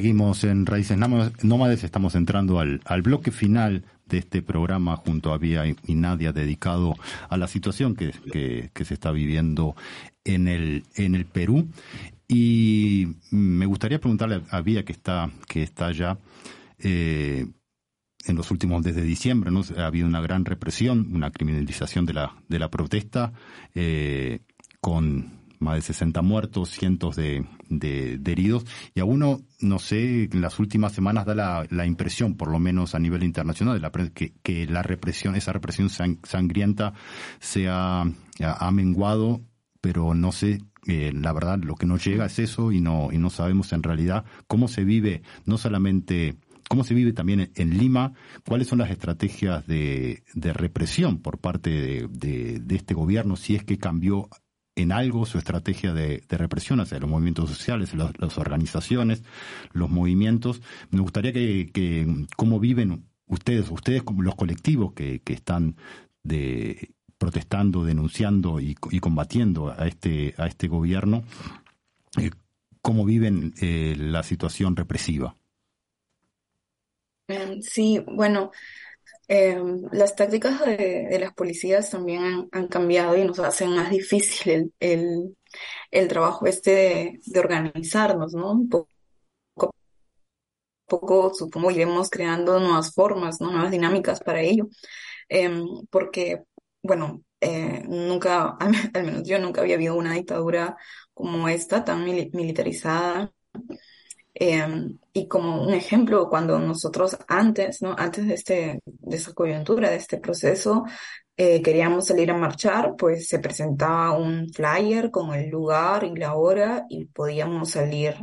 Seguimos 0.03 0.43
en 0.43 0.65
Raíces 0.65 0.97
Nómades, 0.97 1.85
estamos 1.85 2.15
entrando 2.15 2.59
al, 2.59 3.01
bloque 3.03 3.31
final 3.31 3.85
de 4.05 4.17
este 4.17 4.41
programa 4.41 4.97
junto 4.97 5.31
a 5.31 5.37
Vía 5.37 5.63
y 5.65 5.95
Nadia 5.95 6.33
dedicado 6.33 6.95
a 7.29 7.37
la 7.37 7.47
situación 7.47 7.95
que, 7.95 8.11
se 8.83 8.93
está 8.93 9.13
viviendo 9.13 9.77
en 10.25 10.49
el, 10.49 10.83
en 10.95 11.15
el 11.15 11.23
Perú. 11.23 11.69
Y 12.27 13.15
me 13.31 13.65
gustaría 13.65 14.01
preguntarle 14.01 14.41
a 14.49 14.59
Vía 14.59 14.83
que 14.83 14.91
está, 14.91 15.31
que 15.47 15.63
está 15.63 15.87
allá, 15.87 16.17
eh, 16.79 17.47
en 18.25 18.35
los 18.35 18.51
últimos, 18.51 18.83
desde 18.83 19.03
diciembre, 19.03 19.51
¿no? 19.51 19.61
Ha 19.77 19.85
habido 19.85 20.05
una 20.05 20.19
gran 20.19 20.43
represión, 20.43 21.11
una 21.13 21.31
criminalización 21.31 22.05
de 22.05 22.13
la, 22.13 22.35
de 22.49 22.59
la 22.59 22.69
protesta, 22.69 23.31
eh, 23.73 24.41
con 24.81 25.43
más 25.63 25.75
de 25.75 25.81
60 25.81 26.21
muertos, 26.21 26.69
cientos 26.69 27.15
de, 27.15 27.45
de, 27.69 28.19
heridos, 28.31 28.65
y 28.93 28.99
a 28.99 29.05
uno, 29.05 29.41
no 29.63 29.79
sé, 29.79 30.25
en 30.25 30.41
las 30.41 30.59
últimas 30.59 30.93
semanas 30.93 31.25
da 31.25 31.65
la, 31.69 31.85
impresión, 31.85 32.35
por 32.35 32.51
lo 32.51 32.59
menos 32.59 32.95
a 32.95 32.99
nivel 32.99 33.23
internacional, 33.23 33.75
de 33.75 33.81
la, 33.81 33.91
que, 33.91 34.33
que 34.43 34.67
la 34.67 34.83
represión, 34.83 35.35
esa 35.35 35.53
represión 35.53 35.89
sangrienta 35.89 36.93
se 37.39 37.67
ha, 37.67 38.01
ha 38.01 38.71
menguado, 38.71 39.41
pero 39.81 40.13
no 40.13 40.31
sé 40.31 40.59
eh, 40.85 41.11
la 41.13 41.31
verdad 41.31 41.59
lo 41.63 41.75
que 41.75 41.85
nos 41.85 42.03
llega 42.03 42.25
es 42.25 42.39
eso 42.39 42.73
y 42.73 42.81
no 42.81 43.09
y 43.13 43.17
no 43.17 43.29
sabemos 43.29 43.71
en 43.71 43.83
realidad 43.83 44.25
cómo 44.47 44.67
se 44.67 44.83
vive 44.83 45.21
no 45.45 45.57
solamente 45.57 46.35
cómo 46.67 46.83
se 46.83 46.93
vive 46.93 47.13
también 47.13 47.51
en 47.55 47.77
Lima, 47.77 48.13
cuáles 48.47 48.67
son 48.67 48.79
las 48.79 48.89
estrategias 48.89 49.65
de, 49.67 50.23
represión 50.35 51.19
por 51.19 51.37
parte 51.37 52.07
de, 52.09 52.61
este 52.69 52.93
gobierno, 52.93 53.35
si 53.35 53.55
es 53.55 53.63
que 53.63 53.77
cambió 53.77 54.29
en 54.75 54.91
algo 54.91 55.25
su 55.25 55.37
estrategia 55.37 55.93
de, 55.93 56.23
represión 56.29 56.79
hacia 56.79 56.99
los 56.99 57.09
movimientos 57.09 57.49
sociales, 57.49 57.93
las 57.93 58.37
organizaciones, 58.37 59.23
los 59.71 59.89
movimientos. 59.89 60.61
Me 60.89 60.99
gustaría 60.99 61.31
que, 61.33 62.25
cómo 62.35 62.59
viven 62.59 63.05
ustedes, 63.27 63.69
ustedes 63.69 64.03
como 64.03 64.23
los 64.23 64.35
colectivos 64.35 64.93
que, 64.93 65.21
están 65.25 65.75
de, 66.23 66.91
protestando, 67.17 67.83
denunciando 67.83 68.59
y, 68.59 68.75
combatiendo 68.75 69.71
a 69.71 69.87
este, 69.87 70.33
a 70.37 70.47
este 70.47 70.67
gobierno, 70.67 71.23
eh, 72.17 72.31
cómo 72.81 73.05
viven 73.05 73.53
eh, 73.61 73.95
la 73.97 74.23
situación 74.23 74.75
represiva. 74.75 75.35
Em, 77.27 77.61
sí, 77.61 78.03
bueno, 78.05 78.51
em, 79.27 79.83
las 79.91 80.15
tácticas 80.15 80.59
de, 80.65 81.17
las 81.19 81.33
policías 81.33 81.89
también 81.89 82.49
han, 82.51 82.67
cambiado 82.67 83.15
y 83.17 83.25
nos 83.25 83.39
hacen 83.39 83.75
más 83.75 83.89
difícil 83.89 84.73
el, 84.79 85.35
el, 85.91 86.07
trabajo 86.07 86.45
este 86.45 87.19
de, 87.25 87.39
organizarnos, 87.39 88.33
¿no? 88.33 88.59
Poco, 88.69 89.75
poco, 90.87 91.33
supongo, 91.33 91.71
iremos 91.71 92.09
creando 92.09 92.59
nuevas 92.59 92.93
formas, 92.93 93.41
¿no? 93.41 93.51
Nuevas 93.51 93.71
dinámicas 93.71 94.19
para 94.21 94.41
ello. 94.41 94.67
Em, 95.29 95.65
porque, 95.89 96.43
bueno, 96.81 97.23
eh, 97.41 97.83
nunca, 97.87 98.57
al 98.93 99.03
menos 99.03 99.27
yo 99.27 99.39
nunca 99.39 99.61
había 99.61 99.75
habido 99.75 99.95
una 99.95 100.13
dictadura 100.13 100.77
como 101.13 101.47
esta, 101.49 101.83
tan 101.85 102.03
militarizada 102.05 103.31
Em, 104.35 104.97
y 105.13 105.27
como 105.27 105.61
un 105.63 105.73
ejemplo, 105.73 106.27
cuando 106.29 106.57
nosotros 106.59 107.17
antes, 107.27 107.81
¿no? 107.81 107.95
Antes 107.97 108.27
de, 108.27 108.33
este, 108.33 108.79
de 108.85 109.15
esa 109.15 109.33
coyuntura, 109.33 109.89
de 109.89 109.97
este 109.97 110.17
proceso, 110.17 110.85
eh, 111.37 111.61
queríamos 111.61 112.07
salir 112.07 112.31
a 112.31 112.37
marchar, 112.37 112.95
pues 112.97 113.27
se 113.27 113.39
presentaba 113.39 114.17
un 114.17 114.49
flyer 114.53 115.11
con 115.11 115.33
el 115.33 115.49
lugar 115.49 116.03
y 116.03 116.15
la 116.15 116.35
hora 116.35 116.85
y 116.89 117.05
podíamos 117.05 117.71
salir, 117.71 118.15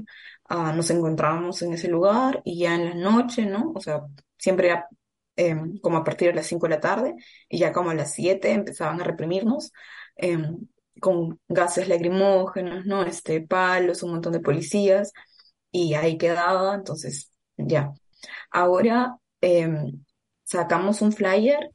nos 0.48 0.90
encontrábamos 0.90 1.62
en 1.62 1.74
ese 1.74 1.88
lugar 1.88 2.42
y 2.44 2.60
ya 2.60 2.74
en 2.74 2.90
la 2.90 2.94
noche, 3.10 3.46
¿no? 3.46 3.72
O 3.74 3.80
sea, 3.80 4.00
siempre 4.36 4.68
era 4.68 4.88
em, 5.36 5.78
como 5.78 5.98
a 5.98 6.04
partir 6.04 6.28
de 6.28 6.34
las 6.34 6.46
5 6.46 6.66
de 6.66 6.74
la 6.74 6.80
tarde 6.80 7.14
y 7.48 7.58
ya 7.58 7.72
como 7.72 7.90
a 7.90 7.94
las 7.94 8.14
7 8.14 8.52
empezaban 8.52 9.00
a 9.00 9.04
reprimirnos. 9.04 9.72
Em, 10.16 10.66
con 11.00 11.40
gases 11.48 11.88
lacrimógenos, 11.88 12.84
¿no? 12.86 13.02
Este, 13.04 13.40
palos, 13.40 14.02
un 14.02 14.12
montón 14.12 14.32
de 14.34 14.40
policías 14.40 15.12
y 15.70 15.94
ahí 15.94 16.18
quedaba, 16.18 16.74
entonces 16.74 17.30
ya. 17.56 17.92
Ahora 18.50 19.16
em, 19.40 20.04
sacamos 20.44 21.02
un 21.02 21.12
flyer 21.12 21.70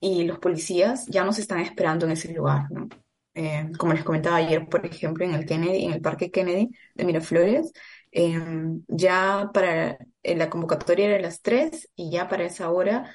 y 0.00 0.24
los 0.24 0.38
policías 0.38 1.06
ya 1.06 1.24
nos 1.24 1.38
están 1.38 1.60
esperando 1.60 2.06
en 2.06 2.12
ese 2.12 2.32
lugar, 2.32 2.70
¿no? 2.70 2.88
Em, 3.34 3.72
como 3.74 3.92
les 3.92 4.04
comentaba 4.04 4.36
ayer, 4.36 4.68
por 4.68 4.84
ejemplo, 4.84 5.24
en 5.24 5.34
el 5.34 5.46
Kennedy, 5.46 5.84
en 5.84 5.92
el 5.92 6.00
Parque 6.00 6.30
Kennedy 6.30 6.70
de 6.94 7.04
Miraflores, 7.04 7.72
em, 8.10 8.82
ya 8.88 9.50
para 9.54 9.98
la 10.24 10.50
convocatoria 10.50 11.06
era 11.06 11.20
las 11.20 11.40
3 11.42 11.88
y 11.94 12.10
ya 12.10 12.28
para 12.28 12.44
esa 12.46 12.70
hora 12.70 13.14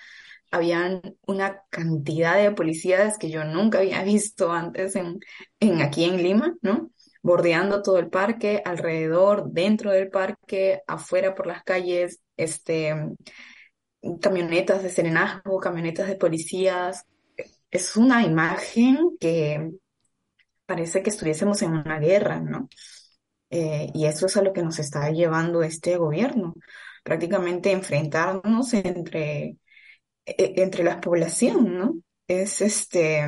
habían 0.52 1.02
una 1.28 1.64
cantidad 1.70 2.38
de 2.38 2.52
policías 2.52 3.18
que 3.18 3.30
yo 3.32 3.44
nunca 3.44 3.80
había 3.80 4.04
visto 4.04 4.52
antes 4.52 4.96
en, 4.96 5.20
en 5.60 5.82
aquí 5.82 6.06
en 6.06 6.18
Lima, 6.24 6.56
¿no? 6.62 6.92
Bordeando 7.24 7.82
todo 7.82 7.98
el 7.98 8.10
parque, 8.10 8.62
alrededor, 8.64 9.50
dentro 9.50 9.92
del 9.92 10.10
parque, 10.10 10.84
afuera 10.86 11.34
por 11.34 11.48
las 11.48 11.64
calles, 11.64 12.22
este, 12.38 12.94
camionetas 14.22 14.84
de 14.84 14.90
serenazgo, 14.90 15.60
camionetas 15.60 16.08
de 16.08 16.18
policías. 16.18 17.06
Es 17.72 17.96
una 17.96 18.24
imagen 18.24 19.18
que 19.20 19.72
parece 20.66 21.02
que 21.02 21.10
estuviésemos 21.10 21.62
en 21.62 21.72
una 21.72 22.00
guerra, 22.00 22.40
¿no? 22.42 22.68
Eh, 23.50 23.90
y 23.94 24.06
eso 24.06 24.26
es 24.26 24.36
a 24.38 24.42
lo 24.42 24.52
que 24.52 24.64
nos 24.64 24.80
está 24.80 25.10
llevando 25.12 25.64
este 25.64 25.96
gobierno, 25.98 26.56
prácticamente 27.04 27.72
enfrentarnos 27.72 28.74
entre, 28.74 29.58
e, 30.26 30.54
entre 30.58 30.84
la 30.84 31.00
población, 31.00 31.78
¿no? 31.78 31.96
Es 32.28 32.62
este, 32.62 33.20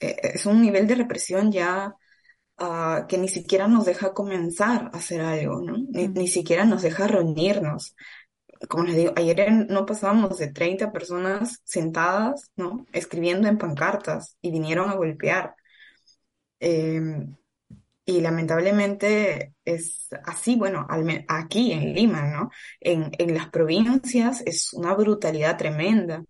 e, 0.00 0.16
es 0.22 0.46
un 0.46 0.60
nivel 0.62 0.86
de 0.86 0.94
represión 0.96 1.50
ya 1.50 1.94
Ah, 2.56 3.06
que 3.08 3.18
ni 3.18 3.28
siquiera 3.28 3.66
nos 3.66 3.84
deja 3.84 4.14
comenzar 4.14 4.90
a 4.92 4.98
hacer 4.98 5.20
algo, 5.20 5.60
¿no? 5.60 5.76
Ni, 5.90 6.28
siquiera 6.28 6.64
nos 6.64 6.82
deja 6.82 7.08
reunirnos. 7.08 7.96
Como 8.68 8.84
les 8.84 8.96
digo, 8.96 9.12
ayer 9.16 9.50
no 9.68 9.84
pasábamos 9.86 10.38
de 10.38 10.52
30 10.52 10.92
personas 10.92 11.60
sentadas, 11.64 12.50
¿no? 12.56 12.86
Escribiendo 12.92 13.48
en 13.48 13.58
pancartas 13.58 14.36
y 14.40 14.52
vinieron 14.52 14.88
a 14.90 14.94
golpear. 14.94 15.56
Em, 16.60 17.36
y 18.06 18.20
lamentablemente 18.20 19.54
es 19.64 20.08
así, 20.24 20.56
bueno, 20.56 20.86
aquí 21.28 21.72
en 21.72 21.94
Lima, 21.94 22.22
¿no? 22.30 22.50
En, 22.80 23.10
en 23.18 23.34
las 23.34 23.48
provincias 23.50 24.42
es 24.46 24.72
una 24.74 24.94
brutalidad 24.94 25.56
tremenda. 25.58 26.24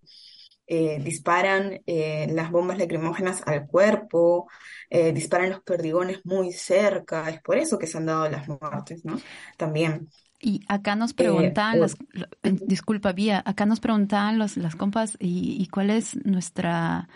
Eh, 0.66 0.98
disparan 1.04 1.82
eh, 1.84 2.26
las 2.30 2.50
bombas 2.50 2.78
lacrimógenas 2.78 3.42
al 3.46 3.66
cuerpo, 3.66 4.48
eh, 4.88 5.12
disparan 5.12 5.50
los 5.50 5.60
perdigones 5.60 6.24
muy 6.24 6.52
cerca, 6.52 7.28
es 7.28 7.42
por 7.42 7.58
eso 7.58 7.78
que 7.78 7.86
se 7.86 7.98
han 7.98 8.06
dado 8.06 8.30
las 8.30 8.48
muertes, 8.48 9.04
¿no? 9.04 9.20
También. 9.58 10.08
Y 10.40 10.62
acá 10.66 10.96
nos 10.96 11.12
preguntaban, 11.12 11.80
las, 11.80 11.96
disculpa, 12.42 13.12
Vía, 13.12 13.42
acá 13.44 13.66
nos 13.66 13.80
preguntaban 13.80 14.38
los, 14.38 14.56
las 14.56 14.74
compas, 14.74 15.18
y, 15.20 15.66
cuál 15.68 15.90
es 15.90 16.16
nuestra 16.24 17.08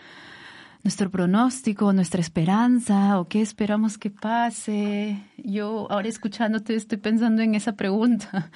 nuestro 0.83 1.09
pronóstico, 1.09 1.91
nuestra 1.91 2.21
esperanza 2.21 3.19
o 3.19 3.27
qué 3.27 3.41
esperamos 3.41 3.97
que 3.97 4.11
pase. 4.11 5.21
Yo 5.37 5.91
ahora 5.91 6.07
escuchándote 6.07 6.75
estoy 6.75 6.99
pensando 6.99 7.41
en 7.41 7.55
esa 7.55 7.73
pregunta. 7.73 8.51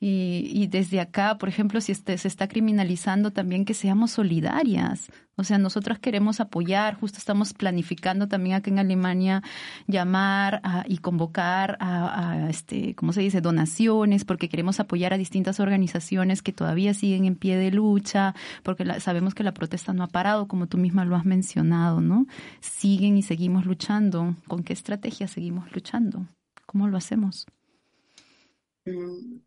Y, 0.00 0.50
y 0.52 0.66
desde 0.68 1.00
acá, 1.00 1.38
por 1.38 1.48
ejemplo, 1.48 1.80
si 1.80 1.92
este, 1.92 2.16
se 2.18 2.28
está 2.28 2.48
criminalizando 2.48 3.32
también 3.32 3.64
que 3.64 3.74
seamos 3.74 4.12
solidarias. 4.12 5.10
O 5.36 5.44
sea, 5.44 5.56
nosotras 5.56 6.00
queremos 6.00 6.40
apoyar, 6.40 6.96
justo 6.98 7.18
estamos 7.18 7.54
planificando 7.54 8.26
también 8.26 8.56
aquí 8.56 8.70
en 8.70 8.80
Alemania 8.80 9.42
llamar 9.86 10.60
y 10.88 10.98
convocar 10.98 11.76
a, 11.78 12.46
a, 12.46 12.50
este, 12.50 12.96
¿cómo 12.96 13.12
se 13.12 13.20
dice?, 13.20 13.40
donaciones, 13.40 14.24
porque 14.24 14.48
queremos 14.48 14.80
apoyar 14.80 15.14
a 15.14 15.18
distintas 15.18 15.60
organizaciones 15.60 16.42
que 16.42 16.52
todavía 16.52 16.92
siguen 16.92 17.24
en 17.24 17.36
pie 17.36 17.56
de 17.56 17.70
lucha, 17.70 18.34
porque 18.64 18.84
sabemos 19.00 19.34
que 19.34 19.44
la 19.44 19.54
protesta 19.54 19.92
no 19.92 20.02
ha 20.02 20.08
parado, 20.08 20.48
como 20.48 20.66
tú 20.66 20.76
misma 20.76 21.04
lo 21.04 21.14
has 21.14 21.24
mencionado, 21.24 22.00
¿no? 22.00 22.26
Siguen 22.60 23.16
y 23.16 23.22
seguimos 23.22 23.64
luchando. 23.64 24.34
¿Con 24.48 24.64
qué 24.64 24.72
estrategia 24.72 25.28
seguimos 25.28 25.70
luchando? 25.72 26.26
¿Cómo 26.66 26.88
lo 26.88 26.96
hacemos? 26.96 27.46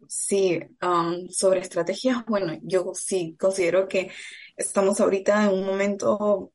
Sí, 0.07 0.59
um, 0.81 1.29
sobre 1.29 1.61
estrategias, 1.61 2.25
bueno, 2.25 2.57
yo 2.63 2.93
sí 2.93 3.35
considero 3.39 3.87
que 3.87 4.11
estamos 4.57 4.99
ahorita 4.99 5.45
en 5.45 5.53
un 5.53 5.65
momento 5.65 6.53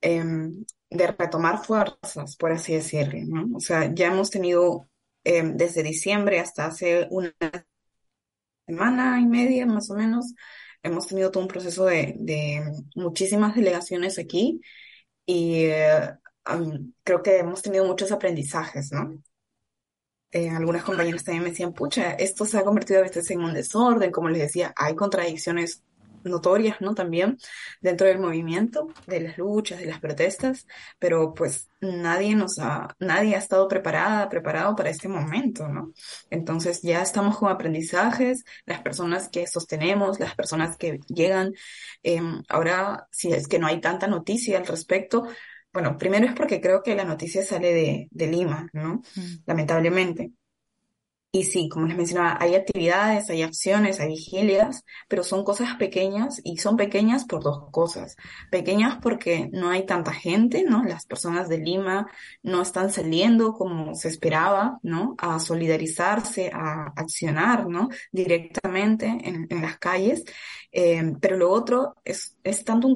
em, 0.00 0.64
de 0.90 1.06
retomar 1.08 1.64
fuerzas, 1.64 2.36
por 2.36 2.52
así 2.52 2.74
decirlo, 2.74 3.18
¿no? 3.26 3.56
O 3.56 3.60
sea, 3.60 3.92
ya 3.94 4.08
hemos 4.08 4.30
tenido 4.30 4.88
em, 5.24 5.56
desde 5.56 5.82
diciembre 5.82 6.40
hasta 6.40 6.66
hace 6.66 7.06
una 7.10 7.34
semana 8.66 9.20
y 9.20 9.26
media 9.26 9.66
más 9.66 9.90
o 9.90 9.94
menos, 9.94 10.34
hemos 10.82 11.06
tenido 11.06 11.30
todo 11.30 11.42
un 11.42 11.48
proceso 11.48 11.84
de, 11.86 12.62
muchísimas 12.94 13.54
delegaciones 13.54 14.18
aquí 14.18 14.60
y 15.26 15.64
eh, 15.66 16.10
creo 17.04 17.22
que 17.22 17.38
hemos 17.38 17.62
tenido 17.62 17.84
muchos 17.86 18.12
aprendizajes, 18.12 18.92
¿no? 18.92 19.22
Eh, 20.32 20.50
algunas 20.50 20.84
compañeras 20.84 21.24
también 21.24 21.44
me 21.44 21.50
decían, 21.50 21.72
pucha, 21.72 22.12
esto 22.12 22.44
se 22.44 22.58
ha 22.58 22.64
convertido 22.64 23.00
a 23.00 23.02
veces 23.02 23.30
en 23.30 23.40
un 23.40 23.54
desorden, 23.54 24.10
como 24.10 24.28
les 24.28 24.42
decía, 24.42 24.72
hay 24.76 24.94
contradicciones 24.94 25.82
notorias, 26.24 26.80
¿no? 26.80 26.94
También 26.94 27.38
dentro 27.80 28.06
del 28.06 28.18
movimiento, 28.18 28.88
de 29.06 29.20
las 29.20 29.38
luchas, 29.38 29.80
de 29.80 29.86
las 29.86 30.00
protestas, 30.00 30.66
pero 30.98 31.34
pues 31.34 31.68
nadie 31.80 32.34
nos 32.34 32.58
ha, 32.58 32.94
nadie 32.98 33.34
ha 33.34 33.38
estado 33.38 33.68
preparada, 33.68 34.28
preparado 34.28 34.74
para 34.76 34.90
este 34.90 35.08
momento, 35.08 35.68
¿no? 35.68 35.92
Entonces 36.30 36.82
ya 36.82 37.02
estamos 37.02 37.38
con 37.38 37.50
aprendizajes, 37.50 38.44
las 38.66 38.80
personas 38.82 39.28
que 39.28 39.46
sostenemos, 39.46 40.20
las 40.20 40.34
personas 40.34 40.76
que 40.76 41.00
llegan, 41.08 41.54
em, 42.02 42.42
ahora 42.48 43.08
si 43.10 43.32
es 43.32 43.48
que 43.48 43.58
no 43.58 43.66
hay 43.66 43.80
tanta 43.80 44.06
noticia 44.06 44.58
al 44.58 44.66
respecto, 44.66 45.26
bueno, 45.78 45.96
primero 45.96 46.26
es 46.26 46.34
porque 46.34 46.60
creo 46.60 46.82
que 46.82 46.96
la 46.96 47.04
noticia 47.04 47.44
sale 47.44 47.72
de, 47.72 48.08
de 48.10 48.26
Lima, 48.26 48.68
¿no? 48.72 49.00
Lamentablemente. 49.46 50.32
Y 51.30 51.44
sí, 51.44 51.68
como 51.68 51.86
les 51.86 51.96
mencionaba, 51.96 52.38
hay 52.40 52.54
actividades, 52.56 53.30
hay 53.30 53.42
acciones, 53.42 54.00
hay 54.00 54.08
vigilias, 54.08 54.82
pero 55.08 55.22
son 55.22 55.44
cosas 55.44 55.76
pequeñas 55.76 56.40
y 56.42 56.56
son 56.56 56.76
pequeñas 56.76 57.26
por 57.26 57.44
dos 57.44 57.70
cosas. 57.70 58.16
Pequeñas 58.50 58.98
porque 59.02 59.48
no 59.52 59.70
hay 59.70 59.86
tanta 59.86 60.12
gente, 60.12 60.64
¿no? 60.64 60.82
Las 60.84 61.06
personas 61.06 61.48
de 61.48 61.58
Lima 61.58 62.10
no 62.42 62.62
están 62.62 62.90
saliendo 62.90 63.52
como 63.52 63.94
se 63.94 64.08
esperaba, 64.08 64.80
¿no? 64.82 65.14
A 65.18 65.38
solidarizarse, 65.38 66.50
a 66.52 66.92
accionar, 66.96 67.68
¿no? 67.68 67.88
Directamente 68.10 69.06
en, 69.06 69.46
en 69.48 69.62
las 69.62 69.78
calles. 69.78 70.24
Eh, 70.72 71.12
pero 71.20 71.36
lo 71.36 71.50
otro 71.50 71.94
es, 72.04 72.36
es 72.42 72.64
tanto 72.64 72.88
un 72.88 72.94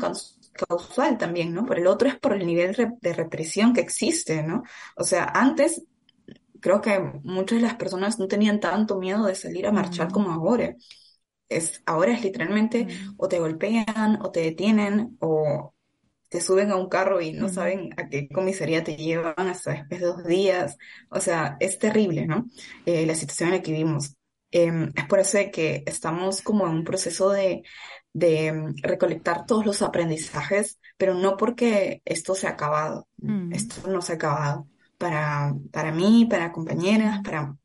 causal 0.52 1.18
también, 1.18 1.52
¿no? 1.54 1.64
Por 1.66 1.78
el 1.78 1.86
otro 1.86 2.08
es 2.08 2.18
por 2.18 2.34
el 2.34 2.46
nivel 2.46 2.76
de 3.00 3.12
represión 3.12 3.72
que 3.72 3.80
existe, 3.80 4.42
¿no? 4.42 4.62
O 4.96 5.04
sea, 5.04 5.24
antes 5.24 5.84
creo 6.60 6.80
que 6.80 6.98
muchas 7.24 7.58
de 7.58 7.66
las 7.66 7.74
personas 7.74 8.18
no 8.18 8.28
tenían 8.28 8.60
tanto 8.60 8.98
miedo 8.98 9.26
de 9.26 9.34
salir 9.34 9.66
a 9.66 9.72
marchar 9.72 10.10
como 10.10 10.30
ahora. 10.30 10.74
Es, 11.48 11.82
ahora 11.84 12.12
es 12.12 12.22
literalmente 12.24 12.86
o 13.18 13.28
te 13.28 13.38
golpean 13.38 14.18
o 14.22 14.30
te 14.30 14.40
detienen 14.40 15.18
o 15.20 15.74
te 16.30 16.40
suben 16.40 16.70
a 16.70 16.76
un 16.76 16.88
carro 16.88 17.20
y 17.20 17.32
no 17.32 17.50
saben 17.50 17.90
a 17.98 18.08
qué 18.08 18.28
comisaría 18.28 18.82
te 18.82 18.96
llevan 18.96 19.34
hasta 19.36 19.72
después 19.72 20.00
de 20.00 20.06
dos 20.06 20.24
días. 20.24 20.78
O 21.10 21.20
sea, 21.20 21.58
es 21.60 21.78
terrible, 21.78 22.26
¿no? 22.26 22.46
Eh, 22.86 23.04
la 23.04 23.14
situación 23.14 23.50
en 23.50 23.56
la 23.56 23.62
que 23.62 23.72
vivimos. 23.72 24.16
Em, 24.50 24.92
es 24.94 25.06
por 25.06 25.18
eso 25.18 25.38
que 25.52 25.82
estamos 25.86 26.40
como 26.42 26.66
en 26.66 26.72
un 26.74 26.84
proceso 26.84 27.30
de, 27.30 27.62
de 28.12 28.46
em, 28.46 28.74
recolectar 28.82 29.46
todos 29.46 29.64
los 29.64 29.82
aprendizajes, 29.82 30.78
pero 30.96 31.14
no 31.14 31.36
porque 31.36 32.02
esto 32.04 32.34
se 32.34 32.46
ha 32.46 32.50
acabado. 32.50 33.06
Esto 33.50 33.88
no 33.88 34.02
se 34.02 34.12
ha 34.12 34.14
acabado 34.16 34.66
para, 34.98 35.54
para 35.72 35.92
mí, 35.92 36.26
para 36.28 36.52
compañeras, 36.52 37.20
para, 37.24 37.56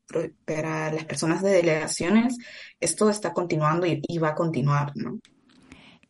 para 0.45 0.91
las 0.91 1.06
personas 1.06 1.41
de 1.43 1.52
delegaciones, 1.52 2.38
esto 2.80 3.10
está 3.10 3.34
continuando 3.34 3.86
y, 3.86 4.18
va 4.18 4.30
a 4.30 4.36
continuar, 4.36 4.91
¿no? 4.95 5.20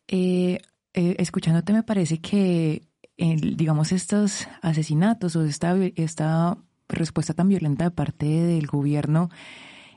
Eh, 0.06 0.58
eh, 0.94 1.16
escuchándote 1.18 1.72
me 1.72 1.82
parece 1.82 2.20
que, 2.20 2.88
digamos, 3.16 3.92
estos 3.92 4.48
asesinatos 4.62 5.36
o 5.36 5.44
esta, 5.44 5.76
esta 5.96 6.56
respuesta 6.88 7.34
tan 7.34 7.48
violenta 7.48 7.84
de 7.84 7.90
parte 7.90 8.26
del 8.26 8.66
gobierno, 8.66 9.28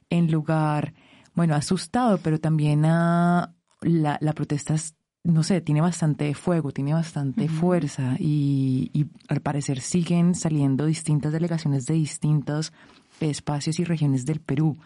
en 0.09 0.29
lugar, 0.31 0.93
bueno, 1.33 1.55
asustado, 1.55 2.17
pero 2.17 2.39
también 2.39 2.83
a 2.85 3.55
la, 3.81 4.17
la 4.21 4.33
protesta 4.33 4.75
no 5.23 5.43
sé, 5.43 5.61
tiene 5.61 5.81
bastante 5.81 6.33
fuego, 6.33 6.71
tiene 6.71 6.93
bastante 6.93 7.47
fuerza 7.47 8.15
y, 8.19 9.07
al 9.27 9.41
parecer 9.41 9.79
siguen 9.79 10.33
saliendo 10.35 10.85
distintas 10.85 11.31
delegaciones 11.31 11.85
de 11.85 11.93
distintos 11.93 12.73
espacios 13.19 13.79
y 13.79 13.83
regiones 13.83 14.25
del 14.25 14.39
Perú. 14.39 14.77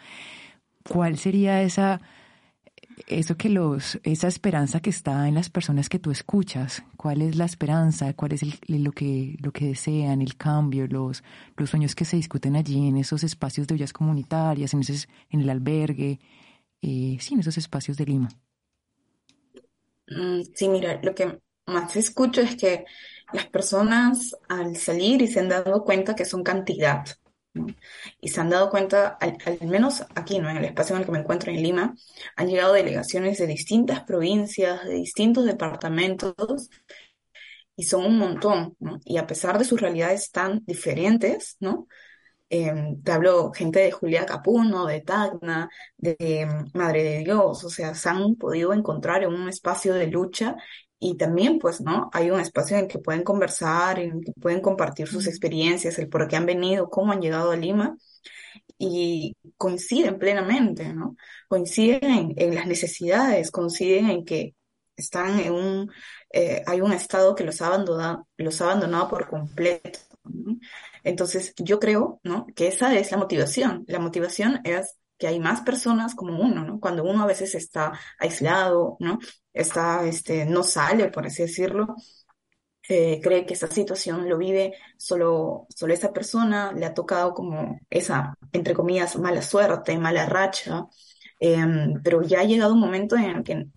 ¿Cuál 0.84 1.18
sería 1.18 1.62
esa, 1.62 2.02
eso 3.08 3.38
que 3.38 3.50
los, 3.50 3.98
esa 4.04 4.28
esperanza 4.28 4.82
que 4.82 4.90
está 4.90 5.28
en 5.30 5.36
las 5.36 5.50
personas 5.50 5.88
que 5.88 6.00
tú 6.00 6.12
escuchas? 6.12 6.84
¿Cuál 6.98 7.22
es 7.22 7.38
la 7.38 7.46
esperanza? 7.46 8.14
¿Cuál 8.14 8.34
es 8.34 8.42
lo 8.68 8.92
que, 8.92 9.38
lo 9.42 9.54
que 9.54 9.68
desean, 9.68 10.22
el 10.22 10.36
cambio, 10.36 10.86
los, 10.88 11.24
los 11.56 11.70
sueños 11.70 11.96
que 11.96 12.04
se 12.04 12.18
discuten 12.18 12.58
allí 12.58 12.88
en 12.88 12.98
esos 12.98 13.24
espacios 13.24 13.68
de 13.68 13.76
ollas 13.76 13.94
comunitarias, 13.94 14.74
en, 14.74 14.82
en 15.30 15.42
el 15.42 15.50
albergue, 15.50 16.20
eh, 16.82 17.18
sí, 17.22 17.36
en 17.36 17.40
esos 17.40 17.58
espacios 17.58 17.96
de 17.96 18.06
Lima? 18.06 18.30
Mm, 20.08 20.42
sí, 20.54 20.70
mira, 20.70 21.00
lo 21.02 21.16
que 21.16 21.40
más 21.66 21.96
escucho 21.96 22.42
es 22.42 22.56
que 22.56 22.86
las 23.34 23.48
personas 23.48 24.36
al 24.48 24.76
salir 24.78 25.22
y 25.22 25.28
se 25.28 25.40
han 25.40 25.50
dado 25.50 25.84
cuenta 25.84 26.16
que 26.16 26.26
son 26.26 26.44
cantidad. 26.44 27.06
Y 28.20 28.28
se 28.30 28.42
han 28.42 28.50
dado 28.50 28.70
cuenta, 28.70 29.18
al, 29.20 29.38
menos 29.62 30.04
aquí, 30.16 30.40
¿no? 30.40 30.50
En 30.50 30.58
el 30.58 30.66
espacio 30.66 30.96
en 30.96 31.02
el 31.02 31.06
que 31.06 31.12
me 31.14 31.20
encuentro 31.20 31.52
en 31.52 31.64
Lima, 31.64 31.96
han 32.36 32.48
llegado 32.48 32.74
delegaciones 32.74 33.38
de 33.38 33.48
distintas 33.48 34.04
provincias, 34.04 34.84
de 34.84 34.96
distintos 34.96 35.46
departamentos, 35.46 36.70
y 37.78 37.84
son 37.84 38.06
un 38.06 38.18
montón. 38.18 38.76
Y 39.06 39.18
a 39.18 39.28
pesar 39.28 39.58
de 39.58 39.66
sus 39.66 39.80
realidades 39.80 40.32
tan 40.32 40.64
diferentes, 40.66 41.56
¿no? 41.60 41.88
Em, 42.58 43.02
te 43.04 43.12
hablo 43.12 43.52
gente 43.52 43.80
de 43.80 43.92
Julia 43.92 44.26
Capuno, 44.26 44.86
de 44.86 45.02
Tacna, 45.02 45.70
de 45.98 46.16
em, 46.20 46.50
Madre 46.74 47.04
de 47.04 47.20
Dios, 47.20 47.64
o 47.66 47.70
sea, 47.70 47.94
se 47.96 48.08
han 48.10 48.36
podido 48.36 48.72
encontrar 48.74 49.24
en 49.24 49.34
un 49.34 49.50
espacio 49.50 49.94
de 49.94 50.08
lucha 50.08 50.56
y 50.98 51.18
también, 51.18 51.60
pues, 51.60 51.82
¿no? 51.82 52.10
Hay 52.14 52.32
un 52.32 52.40
espacio 52.40 52.78
en 52.78 52.84
el 52.86 52.90
que 52.90 53.00
pueden 53.00 53.24
conversar, 53.24 54.00
en 54.00 54.18
el 54.18 54.26
que 54.26 54.32
pueden 54.40 54.62
compartir 54.62 55.08
sus 55.08 55.28
experiencias, 55.28 56.00
el 56.00 56.08
por 56.08 56.28
qué 56.30 56.38
han 56.38 56.46
venido, 56.46 56.90
cómo 56.90 57.12
han 57.12 57.22
llegado 57.22 57.52
a 57.52 57.58
Lima 57.58 57.98
y 58.78 59.36
coinciden 59.58 60.18
plenamente, 60.20 60.94
¿no? 60.94 61.16
Coinciden 61.50 62.34
en, 62.38 62.56
las 62.56 62.68
necesidades, 62.68 63.52
coinciden 63.52 64.10
en 64.10 64.26
que 64.26 64.56
están 64.96 65.40
en 65.42 65.54
un, 65.54 65.92
eh, 66.32 66.64
hay 66.68 66.82
un 66.82 66.94
estado 66.94 67.36
que 67.36 67.44
los 67.44 67.62
ha 67.62 67.68
abandonado, 67.68 68.28
los 68.38 68.62
ha 68.62 68.66
abandonado 68.66 69.10
por 69.10 69.28
completo. 69.28 70.00
Entonces, 71.04 71.54
yo 71.58 71.80
creo, 71.80 72.20
¿no? 72.24 72.48
Que 72.56 72.68
esa 72.68 72.96
es 72.96 73.12
la 73.12 73.18
motivación. 73.18 73.86
La 73.88 74.00
motivación 74.00 74.62
es 74.64 74.98
que 75.18 75.28
hay 75.28 75.40
más 75.40 75.62
personas 75.62 76.16
como 76.16 76.40
uno, 76.42 76.64
¿no? 76.64 76.80
Cuando 76.80 77.04
uno 77.04 77.24
a 77.24 77.28
veces 77.28 77.56
está 77.56 77.94
aislado, 78.20 78.98
¿no? 79.00 79.20
Está, 79.54 80.06
este, 80.06 80.46
no 80.46 80.64
sale, 80.64 81.10
por 81.10 81.26
así 81.26 81.44
decirlo, 81.44 81.96
eh, 82.88 83.20
cree 83.22 83.46
que 83.46 83.56
esa 83.56 83.68
situación 83.68 84.30
lo 84.30 84.38
vive 84.38 84.74
solo, 84.98 85.66
solo 85.70 85.94
esa 85.94 86.14
persona, 86.14 86.72
le 86.72 86.86
ha 86.86 86.94
tocado 86.94 87.34
como 87.34 87.80
esa, 87.90 88.36
entre 88.52 88.76
comillas, 88.76 89.18
mala 89.18 89.42
suerte, 89.42 89.98
mala 89.98 90.26
racha, 90.28 90.86
em, 91.40 92.02
pero 92.04 92.22
ya 92.22 92.42
ha 92.42 92.44
llegado 92.44 92.74
un 92.74 92.80
momento 92.80 93.16
en 93.16 93.44
que 93.44 93.68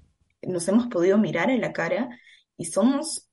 nos 0.42 0.68
hemos 0.68 0.88
podido 0.88 1.18
mirar 1.18 1.51
en 1.51 1.61
la 1.61 1.72
cara 1.72 2.09
y 2.57 2.66
somos 2.66 3.28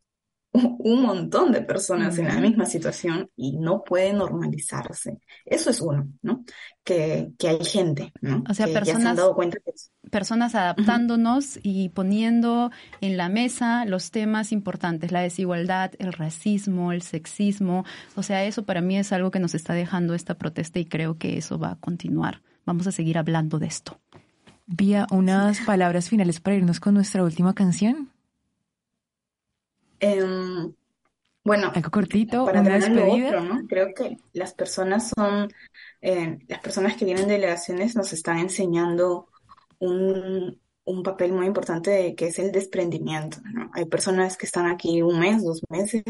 un 0.55 1.01
montón 1.01 1.51
de 1.51 1.61
personas 1.61 2.17
en 2.17 2.27
la 2.27 2.39
misma 2.39 2.65
situación 2.65 3.29
y 3.35 3.57
no 3.57 3.83
puede 3.83 4.13
normalizarse. 4.13 5.19
Eso 5.45 5.69
es 5.69 5.81
uno, 5.81 6.07
¿no? 6.21 6.43
Que, 6.83 7.31
que 7.37 7.49
hay 7.49 7.63
gente, 7.63 8.13
¿no? 8.21 8.43
O 8.49 8.53
sea, 8.53 8.67
que 8.67 8.73
personas, 8.73 8.97
ya 8.97 9.03
se 9.03 9.09
han 9.09 9.15
dado 9.15 9.35
cuenta 9.35 9.57
que 9.63 9.71
personas 10.09 10.55
adaptándonos 10.55 11.59
y 11.63 11.89
poniendo 11.89 12.71
en 13.01 13.17
la 13.17 13.29
mesa 13.29 13.85
los 13.85 14.11
temas 14.11 14.51
importantes, 14.51 15.11
la 15.11 15.21
desigualdad, 15.21 15.91
el 15.99 16.13
racismo, 16.13 16.91
el 16.91 17.01
sexismo. 17.01 17.85
O 18.15 18.23
sea, 18.23 18.45
eso 18.45 18.65
para 18.65 18.81
mí 18.81 18.97
es 18.97 19.11
algo 19.11 19.31
que 19.31 19.39
nos 19.39 19.55
está 19.55 19.73
dejando 19.73 20.13
esta 20.13 20.35
protesta 20.35 20.79
y 20.79 20.85
creo 20.85 21.17
que 21.17 21.37
eso 21.37 21.59
va 21.59 21.71
a 21.71 21.75
continuar. 21.75 22.41
Vamos 22.65 22.87
a 22.87 22.91
seguir 22.91 23.17
hablando 23.17 23.59
de 23.59 23.67
esto. 23.67 23.99
Vía, 24.67 25.05
unas 25.11 25.59
palabras 25.61 26.09
finales 26.09 26.39
para 26.39 26.55
irnos 26.55 26.79
con 26.79 26.95
nuestra 26.95 27.23
última 27.23 27.53
canción. 27.53 28.09
Em, 29.99 30.73
bueno, 31.43 31.71
algo 31.73 31.91
cortito, 31.91 32.45
para 32.45 32.61
una 32.61 32.75
despedida. 32.75 33.27
Otro, 33.27 33.41
¿no? 33.41 33.67
Creo 33.67 33.93
que 33.93 34.17
las 34.33 34.53
personas 34.53 35.11
son, 35.15 35.49
eh, 36.01 36.39
las 36.47 36.59
personas 36.59 36.95
que 36.95 37.05
vienen 37.05 37.27
de 37.27 37.35
delegaciones 37.35 37.95
nos 37.95 38.13
están 38.13 38.39
enseñando 38.39 39.27
un, 39.79 40.59
un 40.85 41.03
papel 41.03 41.33
muy 41.33 41.45
importante 41.47 42.15
que 42.15 42.27
es 42.27 42.39
el 42.39 42.51
desprendimiento, 42.51 43.37
¿no? 43.53 43.69
Hay 43.73 43.85
personas 43.85 44.37
que 44.37 44.45
están 44.45 44.67
aquí 44.67 45.01
un 45.01 45.19
mes, 45.19 45.43
dos 45.43 45.61
meses 45.69 46.03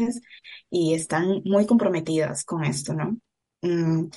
y 0.70 0.94
están 0.94 1.42
muy 1.44 1.66
comprometidas 1.66 2.44
con 2.44 2.64
esto, 2.64 2.94
¿no? 2.94 3.18
Mm, 3.62 4.08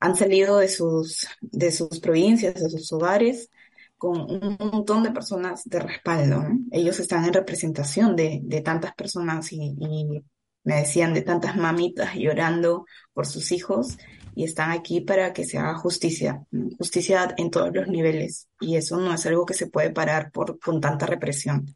han 0.00 0.16
salido 0.16 0.58
de 0.58 0.68
sus, 0.68 1.26
de 1.40 1.72
sus 1.72 2.00
provincias, 2.00 2.54
de 2.54 2.70
sus 2.70 2.92
hogares 2.92 3.50
con 3.98 4.20
un 4.30 4.56
montón 4.58 5.02
de 5.02 5.10
personas 5.10 5.64
de 5.64 5.80
respaldo. 5.80 6.42
¿no? 6.42 6.58
Ellos 6.70 6.98
están 7.00 7.24
en 7.24 7.34
representación 7.34 8.16
de, 8.16 8.40
de 8.44 8.60
tantas 8.62 8.94
personas 8.94 9.52
y, 9.52 9.76
y, 9.78 10.22
me 10.64 10.74
decían 10.74 11.14
de 11.14 11.22
tantas 11.22 11.56
mamitas 11.56 12.14
llorando 12.14 12.84
por 13.14 13.26
sus 13.26 13.52
hijos 13.52 13.96
y 14.34 14.44
están 14.44 14.70
aquí 14.70 15.00
para 15.00 15.32
que 15.32 15.44
se 15.44 15.56
haga 15.56 15.74
justicia, 15.74 16.44
justicia 16.76 17.34
en 17.38 17.50
todos 17.50 17.74
los 17.74 17.88
niveles. 17.88 18.48
Y 18.60 18.76
eso 18.76 18.98
no 18.98 19.14
es 19.14 19.24
algo 19.24 19.46
que 19.46 19.54
se 19.54 19.68
puede 19.68 19.90
parar 19.90 20.30
por, 20.30 20.58
con 20.60 20.80
tanta 20.80 21.06
represión. 21.06 21.74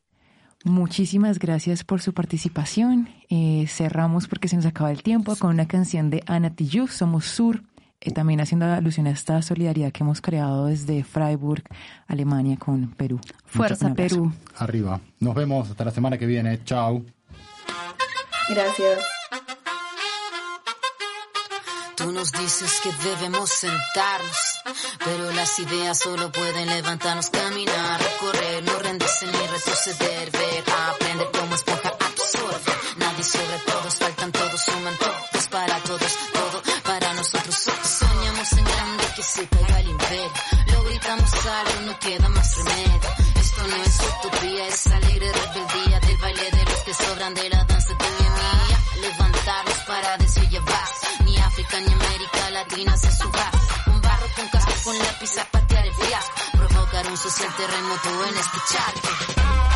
Muchísimas 0.64 1.38
gracias 1.38 1.84
por 1.84 2.02
su 2.02 2.12
participación. 2.12 3.08
Eh, 3.30 3.64
cerramos 3.66 4.28
porque 4.28 4.48
se 4.48 4.56
nos 4.56 4.66
acaba 4.66 4.92
el 4.92 5.02
tiempo 5.02 5.36
con 5.36 5.50
una 5.50 5.66
canción 5.66 6.10
de 6.10 6.22
Ana 6.26 6.54
Tijoux, 6.54 6.92
Somos 6.92 7.24
Sur 7.24 7.62
también 8.10 8.40
haciendo 8.40 8.66
alusión 8.66 9.06
a 9.06 9.10
esta 9.10 9.40
solidaridad 9.42 9.92
que 9.92 10.02
hemos 10.02 10.20
creado 10.20 10.66
desde 10.66 11.04
Freiburg, 11.04 11.62
Alemania, 12.08 12.56
con 12.56 12.88
Perú. 12.90 13.20
Fuerza. 13.46 13.94
Perú. 13.94 14.32
Arriba. 14.56 15.00
Nos 15.20 15.34
vemos 15.34 15.70
hasta 15.70 15.84
la 15.84 15.90
semana 15.90 16.18
que 16.18 16.26
viene. 16.26 16.62
Chao. 16.64 17.04
Gracias. 18.48 18.98
Tú 21.96 22.10
nos 22.10 22.32
dices 22.32 22.80
que 22.82 22.90
debemos 23.08 23.48
sentarnos, 23.50 24.62
pero 25.04 25.30
las 25.32 25.58
ideas 25.60 25.98
solo 25.98 26.32
pueden 26.32 26.68
levantarnos, 26.68 27.30
caminar, 27.30 28.00
correr, 28.18 28.64
no 28.64 28.78
rendirse 28.80 29.26
ni 29.26 29.32
retroceder, 29.32 30.30
ver, 30.32 30.64
aprender 30.90 31.28
como 31.32 31.54
esponja 31.54 31.90
absorbe. 31.90 32.72
Nadie 32.96 33.22
sobre 33.22 33.58
todos, 33.66 33.94
faltan 33.94 34.32
todos, 34.32 34.60
suman 34.60 34.96
todos 34.96 35.48
para 35.52 35.78
todos, 35.80 36.18
todo 36.32 36.61
para 36.61 36.61
nosotros. 37.22 37.54
Soñamos 37.54 38.52
en 38.52 38.64
grande 38.64 39.04
que 39.14 39.22
se 39.22 39.46
caiga 39.46 39.80
el 39.80 39.88
imperio, 39.90 40.32
lo 40.72 40.84
gritamos 40.84 41.46
algo, 41.46 41.80
no 41.86 41.98
queda 42.00 42.28
más 42.28 42.56
remedio. 42.56 43.10
Esto 43.36 43.62
no 43.68 43.76
es 43.76 43.98
utopía, 44.10 44.66
es 44.66 44.86
alegre 44.88 45.32
rebeldía 45.32 46.00
del 46.00 46.16
baile 46.16 46.50
de 46.50 46.64
los 46.64 46.80
que 46.80 46.94
sobran 46.94 47.34
de 47.34 47.48
la 47.48 47.64
danza 47.64 47.88
de 47.88 47.94
mi 47.94 48.28
mía. 48.28 48.78
Levantarnos 49.02 49.78
para 49.86 50.16
basta. 50.66 51.08
Ni 51.24 51.38
África 51.38 51.80
ni 51.80 51.92
América 51.92 52.50
Latina 52.50 52.96
se 52.96 53.12
suba. 53.12 53.50
Un 53.86 54.00
barro 54.00 54.26
con 54.34 54.48
casco 54.48 54.72
con 54.84 54.98
lápiz 54.98 55.38
a 55.38 55.44
patear 55.44 55.86
el 55.86 55.94
fiasco. 55.94 56.34
Provocar 56.58 57.06
un 57.06 57.16
social 57.16 57.56
terremoto 57.56 58.26
en 58.26 58.36
este. 58.36 59.71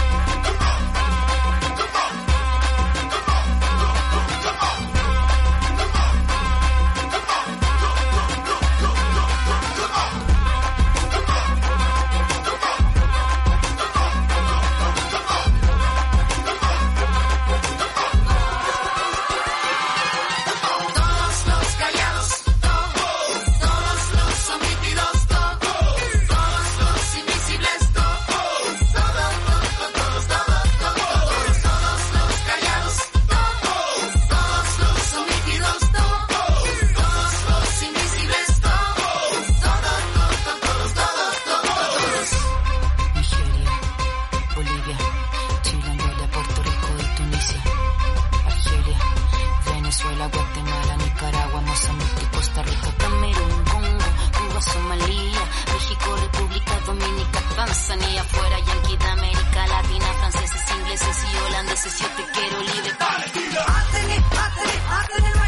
tanzanía, 57.77 58.25
fuera 58.25 58.59
yanqui 58.61 58.97
de 58.97 59.05
América 59.05 59.67
Latina, 59.67 60.07
franceses, 60.21 60.63
ingleses 60.79 61.17
y 61.31 61.37
holandeses, 61.37 61.99
yo 61.99 62.09
te 62.09 62.25
quiero 62.33 62.61
libre. 62.61 62.95
Palestina, 62.99 65.46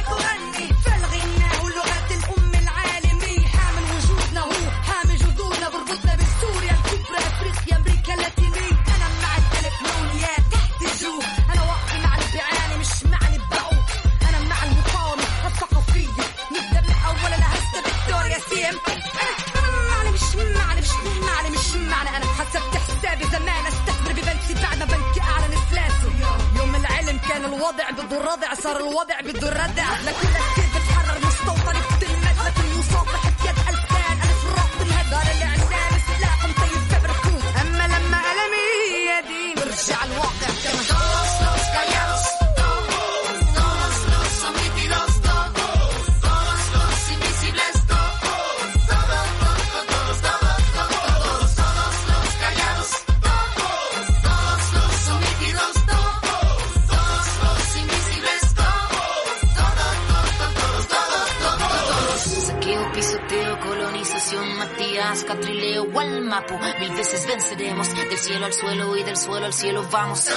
صار 28.63 28.77
الوضع 28.77 29.21
بده 29.21 29.49
الردع 29.49 30.01
لكل 30.01 30.28
cielo 68.29 68.45
al 68.45 68.53
suelo 68.53 68.95
y 68.95 69.03
del 69.05 69.16
suelo 69.16 69.47
al 69.47 69.55
cielo 69.55 69.87
vamos. 69.91 70.29